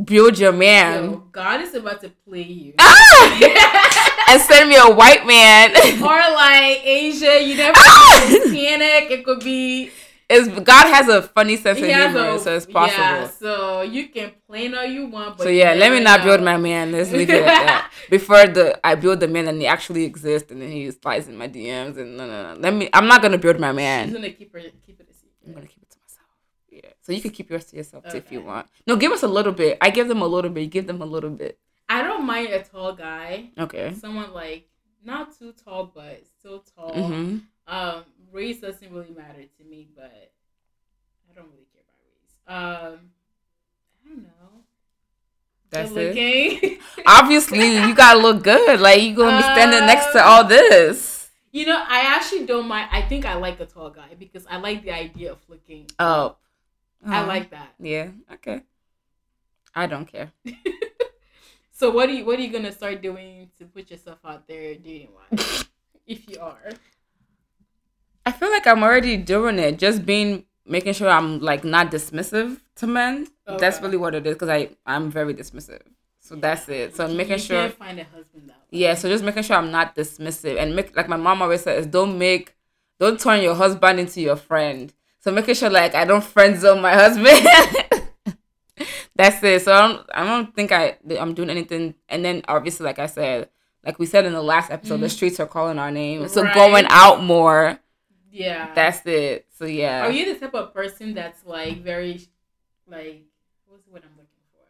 "Build 0.03 0.37
your 0.37 0.51
man," 0.51 1.03
Yo, 1.09 1.17
God 1.31 1.61
is 1.61 1.73
about 1.73 2.01
to 2.01 2.09
play 2.09 2.43
you. 2.43 2.73
ah! 2.77 4.25
and 4.29 4.39
send 4.41 4.69
me 4.69 4.75
a 4.77 4.89
white 4.93 5.25
man, 5.25 5.71
or 6.03 6.35
like 6.35 6.85
Asia, 6.85 7.41
you 7.43 7.55
never 7.57 7.73
Ah! 7.77 8.27
know. 8.29 8.37
It 9.13 9.25
could 9.25 9.43
be 9.43 9.89
is 10.31 10.47
God 10.47 10.85
has 10.93 11.07
a 11.07 11.21
funny 11.21 11.55
sense 11.57 11.79
of 11.79 11.85
humor, 11.85 12.29
a- 12.35 12.39
so 12.39 12.55
it's 12.55 12.65
possible. 12.65 13.03
Yeah, 13.03 13.27
so 13.27 13.81
you 13.81 14.09
can 14.09 14.31
plan 14.47 14.73
all 14.75 14.85
you 14.85 15.07
want, 15.07 15.37
but 15.37 15.43
so 15.43 15.49
yeah, 15.49 15.73
let 15.73 15.91
me 15.91 15.99
not 15.99 16.19
know. 16.19 16.25
build 16.25 16.43
my 16.43 16.57
man. 16.57 16.91
Let's 16.91 17.11
leave 17.11 17.29
it 17.29 17.41
at 17.41 17.45
that. 17.45 17.91
Before 18.09 18.45
the 18.47 18.79
I 18.85 18.95
build 18.95 19.19
the 19.19 19.27
man 19.27 19.47
and 19.47 19.59
he 19.61 19.67
actually 19.67 20.03
exists, 20.05 20.51
and 20.51 20.61
then 20.61 20.69
he 20.71 20.89
slides 20.91 21.27
in 21.27 21.37
my 21.37 21.47
DMs, 21.47 21.97
and 21.97 22.17
no, 22.17 22.25
no, 22.27 22.53
no. 22.53 22.59
Let 22.59 22.73
me. 22.73 22.89
I'm 22.93 23.07
not 23.07 23.21
gonna 23.21 23.37
build 23.37 23.59
my 23.59 23.71
man. 23.71 24.07
She's 24.07 24.15
gonna 24.15 24.29
keep 24.31 24.53
her 24.53 24.59
keep 24.85 24.99
it 24.99 25.07
a 25.09 25.13
secret. 25.13 25.33
I'm 25.47 25.53
gonna 25.53 25.67
keep 25.67 25.81
it 25.83 25.89
to 25.91 25.97
myself. 25.99 26.27
Yeah. 26.69 26.89
So 27.01 27.11
you 27.13 27.21
can 27.21 27.31
keep 27.31 27.49
yours 27.49 27.65
to 27.65 27.75
yourself 27.77 28.03
too 28.09 28.17
if 28.17 28.31
you 28.31 28.41
want. 28.41 28.67
No, 28.87 28.95
give 28.95 29.11
us 29.11 29.23
a 29.23 29.27
little 29.27 29.53
bit. 29.53 29.77
I 29.81 29.89
give 29.89 30.07
them 30.07 30.21
a 30.21 30.27
little 30.27 30.51
bit. 30.51 30.69
Give 30.69 30.87
them 30.87 31.01
a 31.01 31.05
little 31.05 31.29
bit. 31.29 31.57
I 31.89 32.03
don't 32.03 32.25
mind 32.25 32.49
a 32.49 32.63
tall 32.63 32.93
guy. 32.93 33.49
Okay. 33.59 33.93
Someone 33.95 34.33
like 34.33 34.67
not 35.03 35.37
too 35.37 35.51
tall 35.53 35.91
but 35.93 36.23
still 36.39 36.63
tall. 36.75 36.93
Mm-hmm. 36.93 37.37
Um, 38.51 38.57
race 38.59 38.59
doesn't 38.61 38.91
really 38.93 39.11
matter 39.11 39.43
to 39.57 39.63
me, 39.69 39.87
but 39.95 40.31
I 41.29 41.33
don't 41.35 41.47
really 41.51 41.67
care 41.73 41.83
about 41.87 42.01
race. 42.11 42.93
Um, 42.93 43.09
I 44.05 44.09
don't 44.09 44.23
know. 44.23 44.63
That's 45.69 45.91
it. 45.91 45.95
looking. 45.95 46.79
Obviously, 47.07 47.77
you 47.87 47.95
gotta 47.95 48.19
look 48.19 48.43
good. 48.43 48.79
Like 48.79 49.01
you 49.01 49.15
gonna 49.15 49.37
be 49.37 49.43
standing 49.43 49.85
next 49.85 50.11
to 50.13 50.19
Um, 50.19 50.27
all 50.27 50.43
this. 50.43 51.29
You 51.51 51.65
know, 51.65 51.83
I 51.87 52.01
actually 52.15 52.45
don't 52.45 52.67
mind. 52.67 52.89
I 52.91 53.01
think 53.01 53.25
I 53.25 53.35
like 53.35 53.59
a 53.59 53.65
tall 53.65 53.89
guy 53.89 54.15
because 54.17 54.45
I 54.49 54.57
like 54.57 54.83
the 54.83 54.91
idea 54.91 55.31
of 55.31 55.39
looking. 55.49 55.87
Oh, 55.99 56.35
I 57.05 57.23
Oh. 57.23 57.27
like 57.27 57.49
that. 57.51 57.73
Yeah. 57.79 58.09
Okay. 58.33 58.61
I 59.75 59.87
don't 59.87 60.05
care. 60.05 60.31
So 61.73 61.89
what 61.89 62.09
are 62.09 62.13
you 62.13 62.25
what 62.25 62.37
are 62.37 62.43
you 62.43 62.51
gonna 62.53 62.71
start 62.71 63.01
doing 63.01 63.49
to 63.57 63.65
put 63.65 63.89
yourself 63.89 64.19
out 64.23 64.45
there 64.47 64.75
dating 64.75 65.09
wise? 65.17 65.65
if 66.05 66.29
you 66.29 66.37
are. 66.39 66.69
I 68.25 68.31
feel 68.31 68.51
like 68.51 68.67
I'm 68.67 68.83
already 68.83 69.17
doing 69.17 69.59
it. 69.59 69.79
Just 69.79 70.05
being 70.05 70.45
making 70.65 70.93
sure 70.93 71.09
I'm 71.09 71.39
like 71.39 71.63
not 71.63 71.91
dismissive 71.91 72.59
to 72.75 72.87
men. 72.87 73.27
That's 73.59 73.81
really 73.81 73.97
what 73.97 74.15
it 74.15 74.25
is 74.25 74.35
because 74.35 74.49
I 74.49 74.69
I'm 74.85 75.11
very 75.11 75.33
dismissive. 75.33 75.81
So 76.19 76.35
that's 76.35 76.69
it. 76.69 76.95
So 76.95 77.07
You 77.07 77.17
making 77.17 77.39
sure 77.39 77.69
find 77.69 77.99
a 77.99 78.03
husband 78.03 78.49
that. 78.49 78.57
Yeah, 78.69 78.93
so 78.93 79.09
just 79.09 79.23
making 79.23 79.43
sure 79.43 79.57
I'm 79.57 79.71
not 79.71 79.95
dismissive 79.95 80.57
and 80.57 80.75
make 80.75 80.95
like 80.95 81.09
my 81.09 81.17
mom 81.17 81.41
always 81.41 81.61
says, 81.61 81.85
don't 81.87 82.17
make 82.17 82.55
don't 82.99 83.19
turn 83.19 83.41
your 83.41 83.55
husband 83.55 83.99
into 83.99 84.21
your 84.21 84.35
friend. 84.35 84.93
So 85.19 85.31
making 85.31 85.55
sure 85.55 85.69
like 85.69 85.95
I 85.95 86.05
don't 86.05 86.23
friend 86.23 86.57
zone 86.59 86.81
my 86.81 86.93
husband. 86.93 87.27
That's 89.15 89.43
it. 89.43 89.63
So 89.63 89.73
I 89.73 89.87
don't 89.87 90.09
I 90.13 90.23
don't 90.23 90.55
think 90.55 90.71
I 90.71 90.97
I'm 91.19 91.33
doing 91.33 91.49
anything 91.49 91.95
and 92.07 92.23
then 92.23 92.43
obviously 92.47 92.85
like 92.85 92.99
I 92.99 93.07
said, 93.07 93.49
like 93.83 93.97
we 93.97 94.05
said 94.05 94.25
in 94.25 94.33
the 94.33 94.43
last 94.43 94.71
episode, 94.71 94.97
the 94.97 95.07
mm-hmm. 95.07 95.15
streets 95.15 95.39
are 95.39 95.47
calling 95.47 95.79
our 95.79 95.91
name. 95.91 96.27
So 96.29 96.43
Right. 96.43 96.53
going 96.53 96.85
out 96.89 97.23
more. 97.23 97.79
Yeah. 98.31 98.73
That's 98.73 99.05
it. 99.05 99.47
So 99.57 99.65
yeah. 99.65 100.05
Are 100.05 100.11
you 100.11 100.33
the 100.33 100.39
type 100.39 100.53
of 100.55 100.73
person 100.73 101.13
that's 101.13 101.45
like 101.45 101.83
very, 101.83 102.21
like, 102.87 103.25
what's 103.67 103.83
the 103.85 103.91
word 103.91 104.03
I'm 104.05 104.11
looking 104.11 104.27
for? 104.53 104.65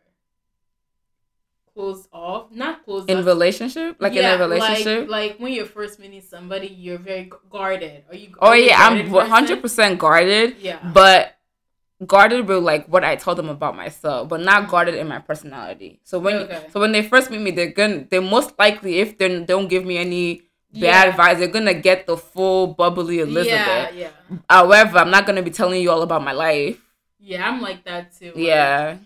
Closed 1.74 2.08
off, 2.12 2.52
not 2.52 2.84
closed 2.84 3.10
in 3.10 3.20
off. 3.20 3.26
relationship? 3.26 3.96
Like 4.00 4.14
in 4.14 4.26
a 4.26 4.38
relationship? 4.38 5.10
Like, 5.10 5.32
like 5.32 5.40
when 5.40 5.54
you're 5.54 5.66
first 5.66 6.00
meeting 6.00 6.22
somebody, 6.22 6.68
you're 6.68 6.98
very 6.98 7.32
guarded. 7.50 8.04
Are 8.10 8.16
you? 8.16 8.36
oh 8.42 8.48
are 8.50 8.58
yeah, 8.58 8.76
I'm 8.78 9.10
100 9.10 9.62
percent 9.62 10.00
guarded. 10.00 10.58
Yeah. 10.60 10.80
but 10.94 11.38
guarded 12.06 12.48
with 12.48 12.64
like 12.64 12.88
what 12.88 13.04
I 13.04 13.16
told 13.16 13.38
them 13.38 13.48
about 13.50 13.76
myself, 13.76 14.28
but 14.28 14.42
not 14.42 14.68
guarded 14.68 14.96
in 14.96 15.08
my 15.08 15.20
personality. 15.20 16.02
So 16.04 16.20
when 16.20 16.36
Okay. 16.36 16.66
so 16.74 16.80
when 16.80 16.92
they 16.92 17.04
first 17.04 17.30
meet 17.30 17.42
me, 17.42 17.52
they're 17.52 17.72
gonna 17.72 18.06
they're 18.10 18.22
most 18.22 18.58
likely 18.58 19.00
if 19.00 19.18
they 19.18 19.44
don't 19.46 19.68
give 19.68 19.86
me 19.86 19.98
any 19.98 20.42
bad 20.74 20.80
Yeah. 20.82 21.04
advice, 21.10 21.40
You're 21.40 21.48
gonna 21.50 21.74
get 21.74 22.06
the 22.08 22.18
full 22.18 22.68
bubbly 22.68 23.20
Elizabeth. 23.20 23.48
Yeah, 23.50 23.90
yeah, 23.92 24.10
However, 24.50 24.98
I'm 25.00 25.12
not 25.12 25.26
gonna 25.26 25.42
be 25.44 25.52
telling 25.52 25.82
you 25.82 25.92
all 25.92 26.02
about 26.02 26.24
my 26.24 26.32
life. 26.34 26.80
yeah. 27.20 27.48
I'm 27.48 27.62
like 27.62 27.84
that 27.86 28.18
too. 28.18 28.28
Like, 28.34 28.38
Yeah, 28.38 28.98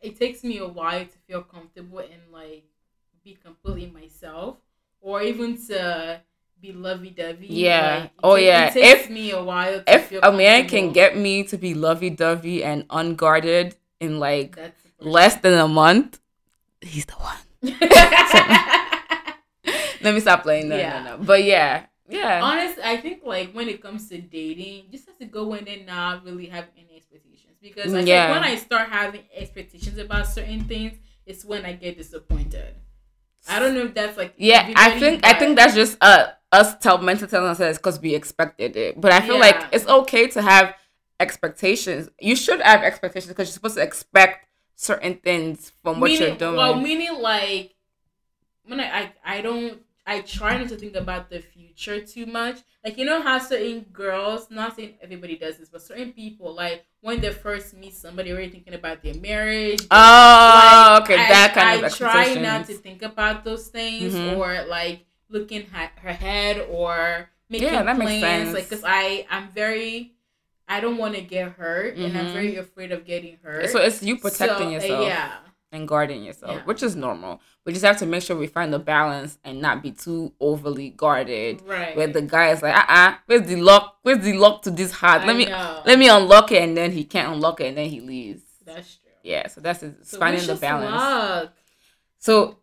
it 0.00 0.18
takes 0.18 0.42
me 0.44 0.58
a 0.58 0.66
while 0.66 1.04
to 1.04 1.18
feel 1.26 1.42
comfortable 1.42 1.98
and 2.00 2.20
like 2.32 2.64
be 3.24 3.34
completely 3.42 3.86
myself, 3.90 4.56
or 5.00 5.22
even 5.22 5.56
to 5.68 6.20
be 6.60 6.72
lovey 6.72 7.10
dovey. 7.10 7.46
Yeah. 7.48 8.00
Like, 8.00 8.10
Oh, 8.22 8.34
yeah. 8.36 8.66
It 8.66 8.70
oh, 8.70 8.80
takes 8.80 9.04
If- 9.04 9.10
me 9.10 9.30
a 9.32 9.42
while. 9.42 9.82
To 9.82 9.94
if 9.94 10.06
feel 10.08 10.20
a 10.22 10.30
man 10.32 10.68
can 10.68 10.92
get 10.92 11.16
me 11.16 11.42
to 11.44 11.56
be 11.58 11.74
lovey 11.74 12.10
dovey 12.10 12.62
and 12.64 12.84
unguarded 12.90 13.76
in 14.00 14.18
like 14.20 14.54
That's 14.56 14.82
the 14.82 14.88
person. 14.98 15.12
less 15.12 15.34
than 15.36 15.54
a 15.58 15.66
month, 15.68 16.18
he's 16.80 17.06
the 17.06 17.14
one. 17.14 17.38
Let 20.04 20.14
me 20.14 20.20
stop 20.20 20.42
playing. 20.42 20.68
No, 20.68 20.78
Yeah. 20.78 21.02
no, 21.02 21.16
no. 21.16 21.24
But 21.24 21.44
yeah, 21.44 21.86
yeah. 22.08 22.40
Honestly, 22.42 22.82
I 22.82 22.96
think 22.96 23.22
like 23.24 23.52
when 23.52 23.68
it 23.68 23.82
comes 23.82 24.08
to 24.08 24.18
dating, 24.20 24.84
you 24.86 24.90
just 24.90 25.06
have 25.06 25.18
to 25.18 25.26
go 25.26 25.54
in 25.54 25.66
and 25.68 25.86
not 25.86 26.24
really 26.24 26.46
have 26.46 26.66
any 26.76 26.96
expectations 26.96 27.56
because 27.62 27.94
I 27.94 28.02
Yeah. 28.02 28.26
think 28.26 28.42
when 28.42 28.50
I 28.52 28.56
start 28.56 28.88
having 28.90 29.22
expectations 29.34 29.98
about 29.98 30.26
certain 30.26 30.64
things, 30.64 30.98
it's 31.26 31.44
when 31.44 31.64
I 31.64 31.72
get 31.72 31.96
disappointed. 31.96 32.74
I 33.48 33.58
don't 33.58 33.74
know 33.74 33.82
if 33.84 33.94
that's 33.94 34.16
like 34.16 34.34
Yeah, 34.36 34.72
I 34.76 34.98
think 34.98 35.26
I 35.26 35.34
think 35.34 35.56
that's 35.56 35.74
just 35.74 35.98
uh 36.00 36.28
us 36.52 36.76
tell 36.78 36.98
mental 36.98 37.26
telling 37.26 37.48
ourselves 37.48 37.78
because 37.78 38.00
we 38.00 38.14
expected 38.14 38.76
it. 38.76 39.00
But 39.00 39.12
I 39.12 39.20
feel 39.20 39.38
like 39.38 39.56
it's 39.72 39.86
okay 39.86 40.28
to 40.28 40.42
have 40.42 40.74
expectations. 41.18 42.08
You 42.20 42.36
should 42.36 42.60
have 42.60 42.82
expectations 42.82 43.28
because 43.28 43.48
you're 43.48 43.54
supposed 43.54 43.76
to 43.76 43.82
expect 43.82 44.46
certain 44.76 45.14
things 45.16 45.72
from 45.82 46.00
what 46.00 46.10
meaning, 46.10 46.28
you're 46.28 46.36
doing. 46.36 46.56
Well, 46.56 46.76
meaning 46.80 47.20
like 47.20 47.74
when 48.64 48.80
I, 48.80 48.84
I 48.84 49.12
I 49.38 49.40
don't 49.40 49.80
I 50.06 50.20
try 50.20 50.58
not 50.58 50.68
to 50.70 50.76
think 50.76 50.96
about 50.96 51.30
the 51.30 51.40
future 51.40 52.00
too 52.04 52.26
much. 52.26 52.58
Like 52.84 52.98
you 52.98 53.04
know 53.04 53.22
how 53.22 53.38
certain 53.38 53.80
girls, 53.92 54.50
not 54.50 54.74
saying 54.76 54.94
everybody 55.00 55.36
does 55.36 55.58
this, 55.58 55.68
but 55.68 55.82
certain 55.82 56.12
people 56.12 56.52
like 56.54 56.84
when 57.00 57.20
they 57.20 57.32
first 57.32 57.74
meet 57.74 57.94
somebody, 57.94 58.32
already 58.32 58.50
thinking 58.50 58.74
about 58.74 59.02
their 59.02 59.14
marriage. 59.14 59.86
oh, 59.90 60.98
Like, 60.98 61.02
okay, 61.02 61.16
I, 61.16 61.28
that 61.28 61.54
kind 61.54 61.84
I 61.84 61.86
of 61.86 61.94
try 61.94 62.34
not 62.34 62.66
to 62.66 62.74
think 62.74 63.02
about 63.02 63.44
those 63.44 63.68
things 63.68 64.14
Mhm. 64.14 64.36
or 64.36 64.64
like 64.66 65.04
looking 65.28 65.66
at 65.74 65.92
her 66.00 66.12
head 66.12 66.66
or 66.70 67.30
making 67.48 67.68
Yeah, 67.68 67.82
that 67.84 67.96
makes 67.96 68.10
plans. 68.10 68.48
sense. 68.48 68.54
Like, 68.54 68.68
cause 68.70 68.82
I 68.84 69.26
I'm 69.30 69.48
very 69.50 70.12
I 70.68 70.80
don't 70.80 70.96
want 70.96 71.14
to 71.14 71.20
get 71.20 71.52
hurt, 71.52 71.96
and 71.96 72.16
I'm 72.16 72.26
Mhm. 72.26 72.32
very 72.32 72.56
afraid 72.56 72.92
of 72.92 73.04
getting 73.04 73.36
hurt. 73.42 73.68
So 73.70 73.78
it's 73.80 74.02
you 74.02 74.16
protecting 74.16 74.68
So, 74.68 74.68
uh, 74.68 74.70
yourself 74.70 75.04
Yeah. 75.08 75.38
And 75.72 75.88
guarding 75.88 76.22
yourself, 76.22 76.52
Yeah. 76.56 76.64
which 76.64 76.82
is 76.82 76.94
normal. 76.94 77.40
We 77.64 77.72
just 77.72 77.84
have 77.84 77.96
to 77.98 78.06
make 78.06 78.22
sure 78.22 78.36
we 78.36 78.46
find 78.46 78.72
the 78.72 78.78
balance 78.78 79.38
and 79.42 79.60
not 79.60 79.82
be 79.82 79.90
too 79.90 80.32
overly 80.38 80.90
guarded. 80.90 81.62
Right. 81.62 81.96
Where 81.96 82.06
the 82.06 82.22
guy 82.22 82.50
is 82.50 82.62
like, 82.62 82.76
uh 82.76 82.84
uh 82.88 83.14
where's 83.26 83.46
the 83.48 83.56
lock? 83.56 83.96
Where's 84.02 84.22
the 84.22 84.34
lock 84.34 84.62
to 84.62 84.70
this 84.70 84.92
heart? 84.92 85.22
I 85.22 85.26
Let 85.26 85.36
me 85.36 85.46
know. 85.46 85.82
let 85.86 85.98
me 85.98 86.08
unlock 86.08 86.52
it 86.52 86.62
and 86.62 86.76
then 86.76 86.92
he 86.92 87.04
can't 87.04 87.32
unlock 87.32 87.60
it 87.60 87.68
and 87.68 87.76
then 87.78 87.88
he 87.88 88.00
leaves. 88.00 88.42
That's 88.64 88.96
true. 88.96 89.10
Yeah, 89.24 89.46
so 89.48 89.60
that's 89.60 89.82
it's 89.82 90.10
So 90.10 90.18
finding 90.18 90.46
the 90.46 90.56
balance. 90.56 91.50
So, 92.18 92.58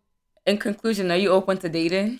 in 0.45 0.57
conclusion, 0.57 1.09
are 1.11 1.17
you 1.17 1.29
open 1.31 1.57
to 1.59 1.69
dating? 1.69 2.19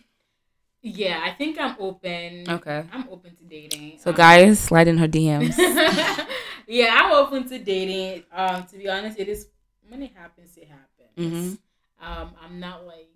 Yeah, 0.81 1.21
I 1.23 1.31
think 1.31 1.59
I'm 1.59 1.75
open. 1.79 2.45
Okay. 2.49 2.83
I'm 2.91 3.07
open 3.11 3.35
to 3.35 3.43
dating. 3.43 3.99
So, 3.99 4.09
Um, 4.11 4.15
guys, 4.15 4.59
slide 4.59 4.87
in 4.87 4.97
her 4.97 5.07
DMs. 5.07 5.55
yeah, 6.67 6.95
I'm 6.99 7.11
open 7.11 7.47
to 7.49 7.59
dating. 7.59 8.23
Um, 8.31 8.65
to 8.67 8.77
be 8.77 8.87
honest, 8.89 9.19
it 9.19 9.27
is 9.29 9.47
when 9.89 10.01
it 10.03 10.13
happens, 10.15 10.57
it 10.57 10.67
happens. 10.67 11.17
Mhm. 11.17 11.57
Um, 11.99 12.35
I'm 12.41 12.59
not 12.59 12.85
like, 12.85 13.09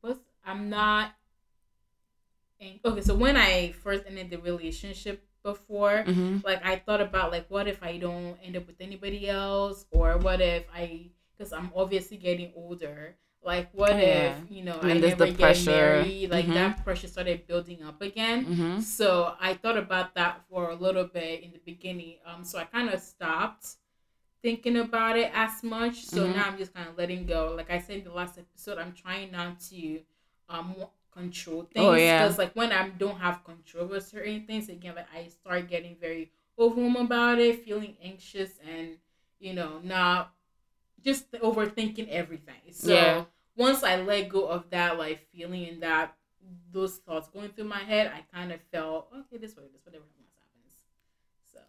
what's 0.00 0.20
I'm 0.44 0.68
not. 0.70 1.12
In, 2.58 2.78
okay, 2.84 3.00
so 3.00 3.14
when 3.14 3.36
I 3.36 3.72
first 3.72 4.04
ended 4.06 4.30
the 4.30 4.38
relationship 4.38 5.24
before, 5.42 6.02
hmm 6.02 6.38
like 6.44 6.64
I 6.64 6.76
thought 6.76 7.00
about 7.00 7.32
like 7.32 7.46
what 7.48 7.66
if 7.68 7.82
I 7.82 7.96
don't 7.96 8.36
end 8.44 8.56
up 8.56 8.66
with 8.66 8.80
anybody 8.80 9.28
else, 9.28 9.86
or 9.90 10.18
what 10.18 10.40
if 10.40 10.64
I, 10.74 11.10
because 11.36 11.52
I'm 11.52 11.70
obviously 11.74 12.18
getting 12.18 12.52
older. 12.54 13.16
Like 13.42 13.70
what 13.72 13.92
Oh, 13.92 13.96
yeah. 13.96 14.36
if 14.36 14.50
you 14.50 14.62
know 14.62 14.78
And 14.80 14.92
I 14.92 14.98
never 14.98 15.24
get 15.26 15.38
pressure. 15.38 15.70
married? 16.04 16.30
Like 16.30 16.44
Mhm. 16.44 16.54
that 16.54 16.84
pressure 16.84 17.08
started 17.08 17.46
building 17.46 17.82
up 17.82 18.02
again. 18.02 18.44
hmm 18.44 18.80
So 18.80 19.34
I 19.40 19.54
thought 19.54 19.78
about 19.78 20.14
that 20.16 20.42
for 20.50 20.68
a 20.68 20.74
little 20.74 21.04
bit 21.06 21.42
in 21.42 21.52
the 21.52 21.60
beginning. 21.64 22.18
Um, 22.26 22.44
so 22.44 22.58
I 22.58 22.64
kind 22.64 22.90
of 22.90 23.00
stopped 23.00 23.76
thinking 24.42 24.76
about 24.76 25.18
it 25.18 25.30
as 25.34 25.62
much. 25.62 26.04
So 26.04 26.26
Mhm. 26.26 26.34
now 26.34 26.46
I'm 26.48 26.58
just 26.58 26.74
kind 26.74 26.88
of 26.88 26.96
letting 26.98 27.26
go. 27.26 27.54
Like 27.56 27.70
I 27.70 27.78
said 27.78 27.98
in 27.98 28.04
the 28.04 28.12
last 28.12 28.38
episode, 28.38 28.78
I'm 28.78 28.92
trying 28.92 29.30
not 29.32 29.60
to 29.70 30.00
um 30.48 30.74
control 31.12 31.64
things. 31.64 31.86
Oh, 31.86 31.94
yeah. 31.94 32.22
Because 32.22 32.38
like 32.38 32.54
when 32.54 32.72
I 32.72 32.88
don't 32.90 33.18
have 33.18 33.44
control 33.44 33.84
over 33.84 34.00
certain 34.00 34.46
things, 34.46 34.68
again, 34.68 34.94
like 34.96 35.08
I 35.14 35.28
start 35.28 35.68
getting 35.68 35.96
very 36.00 36.30
overwhelmed 36.58 36.96
about 36.96 37.38
it, 37.38 37.64
feeling 37.64 37.96
anxious, 38.02 38.58
and 38.66 38.98
you 39.38 39.54
know, 39.54 39.80
not 39.82 40.32
just 41.02 41.30
overthinking 41.32 42.08
everything. 42.08 42.60
So 42.72 42.92
Yeah. 42.94 43.24
once 43.56 43.82
I 43.82 43.96
let 43.96 44.28
go 44.28 44.46
of 44.46 44.70
that 44.70 44.98
like 44.98 45.20
feeling 45.32 45.68
and 45.68 45.82
that 45.82 46.16
those 46.72 46.96
thoughts 46.98 47.28
going 47.28 47.50
through 47.50 47.64
my 47.64 47.80
head, 47.80 48.10
I 48.14 48.22
kind 48.34 48.52
of 48.52 48.60
felt 48.72 49.08
okay. 49.14 49.38
This 49.38 49.56
way, 49.56 49.64
this 49.72 49.84
whatever 49.84 50.04
happens 50.04 50.14
happens. 50.14 50.16
So 50.18 50.19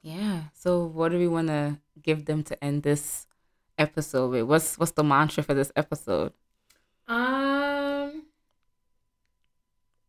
Yeah. 0.02 0.44
So, 0.54 0.86
what 0.86 1.12
do 1.12 1.18
we 1.20 1.28
want 1.28 1.48
to 1.48 1.78
give 2.02 2.26
them 2.26 2.44
to 2.44 2.64
end 2.64 2.84
this 2.84 3.28
episode 3.78 4.32
with? 4.32 4.44
What's 4.44 4.78
What's 4.78 4.92
the 4.94 5.04
mantra 5.04 5.44
for 5.44 5.54
this 5.54 5.72
episode? 5.76 6.34
um, 7.08 8.24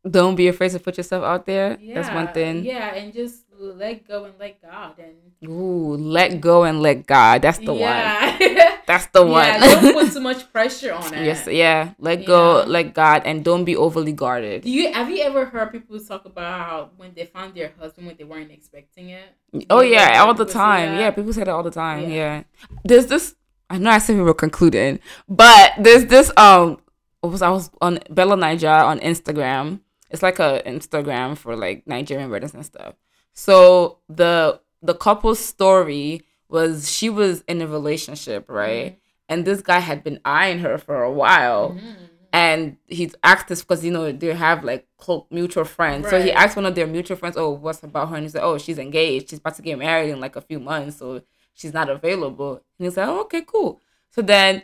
Don't 0.09 0.35
be 0.37 0.49
afraid 0.49 0.71
to 0.73 0.79
put 0.79 0.97
yourself 0.97 1.25
out 1.25 1.47
there. 1.47 1.77
yeah, 1.81 1.95
That's 1.95 2.15
one 2.15 2.29
thing. 2.33 2.65
Yeah, 2.65 2.95
and 2.95 3.13
just 3.13 3.45
let 3.59 4.07
go 4.09 4.25
and 4.25 4.35
let 4.39 4.61
God 4.63 4.99
and 4.99 5.51
Ooh, 5.51 5.97
let 5.97 6.41
go 6.41 6.65
and 6.65 6.81
let 6.81 7.07
God. 7.07 7.43
That's 7.43 7.59
the 7.59 7.75
one. 7.75 8.69
That's 8.93 9.07
the 9.17 9.25
one. 9.25 9.47
yeah, 9.49 9.81
don't 9.81 9.95
put 9.95 10.13
too 10.13 10.21
much 10.21 10.53
pressure 10.53 10.93
on 10.93 11.09
it. 11.19 11.25
yes, 11.25 11.47
yeah. 11.49 11.95
Let 11.99 12.27
go, 12.27 12.61
Yeah. 12.61 12.65
let 12.77 12.87
God, 12.93 13.23
and 13.25 13.43
don't 13.49 13.65
be 13.65 13.75
overly 13.77 14.13
guarded. 14.13 14.63
Do 14.63 14.71
you 14.71 14.93
have 14.93 15.09
you 15.09 15.23
ever 15.25 15.43
heard 15.53 15.73
people 15.73 15.99
talk 16.01 16.25
about 16.33 16.51
how 16.61 16.91
when 17.01 17.11
they 17.17 17.25
found 17.27 17.55
their 17.55 17.73
husband 17.81 18.07
when 18.07 18.17
they 18.21 18.25
weren't 18.25 18.51
expecting 18.53 19.07
it? 19.19 19.29
Oh 19.71 19.81
Yeah, 19.81 20.13
yeah, 20.13 20.23
all 20.23 20.35
the 20.35 20.45
time. 20.45 20.99
Yeah, 21.01 21.11
people 21.11 21.33
say 21.33 21.45
that 21.45 21.55
all 21.57 21.63
the 21.63 21.71
time. 21.85 22.01
Yeah. 22.03 22.17
Yeah. 22.17 22.43
There's 22.85 23.07
this. 23.07 23.35
I 23.71 23.79
know 23.79 23.91
I 23.91 23.99
said 23.99 24.17
we 24.17 24.23
were 24.23 24.35
concluding, 24.47 25.01
but 25.29 25.73
there's 25.79 26.05
this. 26.07 26.31
Um, 26.37 26.79
what 27.21 27.31
was 27.33 27.41
I 27.43 27.51
was 27.51 27.71
on 27.81 27.99
BellaNaija 28.19 28.85
on 28.85 28.99
Instagram. 29.01 29.81
It's 30.11 30.23
like 30.23 30.39
a 30.39 30.61
Instagram 30.67 31.39
for 31.39 31.57
like 31.57 31.87
Nigerian 31.87 32.29
weddings 32.31 32.53
and 32.53 32.67
stuff. 32.67 32.95
So 33.33 33.99
the 34.09 34.61
the 34.83 34.95
couple's 34.95 35.39
story 35.39 36.27
was 36.53 36.91
she 36.93 37.09
was 37.11 37.43
in 37.49 37.61
a 37.63 37.67
relationship, 37.67 38.49
right? 38.49 38.99
And 39.29 39.45
this 39.45 39.63
guy 39.63 39.79
had 39.81 40.05
been 40.05 40.21
eyeing 40.25 40.59
her 40.61 40.79
for 40.79 41.03
a 41.03 41.11
while 41.13 41.73
Mhm. 41.75 42.09
and 42.35 42.77
he 42.87 43.11
asked 43.23 43.49
this 43.49 43.61
because 43.63 43.85
you 43.85 43.91
know 43.91 44.11
they 44.13 44.33
have 44.35 44.65
like 44.65 44.87
mutual 45.31 45.65
friends. 45.65 46.09
So 46.09 46.21
he 46.23 46.33
asked 46.33 46.57
one 46.57 46.67
of 46.67 46.75
their 46.75 46.87
mutual 46.87 47.17
friends, 47.17 47.37
"Oh, 47.37 47.51
what's 47.51 47.83
about 47.83 48.09
her?" 48.11 48.17
And 48.17 48.25
he 48.25 48.31
said, 48.31 48.43
"Oh, 48.45 48.59
she's 48.59 48.79
engaged. 48.79 49.31
She's 49.31 49.39
about 49.39 49.57
to 49.57 49.63
get 49.63 49.79
married 49.79 50.11
in 50.11 50.21
like 50.21 50.37
a 50.37 50.41
few 50.41 50.61
months, 50.61 50.97
so 50.99 51.23
she's 51.55 51.73
not 51.75 51.89
available." 51.91 52.53
And 52.79 52.87
he's 52.87 52.97
like, 52.97 53.09
"Oh, 53.09 53.21
okay, 53.23 53.43
cool." 53.47 53.81
So 54.11 54.23
then 54.23 54.63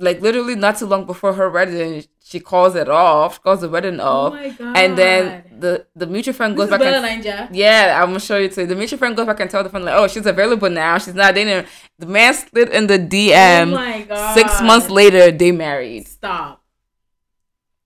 like 0.00 0.20
literally 0.20 0.54
not 0.56 0.78
too 0.78 0.86
long 0.86 1.04
before 1.06 1.34
her 1.34 1.48
wedding, 1.50 2.04
she 2.24 2.40
calls 2.40 2.74
it 2.74 2.88
off. 2.88 3.34
She 3.34 3.40
calls 3.40 3.60
the 3.60 3.68
wedding 3.68 4.00
Oh 4.00 4.04
off, 4.04 4.32
my 4.34 4.48
god. 4.48 4.76
and 4.76 4.98
then 4.98 5.44
the 5.58 5.86
the 5.94 6.06
mutual 6.06 6.34
friend 6.34 6.56
goes 6.56 6.70
back 6.70 6.80
and 6.80 7.54
yeah, 7.54 8.00
I'm 8.02 8.08
gonna 8.10 8.20
show 8.20 8.38
you 8.38 8.48
too. 8.48 8.66
The 8.66 8.74
mutual 8.76 8.98
friend 8.98 9.14
goes 9.16 9.26
back 9.26 9.40
and 9.40 9.50
tell 9.50 9.62
the 9.62 9.68
friend 9.70 9.84
like, 9.84 9.94
oh, 9.96 10.08
she's 10.08 10.26
available 10.26 10.70
now. 10.70 10.98
She's 10.98 11.14
not 11.14 11.34
dating. 11.34 11.66
The 11.98 12.06
man 12.06 12.34
slid 12.34 12.70
in 12.70 12.86
the 12.86 12.94
oh 12.94 13.06
DM. 13.06 13.72
my 13.72 14.02
god. 14.02 14.34
Six 14.34 14.62
months 14.62 14.88
later, 14.90 15.30
they 15.30 15.52
married. 15.52 16.08
Stop. 16.08 16.62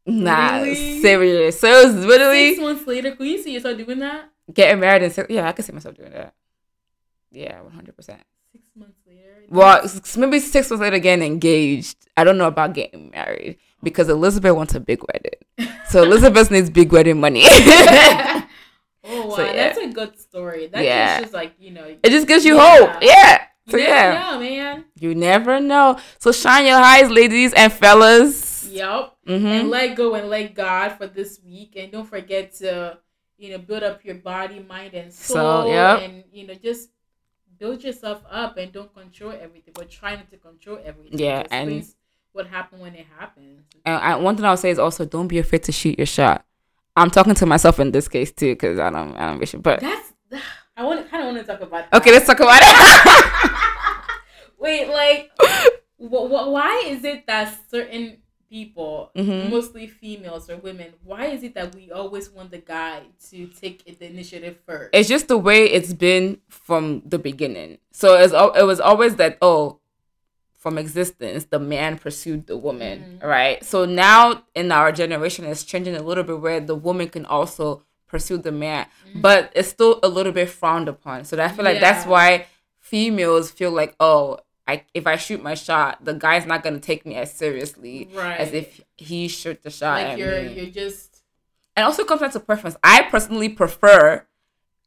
Nah, 0.07 0.59
Really? 0.59 1.01
serious. 1.01 1.59
So 1.61 1.67
it 1.81 1.87
was 1.87 2.05
literally 2.05 2.51
Six 2.55 2.61
months 2.61 2.87
later, 2.87 3.17
could 3.17 3.27
you 3.27 3.43
see 3.43 3.55
yourself 3.55 3.79
doing 3.79 3.99
that? 4.01 4.31
getting 4.53 4.79
married 4.81 5.03
and 5.03 5.27
yeah, 5.31 5.49
I 5.49 5.53
could 5.53 5.65
see 5.65 5.73
myself 5.73 5.97
doing 5.97 6.13
that. 6.13 6.35
Yeah, 7.33 7.61
one 7.63 7.73
hundred 7.73 7.97
percent. 7.97 8.23
Months 8.77 8.99
later. 9.07 9.45
Well, 9.49 9.89
maybe 10.17 10.41
six 10.41 10.71
months 10.71 10.81
later, 10.83 10.99
getting 10.99 11.25
engaged. 11.25 11.97
I 12.17 12.25
don't 12.25 12.39
know 12.39 12.47
about 12.49 12.75
getting 12.75 13.11
married 13.11 13.59
because 13.83 14.09
Elizabeth 14.09 14.55
wants 14.55 14.75
a 14.75 14.81
big 14.81 15.01
wedding. 15.13 15.71
So 15.89 16.03
Elizabeth 16.09 16.51
needs 16.51 16.71
big 16.71 16.93
wedding 16.93 17.21
money. 17.21 17.43
oh 17.49 18.45
wow, 19.05 19.37
So, 19.37 19.45
yeah. 19.45 19.53
that's 19.53 19.79
a 19.79 19.89
good 19.89 20.19
story. 20.19 20.67
That 20.69 20.85
Yeah. 20.85 21.21
just 21.21 21.33
like 21.33 21.55
you 21.59 21.71
know. 21.71 21.85
It 22.03 22.11
just 22.11 22.27
gives 22.27 22.45
you 22.45 22.57
Yeah. 22.57 22.77
hope. 22.93 23.03
Yeah. 23.03 23.47
You 23.67 23.71
So 23.71 23.77
yeah, 23.79 24.31
know, 24.33 24.41
man. 24.41 24.85
you 25.01 25.15
never 25.15 25.59
know. 25.61 25.99
So 26.19 26.33
shine 26.33 26.67
your 26.67 26.77
eyes, 26.77 27.11
ladies 27.11 27.53
and 27.55 27.73
fellas. 27.73 28.69
Yep. 28.69 29.17
hmm 29.27 29.47
And 29.47 29.71
let 29.71 29.97
go 29.97 30.15
and 30.15 30.29
let 30.29 30.55
God 30.55 30.91
for 30.99 31.07
this 31.07 31.41
week, 31.45 31.75
and 31.77 31.91
don't 31.93 32.05
forget 32.09 32.53
to 32.57 32.99
you 33.39 33.51
know 33.53 33.59
build 33.59 33.83
up 33.83 34.05
your 34.05 34.17
body, 34.17 34.61
mind, 34.61 34.95
and 34.95 35.13
So, 35.13 35.35
soul, 35.35 35.69
yep. 35.69 36.03
and 36.03 36.25
you 36.33 36.47
know 36.47 36.55
just 36.55 36.91
build 37.59 37.83
yourself 37.83 38.23
up 38.31 38.57
and 38.57 38.73
don't 38.73 38.93
control 38.95 39.33
everything, 39.33 39.75
but 39.75 39.91
try 39.91 40.15
not 40.17 40.31
to 40.31 40.37
control 40.37 40.79
everything. 40.85 41.19
Yeah, 41.19 41.45
and- 41.51 41.87
what 42.33 42.49
happened 42.49 42.83
when 42.83 42.97
it 42.97 43.07
happens. 43.17 43.63
And 43.85 43.95
I, 43.95 44.17
one 44.17 44.35
thing 44.35 44.45
I'll 44.45 44.57
say 44.57 44.71
is 44.71 44.79
also 44.81 45.05
don't 45.05 45.29
be 45.29 45.39
afraid 45.39 45.63
to 45.65 45.73
shoot 45.73 45.97
your 45.97 46.07
shot. 46.07 46.45
I'm 46.97 47.11
talking 47.11 47.35
to 47.35 47.47
myself 47.47 47.79
in 47.79 47.93
this 47.93 48.09
case 48.09 48.33
too 48.33 48.55
because 48.55 48.79
I 48.81 48.91
don't, 48.91 49.15
I 49.17 49.29
don't 49.31 49.39
wish 49.39 49.55
it. 49.55 49.63
But 49.63 49.81
That's 49.81 50.13
I 50.77 50.85
want 50.85 51.09
kind 51.09 51.23
of 51.29 51.33
want 51.35 51.47
to 51.47 51.53
talk 51.53 51.61
about. 51.63 51.89
That. 51.91 51.97
okay, 52.01 52.11
let's 52.11 52.27
talk 52.27 52.41
about 52.41 52.59
it. 52.61 53.53
Wait, 54.59 54.89
like, 54.89 55.31
wh- 56.01 56.27
wh- 56.27 56.51
why 56.51 56.83
is 56.87 57.05
it 57.05 57.27
that 57.29 57.57
certain 57.71 58.19
people, 58.55 59.11
Mhm. 59.17 59.51
mostly 59.51 59.87
females 59.89 60.49
or 60.49 60.57
women, 60.69 60.89
why 61.11 61.25
is 61.35 61.43
it 61.43 61.53
that 61.59 61.75
we 61.75 61.91
always 61.91 62.27
want 62.37 62.49
the 62.57 62.63
guy 62.77 62.97
to 63.31 63.39
take 63.63 63.77
it- 63.89 63.99
the 63.99 64.07
initiative 64.15 64.57
first? 64.67 64.91
it's 64.93 65.09
just 65.15 65.27
the 65.35 65.37
way 65.49 65.61
it's 65.77 65.93
been 65.93 66.27
from 66.49 67.03
the 67.13 67.19
beginning. 67.19 67.71
So 67.91 68.07
it's 68.23 68.33
it 68.61 68.67
was 68.73 68.81
always 68.91 69.17
that 69.17 69.33
oh, 69.43 69.81
from 70.63 70.79
existence, 70.79 71.41
the 71.55 71.59
man 71.75 71.99
pursued 71.99 72.47
the 72.47 72.57
woman, 72.57 72.97
Mhm. 73.21 73.27
right? 73.37 73.59
So 73.73 73.85
now 73.85 74.45
in 74.55 74.71
our 74.79 74.91
generation, 74.93 75.45
it's 75.45 75.65
changing 75.73 75.97
a 75.97 76.03
little 76.09 76.25
bit 76.31 76.39
where 76.41 76.61
the 76.61 76.79
woman 76.89 77.09
can 77.17 77.27
also 77.27 77.83
pursue 78.13 78.39
the 78.39 78.53
man, 78.53 78.87
but 79.27 79.41
it's 79.59 79.69
still 79.77 79.99
a 80.03 80.09
little 80.17 80.33
bit 80.41 80.49
frowned 80.49 80.89
upon. 80.89 81.25
So 81.25 81.33
I 81.43 81.49
feel 81.55 81.65
like 81.71 81.81
that's 81.81 82.07
why 82.07 82.47
females 82.79 83.51
feel 83.59 83.73
like 83.81 83.93
oh. 83.99 84.39
I, 84.67 84.85
if 84.95 85.07
I 85.07 85.17
shoot 85.17 85.43
my 85.43 85.55
shot, 85.55 86.05
the 86.05 86.15
guy's 86.15 86.47
not 86.47 86.63
gonna 86.63 86.81
take 86.81 87.05
me 87.05 87.17
as 87.17 87.33
seriously 87.33 88.09
right. 88.15 88.39
as 88.39 88.53
if 88.53 88.81
he 88.97 89.29
shoot 89.29 89.63
the 89.63 89.71
shot 89.71 90.03
like 90.03 90.19
you're 90.19 90.43
me. 90.43 90.55
you're 90.55 90.71
just 90.71 91.23
and 91.77 91.85
also 91.85 92.05
comes 92.05 92.21
down 92.21 92.31
to 92.31 92.41
preference. 92.41 92.77
I 92.83 93.03
personally 93.03 93.49
prefer 93.49 94.27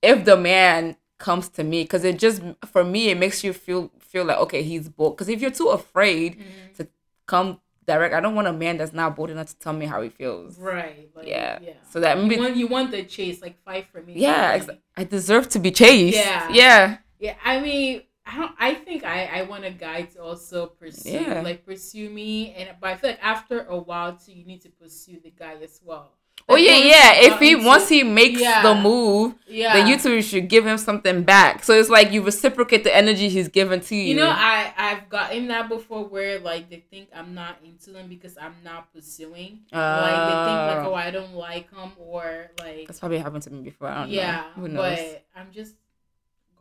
if 0.01 0.25
the 0.25 0.37
man 0.37 0.95
comes 1.17 1.49
to 1.49 1.63
me 1.63 1.83
because 1.83 2.03
it 2.03 2.19
just 2.19 2.41
for 2.65 2.83
me 2.83 3.09
it 3.09 3.17
makes 3.17 3.43
you 3.43 3.53
feel 3.53 3.91
feel 3.99 4.25
like 4.25 4.37
okay 4.37 4.63
he's 4.63 4.89
bold. 4.89 5.15
Because 5.15 5.29
if 5.29 5.41
you're 5.41 5.51
too 5.51 5.69
afraid 5.69 6.39
mm-hmm. 6.39 6.73
to 6.77 6.87
come 7.25 7.59
direct, 7.85 8.13
I 8.13 8.19
don't 8.19 8.35
want 8.35 8.47
a 8.47 8.53
man 8.53 8.77
that's 8.77 8.93
not 8.93 9.15
bold 9.15 9.29
enough 9.29 9.47
to 9.47 9.59
tell 9.59 9.73
me 9.73 9.85
how 9.85 10.01
he 10.01 10.09
feels. 10.09 10.57
right. 10.59 11.09
Like, 11.15 11.27
Yeah. 11.27 11.59
yeah. 11.61 11.73
So 11.89 12.01
that 12.01 12.17
You 12.17 12.23
maybe 12.23 12.41
want, 12.41 12.55
you 12.57 12.67
want 12.67 12.91
the 12.91 13.03
chase, 13.03 13.41
like 13.41 13.63
fight 13.63 13.87
for 13.91 14.01
me. 14.01 14.13
yeah, 14.15 14.61
I 14.95 15.03
deserve 15.05 15.49
to 15.49 15.59
be 15.59 15.71
chased. 15.71 16.17
Yeah. 16.17 16.49
yeah, 16.51 16.97
Yeah, 17.17 17.35
I 17.43 17.61
mean, 17.61 18.03
I 18.29 18.35
don't. 18.35 18.51
I 18.59 18.73
think 18.73 19.03
I 19.05 19.25
I 19.39 19.41
want 19.43 19.63
a 19.65 19.71
guy 19.71 20.03
to 20.13 20.21
also 20.21 20.67
pursue, 20.67 21.11
Yeah. 21.11 21.41
like 21.41 21.65
pursue 21.65 22.09
me, 22.09 22.53
and 22.55 22.69
but 22.81 22.89
I 22.89 22.95
feel 22.97 23.09
like 23.11 23.23
after 23.23 23.61
a 23.65 23.77
while 23.77 24.17
too, 24.17 24.33
you 24.33 24.45
need 24.45 24.61
to 24.63 24.69
pursue 24.69 25.19
the 25.23 25.31
guy 25.31 25.55
as 25.63 25.79
well. 25.83 26.11
Oh 26.49 26.55
yeah, 26.55 26.77
yeah. 26.77 27.11
If 27.27 27.39
he 27.39 27.55
once 27.55 27.89
he 27.89 28.03
makes 28.03 28.39
Yeah. 28.41 28.61
the 28.63 28.75
move, 28.75 29.35
yeah, 29.47 29.73
then 29.73 29.87
you 29.87 29.97
two 29.99 30.21
should 30.21 30.47
give 30.49 30.65
him 30.65 30.77
something 30.77 31.23
back. 31.23 31.63
So 31.63 31.73
it's 31.73 31.89
like 31.89 32.11
you 32.11 32.21
reciprocate 32.21 32.83
the 32.83 32.95
energy 32.95 33.27
he's 33.29 33.47
given 33.49 33.79
to 33.81 33.95
you. 33.95 34.03
You 34.11 34.15
know, 34.15 34.29
I 34.29 34.73
I've 34.77 35.09
gotten 35.09 35.47
that 35.47 35.67
before 35.67 36.05
where 36.05 36.39
like 36.39 36.69
they 36.69 36.83
think 36.91 37.09
I'm 37.15 37.33
not 37.33 37.57
into 37.65 37.91
them 37.91 38.07
because 38.07 38.37
I'm 38.37 38.55
not 38.63 38.93
pursuing. 38.93 39.61
like 39.71 40.19
they 40.27 40.37
think 40.47 40.59
like 40.71 40.83
Uh, 40.85 40.89
oh 40.89 40.93
I 40.93 41.11
don't 41.11 41.33
like 41.33 41.69
him 41.73 41.91
or 41.97 42.51
like 42.59 42.87
that's 42.87 42.99
probably 42.99 43.19
happened 43.19 43.43
to 43.43 43.51
me 43.51 43.61
before. 43.61 43.87
I 43.89 44.01
don't 44.01 44.09
yeah, 44.11 44.51
know. 44.55 44.61
Who 44.61 44.67
knows? 44.69 44.97
but 44.99 45.25
I'm 45.35 45.51
just 45.51 45.75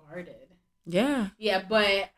guarded. 0.08 0.45
Yeah. 0.86 1.28
Yeah, 1.38 1.62
but 1.68 2.10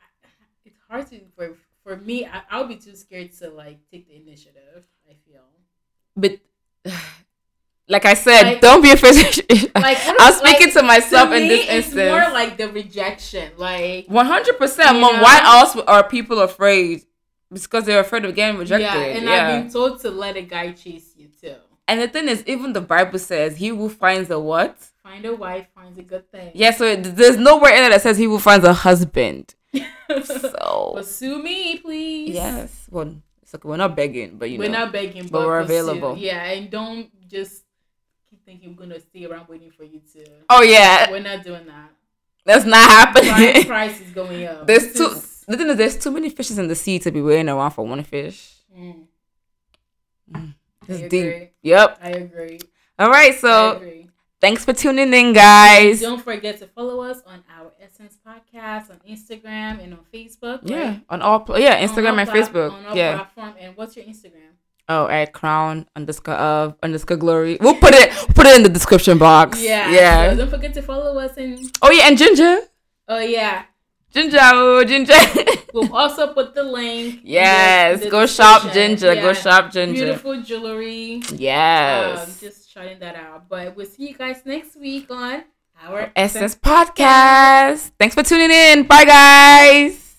it's 0.64 0.76
hard 0.88 1.06
to 1.10 1.20
for 1.36 1.56
for 1.82 1.96
me. 1.96 2.26
I, 2.26 2.42
I'll 2.50 2.66
be 2.68 2.76
too 2.76 2.94
scared 2.94 3.32
to 3.38 3.48
like 3.50 3.78
take 3.90 4.06
the 4.08 4.16
initiative. 4.16 4.86
I 5.08 5.14
feel 5.26 5.42
but 6.16 6.38
like 7.88 8.04
I 8.04 8.14
said, 8.14 8.42
Like- 8.42 8.60
don't 8.60 8.82
be 8.82 8.90
afraid. 8.90 9.14
like 9.74 9.98
I'm 10.20 10.32
speaking 10.34 10.72
to 10.72 10.82
myself 10.82 11.30
to 11.30 11.36
in 11.36 11.48
this 11.48 11.66
it's 11.68 11.94
more 11.94 12.32
like 12.32 12.56
the 12.56 12.68
rejection. 12.70 13.52
Like 13.56 14.06
One 14.08 14.26
hundred 14.26 14.58
percent. 14.58 14.98
Mom, 15.00 15.20
why 15.20 15.40
else 15.44 15.76
are 15.76 16.06
people 16.08 16.40
afraid? 16.40 17.02
It's 17.50 17.66
because 17.66 17.84
they're 17.84 18.00
afraid 18.00 18.26
of 18.26 18.34
getting 18.34 18.58
rejected. 18.58 18.84
yeah, 18.84 19.06
Yeah, 19.06 19.16
and 19.16 19.30
I've 19.30 19.62
been 19.62 19.72
told 19.72 20.00
to 20.02 20.10
let 20.10 20.36
a 20.36 20.42
guy 20.42 20.72
chase 20.72 21.14
you 21.16 21.28
too. 21.40 21.54
and 21.86 22.00
the 22.02 22.08
thing 22.08 22.28
is, 22.28 22.44
even 22.46 22.74
the 22.74 22.82
Bible 22.82 23.18
says, 23.18 23.56
"He 23.56 23.68
who 23.68 23.88
finds 23.88 24.28
a 24.30 24.38
what?" 24.38 24.76
Find 25.08 25.24
a 25.24 25.34
wife 25.34 25.66
finds 25.74 25.98
a 25.98 26.02
good 26.02 26.30
thing. 26.30 26.50
Yeah. 26.54 26.70
So 26.72 26.84
it, 26.84 27.02
there's 27.16 27.36
nowhere 27.38 27.74
in 27.74 27.82
it 27.84 27.90
that 27.90 28.02
says 28.02 28.18
he 28.18 28.24
who 28.24 28.38
finds 28.38 28.64
a 28.66 28.72
husband. 28.74 29.54
So 30.24 30.92
pursue 30.96 31.42
me, 31.42 31.78
please. 31.78 32.30
yes, 32.34 32.86
well, 32.90 33.14
it's 33.42 33.54
okay. 33.54 33.68
We're 33.68 33.76
not 33.76 33.94
begging, 33.94 34.38
but 34.38 34.48
you 34.50 34.58
we're 34.58 34.70
know, 34.70 34.84
not 34.84 34.92
begging, 34.92 35.24
but, 35.24 35.32
but 35.32 35.46
we're 35.46 35.62
pursue. 35.62 35.72
available. 35.80 36.16
Yeah, 36.16 36.42
and 36.44 36.70
don't 36.70 37.08
just 37.28 37.64
keep 38.30 38.42
thinking 38.46 38.70
we're 38.74 38.86
gonna 38.86 39.00
stay 39.00 39.26
around 39.26 39.48
waiting 39.48 39.70
for 39.70 39.84
you 39.84 40.00
to. 40.14 40.24
oh 40.48 40.62
yeah, 40.62 41.10
We're 41.10 41.20
not 41.20 41.44
doing 41.44 41.66
that. 41.66 41.90
that's 42.46 42.64
not 42.64 42.88
happening. 42.90 43.64
price 43.66 44.00
is 44.04 44.10
going 44.12 44.46
up. 44.46 44.66
There's 44.66 44.94
too. 44.94 45.10
The 45.46 45.56
thing 45.58 45.68
is, 45.68 45.76
there's 45.76 45.96
too 45.98 46.10
many 46.10 46.30
fishes 46.30 46.58
in 46.58 46.68
the 46.68 46.74
sea 46.74 46.98
to 47.00 47.10
be 47.10 47.20
waiting 47.20 47.48
around 47.50 47.72
for 47.72 47.86
one 47.86 48.02
fish. 48.02 48.54
Mm, 48.74 49.06
It's 50.88 51.02
I 51.02 51.08
deep. 51.08 51.24
agree. 51.26 51.50
Yep. 51.62 51.98
I 52.02 52.08
agree. 52.10 52.58
All 52.98 53.10
right. 53.10 53.32
I 53.34 53.36
So 53.36 53.76
agree. 53.76 53.97
Thanks 54.40 54.64
for 54.64 54.72
tuning 54.72 55.12
in, 55.12 55.32
guys. 55.32 56.00
Don't 56.00 56.22
forget 56.22 56.58
to 56.58 56.66
follow 56.66 57.02
us 57.02 57.20
on 57.26 57.44
our 57.58 57.72
Essence 57.80 58.18
Podcast 58.26 58.90
on 58.90 59.00
Instagram 59.08 59.82
and 59.82 59.94
on 59.94 60.00
Facebook. 60.12 60.60
Yeah, 60.62 60.88
right? 60.90 61.02
on 61.10 61.22
all 61.22 61.44
yeah, 61.58 61.84
Instagram 61.84 62.18
and 62.18 62.28
plat- 62.28 62.52
Facebook. 62.52 62.94
Yeah. 62.94 63.16
platform. 63.16 63.54
And 63.58 63.76
what's 63.76 63.96
your 63.96 64.04
Instagram? 64.04 64.52
Oh, 64.90 65.06
at 65.06 65.34
crown 65.34 65.86
underscore 65.94 66.34
of 66.34 66.74
underscore 66.82 67.18
glory. 67.18 67.58
We'll 67.60 67.74
put 67.74 67.92
it 67.94 68.10
put 68.34 68.46
it 68.46 68.56
in 68.56 68.62
the 68.62 68.70
description 68.70 69.18
box. 69.18 69.62
Yeah. 69.62 69.90
Yeah. 69.90 70.30
So 70.30 70.36
don't 70.38 70.50
forget 70.50 70.72
to 70.74 70.82
follow 70.82 71.18
us 71.18 71.36
and 71.36 71.58
Oh 71.82 71.90
yeah, 71.90 72.08
and 72.08 72.16
ginger. 72.16 72.60
oh 73.08 73.18
yeah. 73.18 73.64
Ginger, 74.10 74.38
oh, 74.40 74.84
ginger. 74.84 75.12
We'll 75.74 75.94
also 75.94 76.32
put 76.32 76.54
the 76.54 76.62
link. 76.62 77.20
yes, 77.24 78.00
the 78.02 78.08
go 78.08 78.24
shop 78.24 78.72
ginger. 78.72 79.14
Go 79.16 79.34
shop 79.34 79.70
ginger. 79.70 80.04
Beautiful 80.06 80.40
jewelry. 80.40 81.20
Yes. 81.34 82.26
Um, 82.26 82.34
just 82.40 82.67
shouting 82.78 82.98
that 83.00 83.16
out. 83.16 83.48
But 83.48 83.76
we'll 83.76 83.86
see 83.86 84.08
you 84.08 84.14
guys 84.14 84.42
next 84.44 84.76
week 84.76 85.10
on 85.10 85.44
our 85.82 86.12
Essence 86.14 86.54
Podcast. 86.54 87.90
Thanks 87.98 88.14
for 88.14 88.22
tuning 88.22 88.50
in. 88.50 88.84
Bye, 88.84 89.04
guys. 89.04 90.16